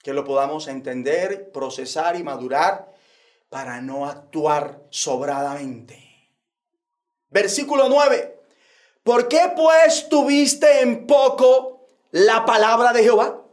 Que 0.00 0.12
lo 0.12 0.24
podamos 0.24 0.68
entender, 0.68 1.50
procesar 1.50 2.16
y 2.16 2.22
madurar 2.22 2.91
para 3.52 3.82
no 3.82 4.06
actuar 4.06 4.80
sobradamente. 4.88 6.02
Versículo 7.28 7.90
9. 7.90 8.40
¿Por 9.02 9.28
qué 9.28 9.52
pues 9.54 10.08
tuviste 10.08 10.80
en 10.80 11.06
poco 11.06 11.86
la 12.12 12.46
palabra 12.46 12.94
de 12.94 13.02
Jehová? 13.02 13.44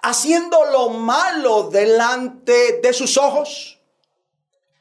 Haciendo 0.00 0.64
lo 0.72 0.88
malo 0.88 1.64
delante 1.64 2.80
de 2.82 2.92
sus 2.94 3.18
ojos. 3.18 3.82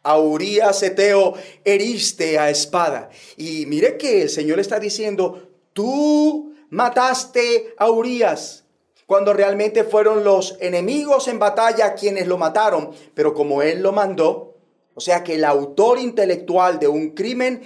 A 0.01 0.17
Urías 0.17 0.81
Eteo 0.81 1.33
heriste 1.65 2.39
a 2.39 2.49
espada. 2.49 3.09
Y 3.35 3.65
mire 3.65 3.97
que 3.97 4.21
el 4.21 4.29
Señor 4.29 4.61
está 4.61 4.79
diciendo, 4.79 5.49
tú 5.73 6.55
mataste 6.69 7.75
a 7.77 7.89
Urías 7.89 8.62
cuando 9.05 9.33
realmente 9.33 9.83
fueron 9.83 10.23
los 10.23 10.57
enemigos 10.59 11.27
en 11.27 11.39
batalla 11.39 11.95
quienes 11.95 12.27
lo 12.27 12.37
mataron, 12.37 12.91
pero 13.13 13.33
como 13.33 13.61
él 13.61 13.81
lo 13.81 13.91
mandó, 13.91 14.55
o 14.95 15.01
sea 15.01 15.23
que 15.23 15.35
el 15.35 15.45
autor 15.45 15.99
intelectual 15.99 16.79
de 16.79 16.87
un 16.87 17.11
crimen 17.11 17.63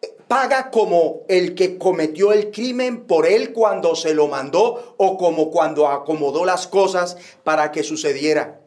eh, 0.00 0.16
paga 0.28 0.70
como 0.70 1.22
el 1.28 1.54
que 1.54 1.78
cometió 1.78 2.32
el 2.32 2.50
crimen 2.50 3.06
por 3.06 3.26
él 3.26 3.52
cuando 3.52 3.96
se 3.96 4.14
lo 4.14 4.28
mandó 4.28 4.94
o 4.96 5.16
como 5.18 5.50
cuando 5.50 5.88
acomodó 5.88 6.44
las 6.44 6.66
cosas 6.66 7.16
para 7.42 7.72
que 7.72 7.82
sucediera. 7.82 8.60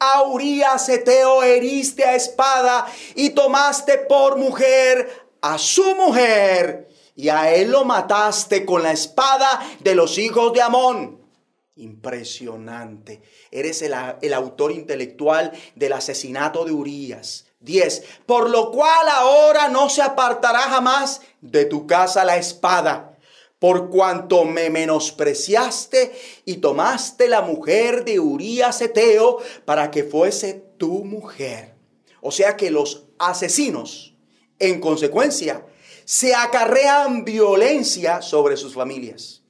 A 0.00 0.24
Urías 0.24 0.88
Eteo 0.88 1.42
heriste 1.42 2.04
a 2.04 2.16
espada 2.16 2.86
y 3.14 3.30
tomaste 3.30 3.98
por 3.98 4.36
mujer 4.36 5.08
a 5.40 5.58
su 5.58 5.94
mujer 5.94 6.88
y 7.14 7.28
a 7.28 7.54
él 7.54 7.70
lo 7.70 7.84
mataste 7.84 8.64
con 8.64 8.82
la 8.82 8.92
espada 8.92 9.60
de 9.80 9.94
los 9.94 10.18
hijos 10.18 10.52
de 10.52 10.62
Amón. 10.62 11.23
Impresionante. 11.76 13.22
Eres 13.50 13.82
el, 13.82 13.94
el, 14.22 14.32
autor 14.32 14.72
intelectual 14.72 15.52
del 15.74 15.92
asesinato 15.92 16.64
de 16.64 16.72
Urías. 16.72 17.46
10. 17.60 18.04
Por 18.26 18.50
lo 18.50 18.70
cual 18.70 19.08
ahora 19.08 19.68
no 19.68 19.88
se 19.88 20.02
apartará 20.02 20.60
jamás 20.60 21.22
de 21.40 21.64
tu 21.64 21.86
casa 21.86 22.24
la 22.24 22.36
espada, 22.36 23.18
por 23.58 23.88
cuanto 23.88 24.44
me 24.44 24.68
menospreciaste 24.68 26.12
y 26.44 26.56
tomaste 26.56 27.28
la 27.28 27.40
mujer 27.40 28.04
de 28.04 28.20
Urías 28.20 28.80
Eteo 28.82 29.38
para 29.64 29.90
que 29.90 30.04
fuese 30.04 30.62
tu 30.76 31.04
mujer. 31.04 31.74
O 32.20 32.30
sea 32.30 32.56
que 32.56 32.70
los 32.70 33.06
asesinos, 33.18 34.14
en 34.58 34.80
consecuencia, 34.80 35.66
se 36.04 36.34
acarrean 36.34 37.24
violencia 37.24 38.20
sobre 38.20 38.56
sus 38.56 38.74
familias. 38.74 39.43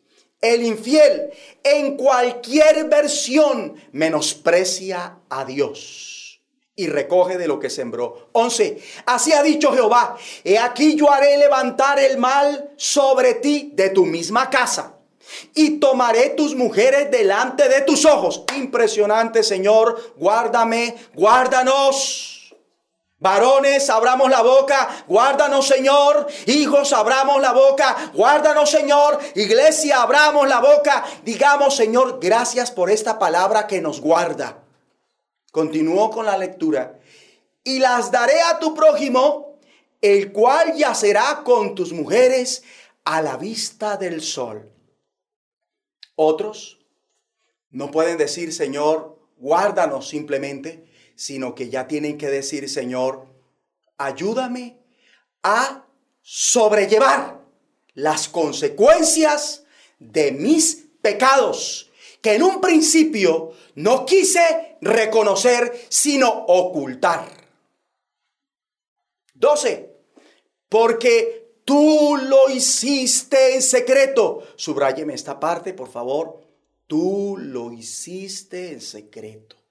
El 0.45 0.63
infiel 0.63 1.31
en 1.63 1.97
cualquier 1.97 2.85
versión 2.89 3.75
menosprecia 3.93 5.21
a 5.31 5.45
Dios 5.47 6.41
y 6.77 6.87
recoge 6.89 7.39
de 7.39 7.49
lo 7.49 7.59
que 7.59 7.71
sembró. 7.71 8.29
11. 8.33 8.79
Así 9.07 9.33
ha 9.33 9.43
dicho 9.43 9.73
Jehová, 9.73 10.17
he 10.43 10.59
aquí 10.59 10.97
yo 10.97 11.11
haré 11.11 11.39
levantar 11.39 11.99
el 11.99 12.19
mal 12.19 12.73
sobre 12.77 13.35
ti 13.35 13.71
de 13.75 13.91
tu 13.91 14.05
misma 14.05 14.51
casa 14.51 14.95
y 15.55 15.79
tomaré 15.79 16.31
tus 16.31 16.55
mujeres 16.55 17.11
delante 17.11 17.69
de 17.69 17.81
tus 17.83 18.05
ojos. 18.05 18.45
Impresionante, 18.57 19.43
Señor, 19.43 20.15
guárdame, 20.17 20.95
guárdanos. 21.15 22.34
Varones, 23.25 23.89
abramos 23.89 24.29
la 24.29 24.43
boca, 24.43 25.07
guárdanos 25.09 25.67
Señor. 25.67 26.27
Hijos, 26.45 26.93
abramos 26.93 27.41
la 27.41 27.53
boca, 27.53 28.11
guárdanos 28.13 28.69
Señor. 28.69 29.19
Iglesia, 29.35 30.03
abramos 30.03 30.47
la 30.47 30.61
boca. 30.61 31.03
Digamos 31.25 31.75
Señor, 31.75 32.19
gracias 32.21 32.71
por 32.71 32.91
esta 32.91 33.19
palabra 33.19 33.67
que 33.67 33.81
nos 33.81 34.03
guarda. 34.03 34.63
Continuó 35.51 36.11
con 36.11 36.27
la 36.27 36.37
lectura. 36.37 37.01
Y 37.65 37.79
las 37.79 38.11
daré 38.11 38.43
a 38.43 38.59
tu 38.59 38.75
prójimo, 38.75 39.59
el 40.03 40.31
cual 40.31 40.75
yacerá 40.75 41.41
con 41.45 41.75
tus 41.75 41.95
mujeres 41.95 42.63
a 43.07 43.23
la 43.23 43.39
vista 43.39 43.97
del 43.97 44.21
sol. 44.21 44.71
Otros 46.15 46.79
no 47.71 47.91
pueden 47.91 48.19
decir, 48.19 48.53
Señor, 48.53 49.19
guárdanos 49.39 50.09
simplemente 50.09 50.93
sino 51.17 51.55
que 51.55 51.69
ya 51.69 51.87
tienen 51.87 52.19
que 52.19 52.29
decir, 52.29 52.69
Señor, 52.69 53.27
ayúdame 53.99 54.79
a 55.43 55.87
sobrellevar 56.23 57.41
las 57.95 58.29
consecuencias 58.29 59.65
de 59.99 60.33
mis 60.33 60.87
pecados 61.01 61.91
que 62.21 62.35
en 62.35 62.43
un 62.43 62.61
principio 62.61 63.53
no 63.75 64.07
quise 64.07 64.79
reconocer, 64.81 65.87
sino 65.91 66.29
ocultar. 66.47 67.29
12. 69.35 69.95
Porque 70.71 71.61
tú 71.65 72.17
lo 72.17 72.49
hiciste 72.49 73.55
en 73.55 73.63
secreto. 73.63 74.43
Subráyeme 74.57 75.13
esta 75.13 75.39
parte, 75.39 75.75
por 75.75 75.91
favor. 75.91 76.41
Tú 76.87 77.37
lo 77.39 77.71
hiciste 77.73 78.73
en 78.73 78.81
secreto. 78.81 79.64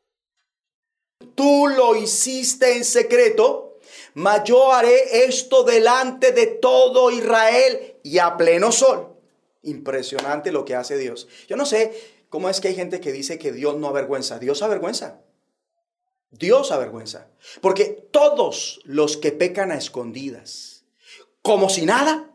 Tú 1.36 1.68
lo 1.68 1.96
hiciste 1.96 2.76
en 2.76 2.86
secreto, 2.86 3.78
mas 4.14 4.44
yo 4.44 4.72
haré 4.72 5.26
esto 5.26 5.64
delante 5.64 6.32
de 6.32 6.48
todo 6.48 7.12
Israel 7.12 7.98
y 8.04 8.20
a 8.20 8.38
pleno 8.38 8.72
sol. 8.72 9.16
Impresionante 9.64 10.52
lo 10.52 10.66
que 10.66 10.76
hace 10.76 10.98
Dios. 10.98 11.28
Yo 11.48 11.56
no 11.56 11.66
sé 11.66 11.94
cómo 12.30 12.50
es 12.50 12.60
que 12.60 12.70
hay 12.70 12.76
gente 12.76 13.00
que 13.00 13.12
dice 13.12 13.40
que 13.40 13.52
Dios 13.52 13.78
no 13.78 13.88
avergüenza. 13.88 14.40
Dios 14.40 14.62
avergüenza. 14.62 15.22
Dios 16.32 16.72
avergüenza. 16.72 17.28
Porque 17.62 17.86
todos 18.12 18.82
los 18.84 19.18
que 19.18 19.32
pecan 19.32 19.72
a 19.72 19.78
escondidas, 19.78 20.84
como 21.42 21.70
si 21.70 21.86
nada, 21.86 22.32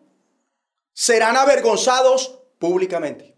serán 0.93 1.36
avergonzados 1.36 2.39
públicamente. 2.59 3.36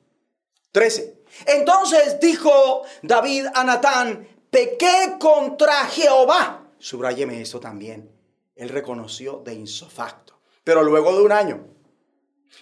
13. 0.73 1.21
Entonces 1.47 2.21
dijo 2.21 2.83
David 3.03 3.47
a 3.55 3.65
Natán, 3.65 4.29
pequé 4.51 5.17
contra 5.19 5.87
Jehová. 5.87 6.67
Subrayeme 6.79 7.41
esto 7.41 7.61
también. 7.61 8.11
Él 8.57 8.69
reconoció 8.69 9.43
de 9.45 9.55
insofacto. 9.55 10.41
Pero 10.65 10.83
luego 10.83 11.17
de 11.17 11.23
un 11.23 11.33
año. 11.33 11.67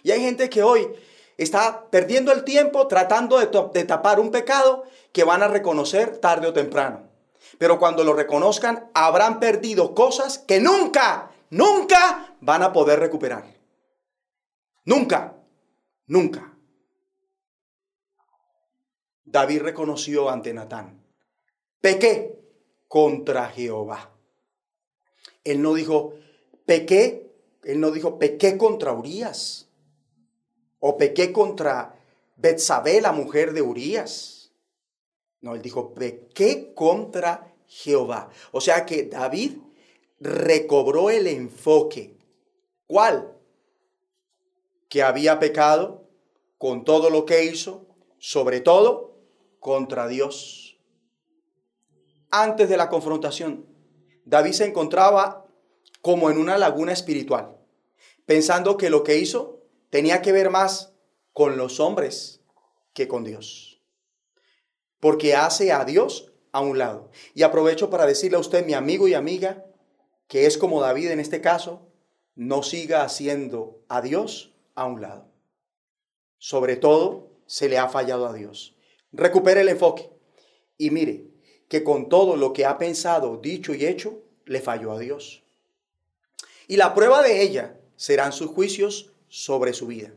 Y 0.02 0.10
hay 0.10 0.20
gente 0.20 0.48
que 0.48 0.62
hoy 0.62 0.88
está 1.36 1.88
perdiendo 1.90 2.32
el 2.32 2.44
tiempo 2.44 2.86
tratando 2.86 3.38
de, 3.38 3.84
tapar 3.84 4.20
un 4.20 4.30
pecado 4.30 4.84
que 5.12 5.24
van 5.24 5.42
a 5.42 5.48
reconocer 5.48 6.18
tarde 6.18 6.48
o 6.48 6.52
temprano. 6.52 7.08
Pero 7.58 7.78
cuando 7.78 8.04
lo 8.04 8.12
reconozcan, 8.12 8.90
habrán 8.94 9.40
perdido 9.40 9.94
cosas 9.94 10.38
que 10.38 10.60
nunca, 10.60 11.30
nunca 11.50 12.36
van 12.40 12.62
a 12.62 12.72
poder 12.72 13.00
recuperar. 13.00 13.44
Nunca, 14.84 15.34
nunca. 16.06 16.54
David 19.24 19.62
reconoció 19.62 20.30
ante 20.30 20.52
Natán, 20.54 20.97
pequé 21.80 22.38
contra 22.88 23.48
Jehová. 23.50 24.14
Él 25.44 25.62
no 25.62 25.74
dijo, 25.74 26.14
pequé, 26.66 27.30
él 27.64 27.80
no 27.80 27.90
dijo, 27.90 28.18
pequé 28.18 28.58
contra 28.58 28.92
Urias, 28.92 29.68
o 30.80 30.96
pequé 30.96 31.32
contra 31.32 31.98
Betsabé, 32.36 33.00
la 33.00 33.12
mujer 33.12 33.52
de 33.52 33.62
Urias. 33.62 34.52
No, 35.40 35.54
él 35.54 35.62
dijo, 35.62 35.94
pequé 35.94 36.72
contra 36.74 37.54
Jehová. 37.66 38.30
O 38.52 38.60
sea 38.60 38.86
que 38.86 39.04
David 39.04 39.58
recobró 40.20 41.10
el 41.10 41.26
enfoque. 41.26 42.16
¿Cuál? 42.86 43.36
Que 44.88 45.02
había 45.02 45.38
pecado 45.38 46.08
con 46.56 46.84
todo 46.84 47.10
lo 47.10 47.24
que 47.24 47.44
hizo, 47.44 47.86
sobre 48.18 48.60
todo 48.60 49.16
contra 49.60 50.08
Dios. 50.08 50.67
Antes 52.30 52.68
de 52.68 52.76
la 52.76 52.90
confrontación, 52.90 53.66
David 54.26 54.52
se 54.52 54.66
encontraba 54.66 55.46
como 56.02 56.30
en 56.30 56.36
una 56.36 56.58
laguna 56.58 56.92
espiritual, 56.92 57.56
pensando 58.26 58.76
que 58.76 58.90
lo 58.90 59.02
que 59.02 59.16
hizo 59.16 59.62
tenía 59.88 60.20
que 60.20 60.32
ver 60.32 60.50
más 60.50 60.92
con 61.32 61.56
los 61.56 61.80
hombres 61.80 62.42
que 62.92 63.08
con 63.08 63.24
Dios. 63.24 63.80
Porque 65.00 65.34
hace 65.34 65.72
a 65.72 65.86
Dios 65.86 66.32
a 66.52 66.60
un 66.60 66.76
lado. 66.76 67.10
Y 67.34 67.44
aprovecho 67.44 67.88
para 67.88 68.04
decirle 68.04 68.36
a 68.36 68.40
usted, 68.40 68.66
mi 68.66 68.74
amigo 68.74 69.08
y 69.08 69.14
amiga, 69.14 69.64
que 70.26 70.44
es 70.44 70.58
como 70.58 70.82
David 70.82 71.10
en 71.10 71.20
este 71.20 71.40
caso, 71.40 71.88
no 72.34 72.62
siga 72.62 73.04
haciendo 73.04 73.82
a 73.88 74.02
Dios 74.02 74.54
a 74.74 74.84
un 74.84 75.00
lado. 75.00 75.28
Sobre 76.36 76.76
todo, 76.76 77.30
se 77.46 77.70
le 77.70 77.78
ha 77.78 77.88
fallado 77.88 78.26
a 78.26 78.34
Dios. 78.34 78.76
Recupere 79.12 79.62
el 79.62 79.70
enfoque 79.70 80.10
y 80.76 80.90
mire 80.90 81.27
que 81.68 81.84
con 81.84 82.08
todo 82.08 82.36
lo 82.36 82.52
que 82.52 82.64
ha 82.64 82.78
pensado, 82.78 83.36
dicho 83.36 83.74
y 83.74 83.86
hecho, 83.86 84.22
le 84.46 84.60
falló 84.60 84.92
a 84.92 84.98
Dios. 84.98 85.42
Y 86.66 86.76
la 86.76 86.94
prueba 86.94 87.22
de 87.22 87.42
ella 87.42 87.78
serán 87.96 88.32
sus 88.32 88.50
juicios 88.50 89.12
sobre 89.28 89.72
su 89.74 89.86
vida, 89.86 90.12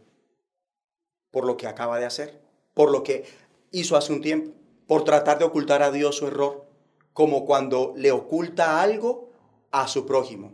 por 1.30 1.46
lo 1.46 1.58
que 1.58 1.68
acaba 1.68 2.00
de 2.00 2.06
hacer, 2.06 2.42
por 2.74 2.92
lo 2.92 3.04
que 3.04 3.26
hizo 3.72 3.98
hace 3.98 4.14
un 4.14 4.22
tiempo, 4.22 4.54
por 4.88 5.04
tratar 5.04 5.40
de 5.40 5.46
ocultar 5.46 5.84
a 5.84 5.92
Dios 5.92 6.18
su 6.18 6.28
error, 6.28 6.66
como 7.14 7.46
cuando 7.46 7.94
le 7.96 8.12
oculta 8.12 8.82
algo 8.82 9.30
a 9.72 9.88
su 9.88 10.06
prójimo. 10.06 10.54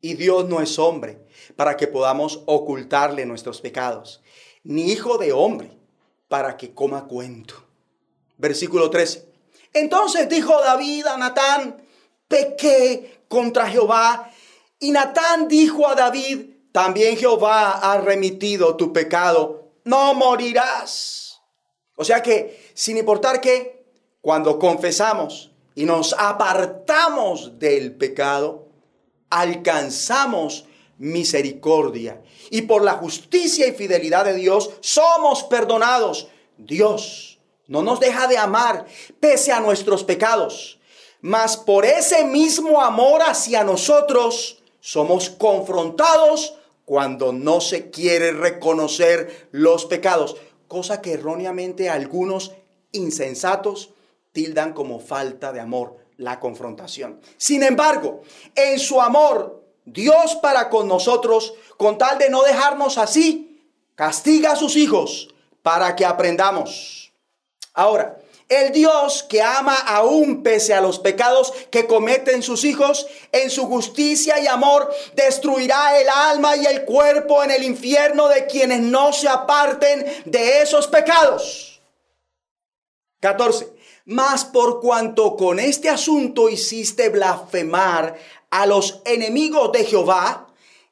Y 0.00 0.14
Dios 0.14 0.48
no 0.48 0.60
es 0.60 0.78
hombre 0.78 1.18
para 1.56 1.76
que 1.76 1.86
podamos 1.86 2.42
ocultarle 2.46 3.26
nuestros 3.26 3.60
pecados, 3.60 4.20
ni 4.64 4.90
hijo 4.90 5.18
de 5.18 5.32
hombre 5.32 5.70
para 6.28 6.56
que 6.56 6.74
coma 6.74 7.06
cuento. 7.06 7.54
Versículo 8.38 8.90
13. 8.90 9.31
Entonces 9.72 10.28
dijo 10.28 10.60
David 10.60 11.06
a 11.06 11.16
Natán, 11.16 11.82
pequé 12.28 13.24
contra 13.28 13.68
Jehová. 13.68 14.30
Y 14.78 14.90
Natán 14.90 15.48
dijo 15.48 15.88
a 15.88 15.94
David, 15.94 16.52
también 16.72 17.16
Jehová 17.16 17.78
ha 17.78 17.98
remitido 17.98 18.76
tu 18.76 18.92
pecado, 18.92 19.72
no 19.84 20.14
morirás. 20.14 21.40
O 21.96 22.04
sea 22.04 22.22
que, 22.22 22.70
sin 22.74 22.96
importar 22.96 23.40
que, 23.40 23.84
cuando 24.20 24.58
confesamos 24.58 25.50
y 25.74 25.84
nos 25.84 26.14
apartamos 26.16 27.58
del 27.58 27.94
pecado, 27.96 28.68
alcanzamos 29.30 30.66
misericordia. 30.98 32.22
Y 32.50 32.62
por 32.62 32.84
la 32.84 32.92
justicia 32.92 33.66
y 33.66 33.72
fidelidad 33.72 34.24
de 34.24 34.34
Dios 34.34 34.70
somos 34.80 35.42
perdonados. 35.44 36.28
Dios 36.56 37.31
no 37.72 37.80
nos 37.80 38.00
deja 38.00 38.26
de 38.28 38.36
amar 38.36 38.84
pese 39.18 39.50
a 39.50 39.58
nuestros 39.58 40.04
pecados. 40.04 40.78
Mas 41.22 41.56
por 41.56 41.86
ese 41.86 42.22
mismo 42.24 42.82
amor 42.82 43.22
hacia 43.22 43.64
nosotros 43.64 44.62
somos 44.80 45.30
confrontados 45.30 46.54
cuando 46.84 47.32
no 47.32 47.62
se 47.62 47.90
quiere 47.90 48.32
reconocer 48.32 49.48
los 49.52 49.86
pecados. 49.86 50.36
Cosa 50.68 51.00
que 51.00 51.14
erróneamente 51.14 51.88
algunos 51.88 52.52
insensatos 52.92 53.94
tildan 54.32 54.74
como 54.74 55.00
falta 55.00 55.50
de 55.50 55.60
amor, 55.60 55.96
la 56.18 56.40
confrontación. 56.40 57.22
Sin 57.38 57.62
embargo, 57.62 58.20
en 58.54 58.78
su 58.78 59.00
amor, 59.00 59.64
Dios 59.86 60.36
para 60.42 60.68
con 60.68 60.88
nosotros, 60.88 61.54
con 61.78 61.96
tal 61.96 62.18
de 62.18 62.28
no 62.28 62.42
dejarnos 62.42 62.98
así, 62.98 63.66
castiga 63.94 64.52
a 64.52 64.56
sus 64.56 64.76
hijos 64.76 65.30
para 65.62 65.96
que 65.96 66.04
aprendamos. 66.04 67.01
Ahora, 67.74 68.18
el 68.48 68.70
Dios 68.72 69.22
que 69.22 69.40
ama 69.40 69.74
aún 69.74 70.42
pese 70.42 70.74
a 70.74 70.82
los 70.82 70.98
pecados 70.98 71.54
que 71.70 71.86
cometen 71.86 72.42
sus 72.42 72.64
hijos, 72.64 73.06
en 73.32 73.48
su 73.48 73.66
justicia 73.66 74.38
y 74.40 74.46
amor 74.46 74.92
destruirá 75.14 75.98
el 75.98 76.08
alma 76.08 76.56
y 76.56 76.66
el 76.66 76.84
cuerpo 76.84 77.42
en 77.42 77.50
el 77.50 77.62
infierno 77.62 78.28
de 78.28 78.46
quienes 78.46 78.80
no 78.80 79.12
se 79.14 79.28
aparten 79.28 80.04
de 80.26 80.60
esos 80.60 80.86
pecados. 80.86 81.80
14. 83.20 83.72
Mas 84.04 84.44
por 84.44 84.80
cuanto 84.80 85.36
con 85.36 85.58
este 85.58 85.88
asunto 85.88 86.50
hiciste 86.50 87.08
blasfemar 87.08 88.16
a 88.50 88.66
los 88.66 89.00
enemigos 89.06 89.72
de 89.72 89.84
Jehová, 89.84 90.48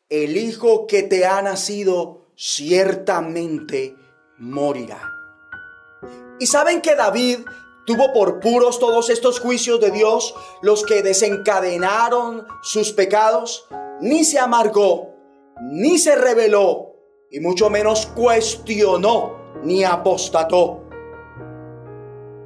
el 0.09 0.37
hijo 0.37 0.87
que 0.87 1.03
te 1.03 1.27
ha 1.27 1.43
nacido 1.43 2.29
ciertamente 2.37 3.95
morirá. 4.39 5.10
Y 6.41 6.47
saben 6.47 6.81
que 6.81 6.97
David 6.97 7.41
tuvo 7.87 8.13
por 8.13 8.41
puros 8.41 8.79
todos 8.79 9.11
estos 9.11 9.39
juicios 9.39 9.79
de 9.79 9.91
Dios, 9.91 10.35
los 10.63 10.85
que 10.85 11.03
desencadenaron 11.03 12.47
sus 12.63 12.93
pecados, 12.93 13.69
ni 14.01 14.25
se 14.25 14.39
amargó, 14.39 15.15
ni 15.61 15.99
se 15.99 16.17
rebeló, 16.17 16.95
y 17.31 17.41
mucho 17.41 17.69
menos 17.69 18.07
cuestionó, 18.07 19.37
ni 19.63 19.85
apostató. 19.85 20.85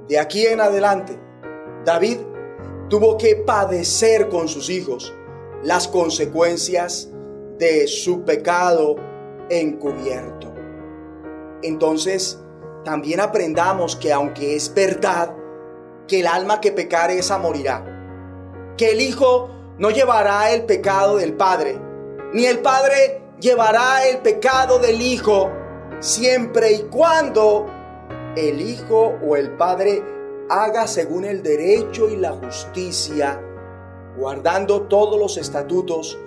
De 0.09 0.19
aquí 0.19 0.45
en 0.45 0.61
adelante, 0.61 1.19
David 1.85 2.19
tuvo 2.91 3.17
que 3.17 3.37
padecer 3.37 4.29
con 4.29 4.49
sus 4.49 4.69
hijos 4.69 5.15
las 5.63 5.87
consecuencias 5.87 7.11
de 7.59 7.87
su 7.87 8.25
pecado 8.25 8.97
encubierto. 9.49 10.53
Entonces, 11.63 12.44
también 12.85 13.20
aprendamos 13.20 13.97
que 13.97 14.12
aunque 14.12 14.57
es 14.57 14.72
verdad 14.72 15.35
que 16.07 16.20
el 16.20 16.26
alma 16.26 16.61
que 16.61 16.72
pecare 16.72 17.18
esa 17.18 17.39
morirá, 17.39 17.85
que 18.76 18.93
el 18.93 19.01
Hijo 19.01 19.51
no 19.78 19.91
llevará 19.91 20.53
el 20.53 20.64
pecado 20.64 21.16
del 21.16 21.35
Padre, 21.35 21.80
ni 22.32 22.47
el 22.47 22.61
Padre 22.61 23.22
llevará 23.41 24.07
el 24.07 24.18
pecado 24.18 24.78
del 24.78 25.01
Hijo, 25.01 25.51
siempre 26.01 26.72
y 26.72 26.82
cuando 26.85 27.66
el 28.37 28.61
Hijo 28.61 29.14
o 29.26 29.37
el 29.37 29.57
Padre 29.57 30.03
haga 30.49 30.87
según 30.87 31.24
el 31.24 31.43
derecho 31.43 32.09
y 32.09 32.16
la 32.16 32.32
justicia, 32.32 33.41
guardando 34.16 34.82
todos 34.82 35.18
los 35.18 35.37
estatutos 35.37 36.18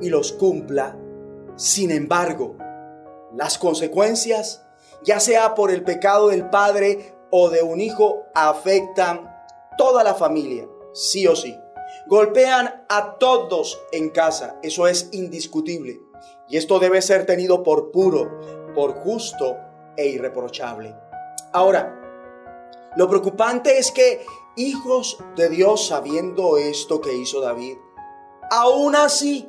y 0.00 0.08
los 0.08 0.32
cumpla. 0.32 0.96
Sin 1.56 1.90
embargo, 1.90 2.56
las 3.34 3.58
consecuencias, 3.58 4.65
ya 5.06 5.20
sea 5.20 5.54
por 5.54 5.70
el 5.70 5.84
pecado 5.84 6.28
del 6.28 6.50
padre 6.50 7.14
o 7.30 7.48
de 7.48 7.62
un 7.62 7.80
hijo, 7.80 8.24
afectan 8.34 9.32
toda 9.78 10.02
la 10.04 10.14
familia, 10.14 10.68
sí 10.92 11.26
o 11.26 11.36
sí. 11.36 11.56
Golpean 12.08 12.84
a 12.88 13.16
todos 13.18 13.80
en 13.92 14.10
casa, 14.10 14.58
eso 14.62 14.86
es 14.88 15.08
indiscutible. 15.12 16.00
Y 16.48 16.56
esto 16.56 16.78
debe 16.78 17.00
ser 17.02 17.24
tenido 17.24 17.62
por 17.62 17.90
puro, 17.92 18.40
por 18.74 18.94
justo 18.94 19.56
e 19.96 20.08
irreprochable. 20.08 20.94
Ahora, 21.52 22.00
lo 22.96 23.08
preocupante 23.08 23.78
es 23.78 23.92
que 23.92 24.24
hijos 24.56 25.18
de 25.36 25.48
Dios, 25.48 25.86
sabiendo 25.88 26.56
esto 26.56 27.00
que 27.00 27.14
hizo 27.14 27.40
David, 27.40 27.76
aún 28.50 28.96
así 28.96 29.48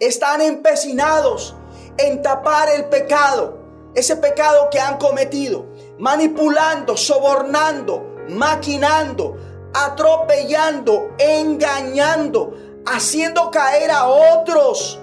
están 0.00 0.40
empecinados 0.40 1.54
en 1.98 2.22
tapar 2.22 2.68
el 2.68 2.86
pecado, 2.86 3.65
ese 3.96 4.16
pecado 4.16 4.68
que 4.70 4.78
han 4.78 4.98
cometido, 4.98 5.66
manipulando, 5.98 6.96
sobornando, 6.96 8.16
maquinando, 8.28 9.36
atropellando, 9.72 11.14
engañando, 11.18 12.52
haciendo 12.84 13.50
caer 13.50 13.90
a 13.90 14.06
otros, 14.06 15.00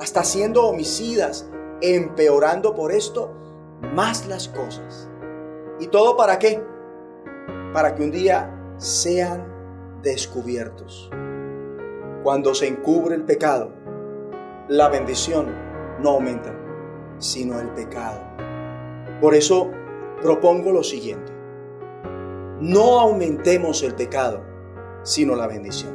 hasta 0.00 0.24
siendo 0.24 0.66
homicidas, 0.66 1.48
empeorando 1.80 2.74
por 2.74 2.90
esto 2.92 3.32
más 3.94 4.26
las 4.26 4.48
cosas. 4.48 5.08
¿Y 5.78 5.86
todo 5.86 6.16
para 6.16 6.38
qué? 6.40 6.62
Para 7.72 7.94
que 7.94 8.02
un 8.02 8.10
día 8.10 8.74
sean 8.76 9.46
descubiertos. 10.02 11.10
Cuando 12.24 12.56
se 12.56 12.66
encubre 12.66 13.14
el 13.14 13.22
pecado, 13.22 13.72
la 14.68 14.88
bendición 14.88 15.46
no 16.00 16.10
aumenta, 16.10 16.52
sino 17.18 17.60
el 17.60 17.68
pecado. 17.70 18.31
Por 19.22 19.36
eso 19.36 19.70
propongo 20.20 20.72
lo 20.72 20.82
siguiente. 20.82 21.32
No 22.58 22.98
aumentemos 22.98 23.84
el 23.84 23.94
pecado, 23.94 24.44
sino 25.04 25.36
la 25.36 25.46
bendición. 25.46 25.94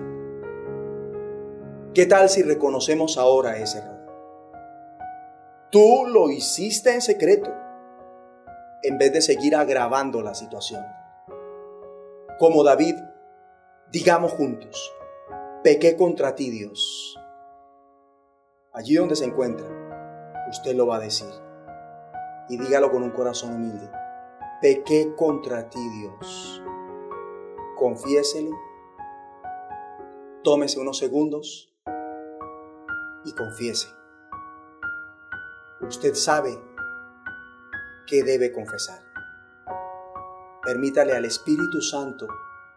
¿Qué 1.93 2.05
tal 2.05 2.30
si 2.30 2.41
reconocemos 2.41 3.17
ahora 3.17 3.57
ese 3.57 3.80
error? 3.80 3.97
Tú 5.71 6.05
lo 6.07 6.30
hiciste 6.30 6.93
en 6.93 7.01
secreto, 7.01 7.53
en 8.84 8.97
vez 8.97 9.11
de 9.11 9.21
seguir 9.21 9.57
agravando 9.57 10.21
la 10.21 10.34
situación. 10.34 10.86
Como 12.39 12.63
David, 12.63 12.95
digamos 13.91 14.32
juntos, 14.32 14.89
pequé 15.65 15.97
contra 15.97 16.34
ti 16.34 16.49
Dios. 16.49 17.19
Allí 18.71 18.95
donde 18.95 19.17
se 19.17 19.25
encuentra, 19.25 19.67
usted 20.49 20.78
lo 20.78 20.88
va 20.88 20.95
a 20.95 21.01
decir. 21.01 21.46
Y 22.49 22.57
dígalo 22.57 22.91
con 22.91 23.03
un 23.03 23.11
corazón 23.11 23.53
humilde. 23.53 23.89
Pequé 24.61 25.13
contra 25.15 25.69
ti 25.69 25.79
Dios. 25.99 26.63
Confiéselo. 27.77 28.51
Tómese 30.43 30.79
unos 30.79 30.97
segundos 30.97 31.73
y 33.25 33.33
confiese. 33.33 33.87
Usted 35.81 36.13
sabe 36.15 36.57
que 38.07 38.23
debe 38.23 38.51
confesar. 38.51 39.01
Permítale 40.63 41.15
al 41.15 41.25
Espíritu 41.25 41.81
Santo 41.81 42.27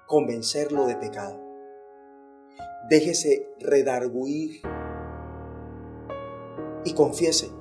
convencerlo 0.06 0.86
de 0.86 0.96
pecado. 0.96 1.40
Déjese 2.88 3.54
redarguir 3.60 4.62
y 6.84 6.94
confiese. 6.94 7.59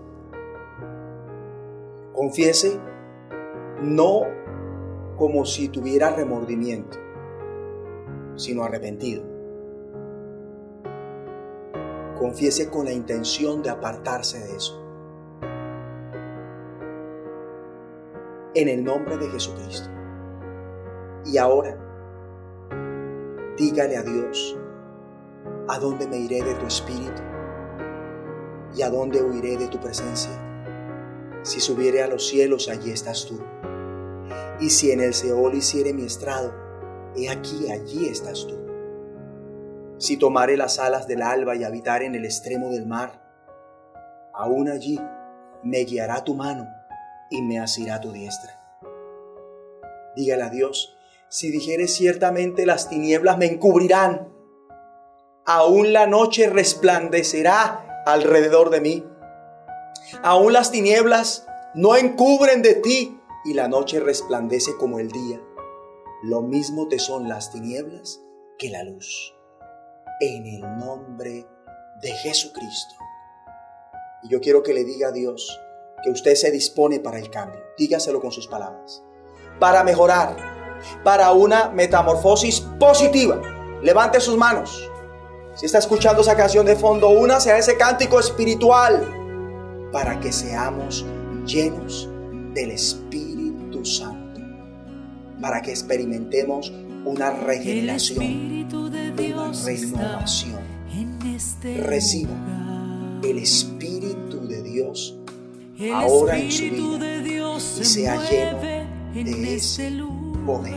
Confiese 2.20 2.78
no 3.82 4.24
como 5.15 5.45
si 5.45 5.70
tuviera 5.70 6.09
remordimiento, 6.09 6.97
sino 8.36 8.63
arrepentido. 8.63 9.24
Confiese 12.20 12.70
con 12.70 12.84
la 12.84 12.91
intención 12.91 13.63
de 13.63 13.70
apartarse 13.70 14.38
de 14.38 14.53
eso. 14.53 14.84
En 18.53 18.67
el 18.67 18.84
nombre 18.84 19.15
de 19.15 19.30
Jesucristo. 19.30 19.89
Y 21.24 21.38
ahora, 21.38 21.78
dígale 23.57 23.95
a 23.95 24.03
Dios, 24.03 24.59
¿a 25.70 25.80
dónde 25.80 26.05
me 26.05 26.17
iré 26.17 26.43
de 26.43 26.55
tu 26.55 26.65
espíritu? 26.65 27.22
¿Y 28.76 28.82
a 28.82 28.89
dónde 28.89 29.24
huiré 29.24 29.55
de 29.55 29.70
tu 29.70 29.80
presencia? 29.80 30.49
Si 31.44 31.60
subiere 31.60 32.04
a 32.04 32.08
los 32.08 32.28
cielos, 32.28 32.70
allí 32.70 32.92
estás 32.92 33.26
tú. 33.26 33.42
Y 34.60 34.70
si 34.70 34.92
en 34.92 35.00
el 35.00 35.14
Seol 35.14 35.56
hiciere 35.56 35.94
mi 35.94 36.04
estrado, 36.04 36.54
he 37.16 37.30
aquí, 37.30 37.72
allí 37.72 38.08
estás 38.08 38.46
tú. 38.46 38.58
Si 39.98 40.18
tomare 40.18 40.58
las 40.58 40.80
alas 40.80 41.08
del 41.08 41.22
alba 41.22 41.56
y 41.56 41.64
habitar 41.64 42.04
en 42.04 42.16
el 42.16 42.26
extremo 42.26 42.70
del 42.70 42.86
mar, 42.86 43.22
aún 44.34 44.70
allí 44.70 45.00
me 45.64 45.80
guiará 45.80 46.24
tu 46.24 46.36
mano 46.36 46.68
y 47.30 47.42
me 47.42 47.60
asirá 47.60 48.00
tu 48.00 48.12
diestra. 48.12 48.58
Dígale 50.16 50.44
a 50.44 50.50
Dios, 50.50 50.98
si 51.30 51.52
dijere 51.52 51.88
ciertamente 51.88 52.66
las 52.66 52.90
tinieblas 52.90 53.38
me 53.38 53.46
encubrirán, 53.46 54.34
aún 55.46 55.94
la 55.94 56.08
noche 56.08 56.50
resplandecerá 56.50 58.04
alrededor 58.06 58.70
de 58.70 58.82
mí. 58.82 59.06
Aún 60.24 60.53
las 60.53 60.72
tinieblas 60.72 61.45
no 61.76 61.95
encubren 61.95 62.62
de 62.62 62.76
ti 62.76 63.20
y 63.45 63.53
la 63.53 63.68
noche 63.68 63.99
resplandece 63.99 64.76
como 64.78 64.99
el 64.99 65.10
día. 65.12 65.41
Lo 66.24 66.41
mismo 66.41 66.88
te 66.88 66.99
son 66.99 67.30
las 67.30 67.51
tinieblas 67.51 68.22
que 68.57 68.70
la 68.70 68.84
luz. 68.84 69.36
En 70.20 70.45
el 70.45 70.62
nombre 70.78 71.47
de 72.01 72.12
Jesucristo. 72.12 72.95
Y 74.24 74.30
yo 74.30 74.41
quiero 74.41 74.64
que 74.64 74.74
le 74.74 74.84
diga 74.84 75.10
a 75.10 75.12
Dios 75.12 75.60
que 76.03 76.10
usted 76.10 76.36
se 76.36 76.51
dispone 76.51 76.99
para 76.99 77.20
el 77.20 77.30
cambio. 77.30 77.62
Dígaselo 77.78 78.20
con 78.20 78.32
sus 78.32 78.47
palabras. 78.47 79.03
Para 79.60 79.84
mejorar, 79.84 80.36
para 81.03 81.32
una 81.32 81.70
metamorfosis 81.70 82.62
positiva. 82.80 83.41
Levante 83.82 84.20
sus 84.20 84.38
manos. 84.38 84.89
Si 85.55 85.66
está 85.66 85.78
escuchando 85.78 86.22
esa 86.22 86.36
canción 86.36 86.66
de 86.66 86.76
fondo, 86.76 87.10
únase 87.10 87.51
a 87.51 87.57
ese 87.57 87.78
cántico 87.78 88.20
espiritual 88.20 89.18
para 89.92 90.20
que 90.20 90.32
seamos 90.32 91.06
llenos 91.46 92.10
del 92.54 92.72
Espíritu 92.72 93.86
Santo. 93.86 94.42
Para 95.42 95.62
que 95.62 95.72
experimentemos 95.72 96.72
una 97.06 97.32
regeneración, 97.32 98.68
una 98.74 99.52
renovación. 99.66 100.60
en 100.92 101.36
este 101.36 101.78
Reciba 101.78 102.60
el 103.24 103.38
Espíritu 103.38 104.48
de 104.48 104.64
Dios 104.64 105.16
ahora 105.94 106.38
en 106.38 106.52
su 106.52 106.64
vida 106.64 107.18
y 107.18 107.60
se 107.60 107.86
sea 107.86 108.16
lleno 108.30 108.60
de 109.14 109.56
ese 109.56 109.88
ese 109.88 109.98
poder. 110.46 110.76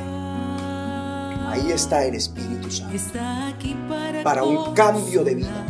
Ahí 1.49 1.71
está 1.71 2.05
el 2.05 2.15
Espíritu 2.15 2.71
Santo. 2.71 2.97
Para, 4.25 4.45
un 4.45 4.75
cambio 4.75 5.23
de 5.23 5.35
vida. 5.35 5.67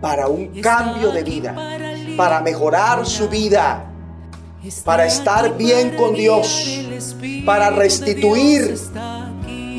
Para 0.00 0.28
un 0.28 0.60
cambio 0.60 1.10
de 1.10 1.22
vida. 1.22 1.54
Para 2.16 2.40
mejorar 2.40 3.06
su 3.06 3.28
vida. 3.28 3.86
Para 4.84 5.06
estar 5.06 5.56
bien 5.56 5.96
con 5.96 6.14
Dios, 6.14 6.84
para 7.46 7.70
restituir. 7.70 8.78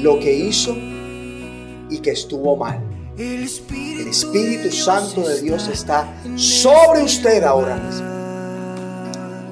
Lo 0.01 0.17
que 0.19 0.33
hizo 0.33 0.75
y 0.75 1.99
que 2.01 2.11
estuvo 2.11 2.55
mal. 2.55 2.81
El 3.17 3.43
El 3.43 4.07
Espíritu 4.07 4.71
Santo 4.71 5.21
de 5.21 5.41
Dios 5.41 5.67
está 5.67 6.07
sobre 6.35 7.03
usted 7.03 7.43
ahora 7.43 7.75
mismo. 7.75 8.07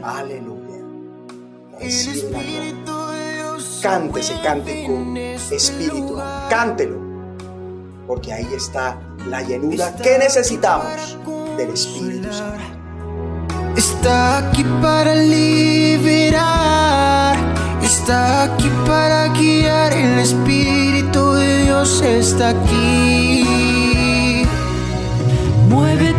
Aleluya. 0.03 0.83
Recibe 1.79 2.31
la 2.31 2.41
gloria. 2.83 3.57
Cante 3.81 4.19
ese 4.19 4.41
cántico 4.41 4.97
espíritu. 5.51 6.17
Cántelo. 6.49 6.99
Porque 8.07 8.33
ahí 8.33 8.47
está 8.55 8.99
la 9.27 9.43
llenura 9.43 9.95
que 9.95 10.17
necesitamos 10.17 11.17
del 11.59 11.73
Espíritu. 11.73 12.29
Está 13.75 14.37
aquí 14.39 14.63
para 14.81 15.13
liberar, 15.15 16.35
está 17.83 18.43
aquí 18.43 18.69
para 18.87 19.27
guiar, 19.29 19.91
el 19.93 20.19
Espíritu 20.19 21.33
de 21.33 21.63
Dios 21.63 22.01
está 22.01 22.49
aquí. 22.49 24.45
Muévete 25.69 26.18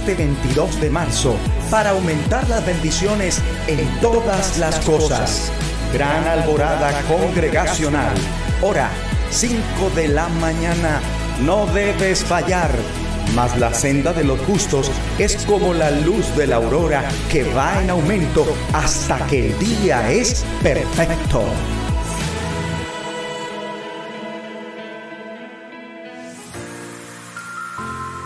Este 0.00 0.14
22 0.14 0.80
de 0.80 0.88
marzo 0.88 1.36
para 1.70 1.90
aumentar 1.90 2.48
las 2.48 2.64
bendiciones 2.64 3.42
en 3.66 3.86
todas 4.00 4.56
las 4.56 4.80
cosas. 4.80 5.52
Gran 5.92 6.26
alborada 6.26 7.02
congregacional. 7.02 8.14
Hora 8.62 8.88
5 9.30 9.60
de 9.94 10.08
la 10.08 10.28
mañana. 10.28 11.02
No 11.44 11.66
debes 11.66 12.24
fallar. 12.24 12.70
Mas 13.34 13.58
la 13.58 13.74
senda 13.74 14.14
de 14.14 14.24
los 14.24 14.40
justos 14.40 14.90
es 15.18 15.36
como 15.44 15.74
la 15.74 15.90
luz 15.90 16.34
de 16.34 16.46
la 16.46 16.56
aurora 16.56 17.04
que 17.30 17.44
va 17.52 17.82
en 17.82 17.90
aumento 17.90 18.46
hasta 18.72 19.18
que 19.26 19.48
el 19.48 19.58
día 19.58 20.10
es 20.10 20.46
perfecto. 20.62 21.42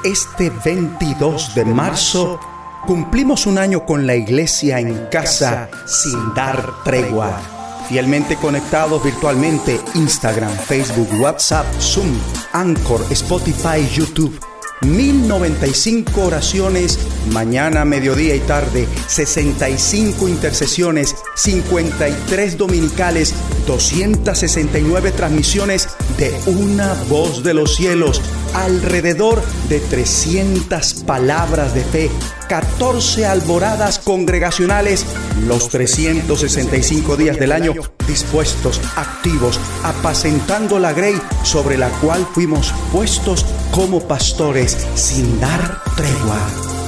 Este 0.05 0.51
22 0.51 1.55
de 1.55 1.65
marzo 1.65 2.39
cumplimos 2.87 3.47
un 3.47 3.57
año 3.57 3.87
con 3.87 4.07
la 4.07 4.15
iglesia 4.15 4.79
en 4.79 5.07
casa 5.07 5.71
sin 5.87 6.35
dar 6.35 6.85
tregua. 6.85 7.41
Fielmente 7.89 8.37
conectados 8.37 9.03
virtualmente 9.03 9.81
Instagram, 9.95 10.53
Facebook, 10.53 11.09
WhatsApp, 11.19 11.65
Zoom, 11.81 12.19
Anchor, 12.53 13.01
Spotify, 13.13 13.89
YouTube. 13.95 14.39
1095 14.83 16.21
oraciones 16.21 16.99
mañana, 17.33 17.87
mediodía 17.87 18.35
y 18.35 18.41
tarde, 18.41 18.87
65 19.07 20.29
intercesiones, 20.29 21.17
53 21.35 22.59
dominicales, 22.59 23.35
269 23.67 25.13
transmisiones 25.13 25.89
de 26.19 26.39
una 26.47 26.93
voz 27.09 27.43
de 27.43 27.55
los 27.55 27.75
cielos, 27.75 28.21
alrededor 28.55 29.43
de 29.69 29.81
300 29.81 31.05
palabras 31.07 31.75
de 31.75 31.83
fe, 31.85 32.11
14 32.49 33.27
alboradas 33.27 33.99
congregacionales, 33.99 35.05
los 35.47 35.69
365 35.69 37.17
días 37.17 37.39
del 37.39 37.53
año 37.53 37.75
dispuestos, 38.07 38.81
activos, 38.97 39.59
apacentando 39.83 40.79
la 40.79 40.93
grey 40.93 41.21
sobre 41.43 41.79
la 41.79 41.89
cual 41.89 42.27
fuimos 42.33 42.73
puestos 42.93 43.45
como 43.71 44.01
pastores 44.01 44.87
sin 44.95 45.41
dar 45.41 45.83
tregua. 45.97 46.39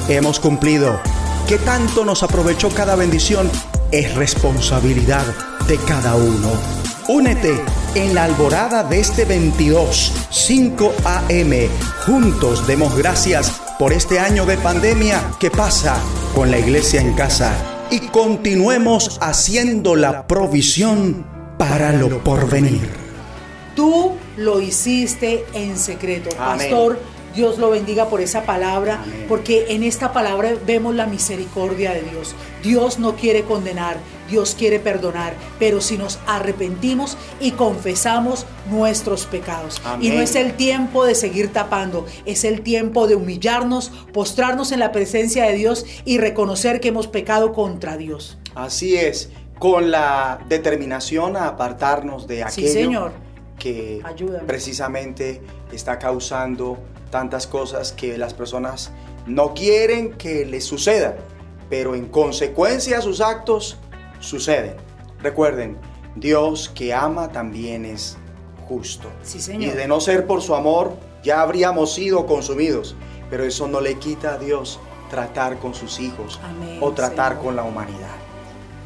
Hemos 0.09 0.41
cumplido. 0.41 1.01
¿Qué 1.49 1.59
tanto 1.59 2.05
nos 2.05 2.23
aprovechó 2.23 2.71
cada 2.71 2.97
bendición? 2.97 3.51
Es 3.93 4.15
responsabilidad 4.15 5.25
de 5.69 5.77
cada 5.79 6.17
uno. 6.17 6.51
Únete 7.09 7.63
en 7.97 8.15
la 8.15 8.25
alborada 8.25 8.85
de 8.85 9.01
este 9.01 9.25
22, 9.25 10.13
5 10.31 10.93
a.m. 11.05 11.69
Juntos 12.05 12.67
demos 12.67 12.95
gracias 12.95 13.51
por 13.79 13.95
este 13.95 14.19
año 14.19 14.45
de 14.45 14.59
pandemia 14.59 15.23
que 15.41 15.51
pasa 15.51 15.97
con 16.35 16.51
la 16.51 16.59
iglesia 16.59 17.01
en 17.01 17.15
casa 17.15 17.55
y 17.91 18.01
continuemos 18.09 19.19
haciendo 19.23 19.97
la 19.97 20.27
provisión 20.27 21.25
para 21.59 21.93
lo 21.93 22.23
porvenir. 22.23 22.91
Tú 23.75 24.13
lo 24.37 24.61
hiciste 24.61 25.47
en 25.55 25.79
secreto. 25.79 26.29
Amén. 26.39 26.71
Pastor, 26.71 27.01
Dios 27.35 27.57
lo 27.57 27.71
bendiga 27.71 28.11
por 28.11 28.21
esa 28.21 28.43
palabra, 28.43 29.01
Amén. 29.03 29.25
porque 29.27 29.67
en 29.71 29.83
esta 29.83 30.13
palabra 30.13 30.53
vemos 30.67 30.95
la 30.95 31.07
misericordia 31.07 31.93
de 31.93 32.03
Dios. 32.03 32.35
Dios 32.63 32.99
no 32.99 33.17
quiere 33.17 33.45
condenar, 33.45 33.97
Dios 34.29 34.55
quiere 34.59 34.79
perdonar, 34.81 35.35
pero 35.59 35.81
si 35.81 35.97
nos 35.99 36.19
arrepentimos 36.27 37.17
y 37.41 37.53
confesamos 37.53 38.47
nuestros 38.71 39.27
pecados. 39.27 39.81
Y 40.01 40.11
no 40.11 40.21
es 40.21 40.35
el 40.35 40.55
tiempo 40.55 41.05
de 41.05 41.15
seguir 41.15 41.53
tapando, 41.53 42.07
es 42.25 42.45
el 42.45 42.63
tiempo 42.63 43.07
de 43.07 43.15
humillarnos, 43.15 43.91
postrarnos 44.13 44.73
en 44.73 44.81
la 44.81 44.93
presencia 44.93 45.45
de 45.45 45.55
Dios 45.55 45.85
y 46.05 46.19
reconocer 46.19 46.81
que 46.81 46.89
hemos 46.89 47.07
pecado 47.07 47.53
contra 47.53 47.97
Dios. 47.97 48.39
Así 48.55 48.97
es, 48.97 49.31
con 49.59 49.91
la 49.91 50.41
determinación 50.49 51.37
a 51.37 51.49
apartarnos 51.49 52.27
de 52.27 52.37
Sí, 52.51 52.63
aquello 52.63 52.73
Señor. 52.73 53.13
que 53.59 54.01
Ayúdame. 54.05 54.45
precisamente 54.47 55.41
está 55.73 55.99
causando 55.99 56.79
tantas 57.11 57.47
cosas 57.47 57.93
que 57.93 58.19
las 58.19 58.35
personas 58.35 58.91
no 59.27 59.55
quieren 59.55 60.13
que 60.15 60.45
les 60.45 60.65
sucedan, 60.65 61.15
pero 61.71 61.95
en 61.95 62.07
consecuencia 62.07 63.01
sus 63.01 63.21
actos 63.21 63.79
suceden. 64.21 64.75
Recuerden, 65.23 65.77
Dios 66.15 66.71
que 66.75 66.93
ama 66.95 67.31
también 67.33 67.85
es 67.85 68.17
justo. 68.69 69.09
Sí, 69.23 69.39
Y 69.39 69.41
Señor. 69.41 69.75
de 69.75 69.87
no 69.89 70.01
ser 70.01 70.27
por 70.27 70.43
su 70.43 70.55
amor, 70.55 70.95
ya 71.23 71.41
habríamos 71.43 71.95
sido 71.95 72.27
consumidos. 72.27 72.95
Pero 73.31 73.45
eso 73.45 73.67
no 73.67 73.81
le 73.81 73.95
quita 73.99 74.35
a 74.35 74.39
Dios 74.39 74.79
tratar 75.11 75.59
con 75.59 75.75
sus 75.75 75.99
hijos 76.01 76.39
Amén, 76.45 76.79
o 76.81 76.93
tratar 76.93 77.31
Señor. 77.33 77.45
con 77.45 77.57
la 77.57 77.65
humanidad. 77.65 78.15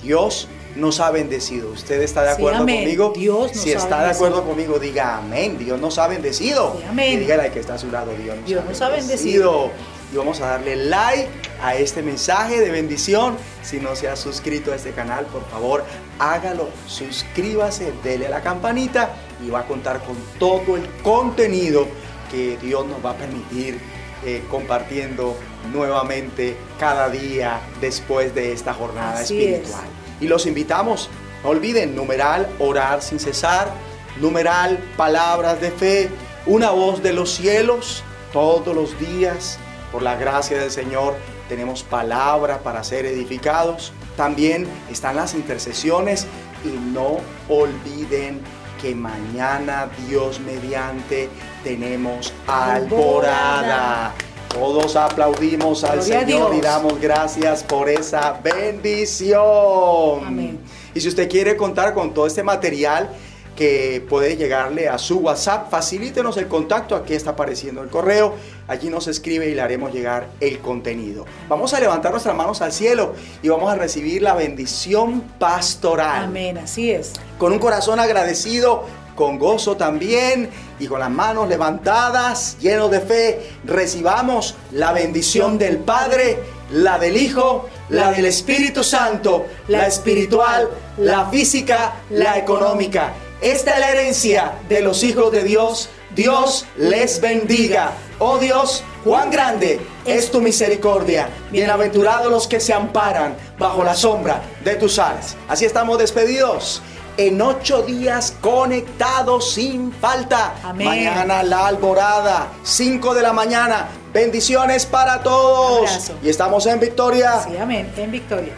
Dios 0.03 0.49
nos 0.77 1.01
ha 1.01 1.11
bendecido. 1.11 1.71
¿Usted 1.71 2.01
está 2.01 2.23
de 2.23 2.29
Sí, 2.31 2.35
acuerdo 2.37 2.61
amén. 2.63 2.81
conmigo? 2.85 3.13
Dios 3.15 3.53
nos 3.53 3.63
si 3.63 3.73
ha 3.73 3.77
está 3.77 3.97
de 3.97 4.03
bendecido. 4.05 4.27
acuerdo 4.29 4.49
conmigo, 4.49 4.79
diga 4.79 5.19
amén. 5.19 5.59
Dios 5.59 5.79
nos 5.81 5.99
ha 5.99 6.09
bendecido. 6.09 6.77
Sí, 6.79 6.85
amén. 6.89 7.15
Y 7.15 7.17
dígale 7.19 7.43
al 7.45 7.53
que 7.53 7.61
está 7.61 7.75
a 7.75 7.79
su 7.79 7.91
lado, 7.91 8.13
Dios 8.23 8.37
nos, 8.37 8.47
Dios 8.47 8.63
ha, 8.65 8.69
nos 8.69 8.81
ha 8.81 8.89
bendecido. 8.89 9.71
Y 10.13 10.17
vamos 10.17 10.41
a 10.41 10.47
darle 10.47 10.77
like 10.77 11.31
a 11.63 11.75
este 11.77 12.03
mensaje 12.03 12.61
de 12.61 12.71
bendición. 12.71 13.37
Si 13.63 13.79
no 13.79 13.95
se 13.95 14.09
ha 14.09 14.17
suscrito 14.17 14.73
a 14.73 14.77
este 14.77 14.91
canal, 14.93 15.27
por 15.27 15.49
favor, 15.49 15.85
hágalo. 16.19 16.69
Suscríbase, 16.87 17.93
dele 18.03 18.27
a 18.27 18.31
la 18.31 18.41
campanita 18.41 19.15
y 19.45 19.51
va 19.51 19.61
a 19.61 19.67
contar 19.67 20.03
con 20.03 20.17
todo 20.39 20.77
el 20.77 20.89
contenido 21.03 21.87
que 22.31 22.57
Dios 22.59 22.87
nos 22.87 23.05
va 23.05 23.11
a 23.11 23.17
permitir 23.17 23.79
eh, 24.25 24.43
compartiendo 24.51 25.37
nuevamente 25.73 26.57
cada 26.79 27.09
día 27.09 27.61
después 27.81 28.35
de 28.35 28.53
esta 28.53 28.75
jornada 28.75 29.21
Así 29.21 29.43
espiritual. 29.43 29.87
Y 30.21 30.29
los 30.29 30.45
invitamos, 30.47 31.09
no 31.43 31.51
olviden, 31.51 31.95
numeral, 31.97 32.49
orar 32.59 33.01
sin 33.01 33.19
cesar, 33.19 33.73
numeral, 34.21 34.79
palabras 34.97 35.61
de 35.61 35.71
fe, 35.71 36.11
una 36.45 36.71
voz 36.71 37.03
de 37.03 37.13
los 37.13 37.31
cielos, 37.31 38.03
todos 38.33 38.75
los 38.75 38.99
días, 38.99 39.59
por 39.93 40.03
la 40.03 40.17
gracia 40.17 40.59
del 40.59 40.71
Señor, 40.71 41.15
tenemos 41.49 41.83
palabra 41.83 42.59
para 42.59 42.85
ser 42.85 43.07
edificados. 43.07 43.93
También 44.17 44.67
están 44.91 45.17
las 45.17 45.35
intercesiones 45.35 46.27
y 46.65 46.69
no 46.69 47.19
olviden 47.49 48.41
que 48.81 48.95
mañana, 48.95 49.91
Dios 50.09 50.41
mediante, 50.41 51.29
tenemos 51.63 52.33
alborada. 52.47 54.15
Todos 54.49 54.97
aplaudimos 54.97 55.85
al 55.85 56.01
Gloria 56.01 56.21
Señor 56.21 56.55
y 56.57 56.61
damos 56.61 57.01
gracias 57.01 57.63
por 57.63 57.89
esa 57.89 58.41
bendición. 58.43 60.25
Amén. 60.27 60.61
Y 60.93 61.01
si 61.01 61.09
usted 61.09 61.29
quiere 61.29 61.57
contar 61.57 61.95
con 61.95 62.13
todo 62.13 62.27
este 62.27 62.43
material 62.43 63.11
que 63.57 64.05
puede 64.09 64.37
llegarle 64.37 64.89
a 64.89 64.97
su 64.99 65.19
WhatsApp, 65.19 65.71
facilítenos 65.71 66.37
el 66.37 66.49
contacto. 66.49 66.97
Aquí 66.97 67.15
está 67.15 67.31
apareciendo 67.31 67.83
el 67.83 67.89
correo. 67.89 68.35
Allí 68.69 68.89
nos 68.89 69.07
escribe 69.09 69.49
y 69.49 69.55
le 69.55 69.61
haremos 69.61 69.93
llegar 69.93 70.29
el 70.41 70.61
contenido. 70.61 71.27
Vamos 71.49 71.75
a 71.75 71.81
levantar 71.81 72.13
nuestras 72.13 72.35
manos 72.35 72.63
al 72.63 72.73
cielo 72.73 73.15
y 73.43 73.49
vamos 73.49 73.71
a 73.71 73.77
recibir 73.77 74.23
la 74.23 74.35
bendición 74.35 75.23
pastoral 75.39 76.25
Amén, 76.25 76.59
así 76.59 76.91
es. 76.91 77.13
con 77.39 77.53
un 77.53 77.59
corazón 77.59 78.01
agradecido, 78.01 78.85
con 79.15 79.39
gozo 79.39 79.77
también 79.77 80.49
y 80.79 80.87
con 80.87 81.01
las 81.01 81.11
manos 81.11 81.49
levantadas, 81.49 82.57
llenos 82.61 82.91
de 82.91 83.01
fe, 83.01 83.51
recibamos 83.65 84.55
la 84.73 84.93
bendición 84.93 85.59
del 85.59 85.79
Padre, 85.79 86.39
la 86.73 86.99
del 86.99 87.17
Hijo, 87.17 87.69
la 87.91 88.13
del 88.13 88.25
Espíritu 88.25 88.83
Santo, 88.85 89.47
la 89.69 89.87
espiritual, 89.87 90.71
la 90.99 91.27
física, 91.27 91.95
la 92.11 92.39
económica. 92.39 93.13
Esta 93.41 93.73
es 93.73 93.81
la 93.81 93.91
herencia 93.91 94.53
de 94.69 94.83
los 94.83 95.03
hijos 95.03 95.33
de 95.33 95.43
Dios. 95.43 95.89
Dios 96.15 96.67
les 96.77 97.23
bendiga. 97.23 97.93
Oh 98.19 98.37
Dios, 98.37 98.85
cuán 99.03 99.31
grande 99.31 99.81
es 100.05 100.31
tu 100.31 100.43
misericordia. 100.43 101.27
Bienaventurados 101.51 102.31
los 102.31 102.47
que 102.47 102.61
se 102.61 102.75
amparan 102.75 103.35
bajo 103.59 103.83
la 103.83 103.95
sombra 103.95 104.43
de 104.63 104.75
tus 104.75 104.99
alas. 104.99 105.37
Así 105.49 105.65
estamos 105.65 105.97
despedidos. 105.97 106.83
En 107.17 107.41
ocho 107.41 107.81
días 107.83 108.35
conectados 108.43 109.55
sin 109.55 109.91
falta. 109.91 110.57
Amén. 110.63 110.87
Mañana 110.87 111.43
la 111.43 111.67
alborada, 111.67 112.49
5 112.63 113.15
de 113.15 113.23
la 113.23 113.33
mañana. 113.33 113.89
Bendiciones 114.13 114.85
para 114.85 115.23
todos. 115.23 116.13
Y 116.23 116.29
estamos 116.29 116.67
en 116.67 116.79
victoria. 116.79 117.41
Sí, 117.49 117.57
amén, 117.57 117.91
en 117.97 118.11
victoria. 118.11 118.53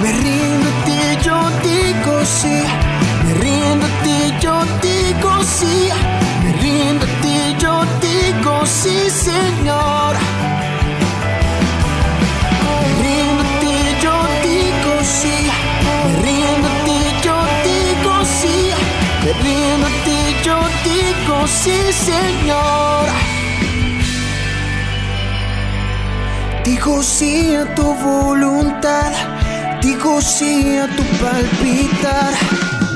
Me 0.00 0.12
yo 1.32 1.40
digo 1.68 2.14
sí. 2.24 2.58
Me 3.24 3.32
rindo 3.42 3.86
a 3.86 4.02
ti, 4.04 4.18
yo 4.44 4.54
digo 4.86 5.32
sí. 5.58 5.76
Me 6.42 6.50
rindo 6.62 7.04
a 7.06 7.12
ti, 7.22 7.36
yo 7.62 7.74
digo 8.06 8.54
sí, 8.66 8.96
Señor. 9.28 10.12
Me 12.82 12.90
rindo 13.02 13.42
a 13.44 13.50
ti, 13.60 13.76
yo 14.04 14.14
digo 14.46 14.94
sí. 15.18 15.36
Me 16.04 16.12
rindo 16.24 16.68
a 16.68 16.76
ti, 16.86 17.00
yo 17.26 17.36
digo 17.66 18.14
sí. 18.38 18.56
Me 19.24 19.32
ti, 20.04 20.18
digo 20.88 21.38
sí, 21.60 21.78
Señor. 22.08 23.06
Digo 26.64 27.02
sí 27.02 27.56
a 27.56 27.64
tu 27.74 27.86
voluntad, 27.94 29.10
Digo 29.82 30.20
sí 30.20 30.78
a 30.78 30.86
tu 30.96 31.02
palpitar, 31.22 32.32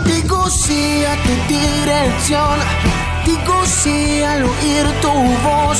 digo 0.04 0.48
sí 0.48 1.04
a 1.04 1.16
tu 1.24 1.34
dirección, 1.48 2.58
digo 3.24 3.66
sí 3.66 4.22
al 4.22 4.44
oír 4.44 4.86
tu 5.02 5.12
voz, 5.46 5.78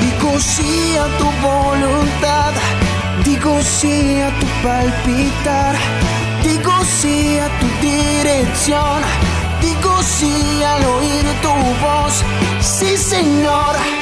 digo 0.00 0.40
sí 0.40 0.96
a 0.96 1.06
tu 1.18 1.26
voluntad, 1.46 2.52
digo 3.24 3.56
sí 3.62 4.20
a 4.20 4.30
tu 4.40 4.46
palpitar, 4.66 5.76
digo 6.42 6.72
sí 6.84 7.38
a 7.38 7.48
tu 7.60 7.66
dirección, 7.80 9.00
digo 9.60 10.02
sí 10.02 10.62
al 10.64 10.84
oír 10.84 11.24
tu 11.40 11.54
voz, 11.84 12.24
sí 12.60 12.96
Señor. 12.96 14.01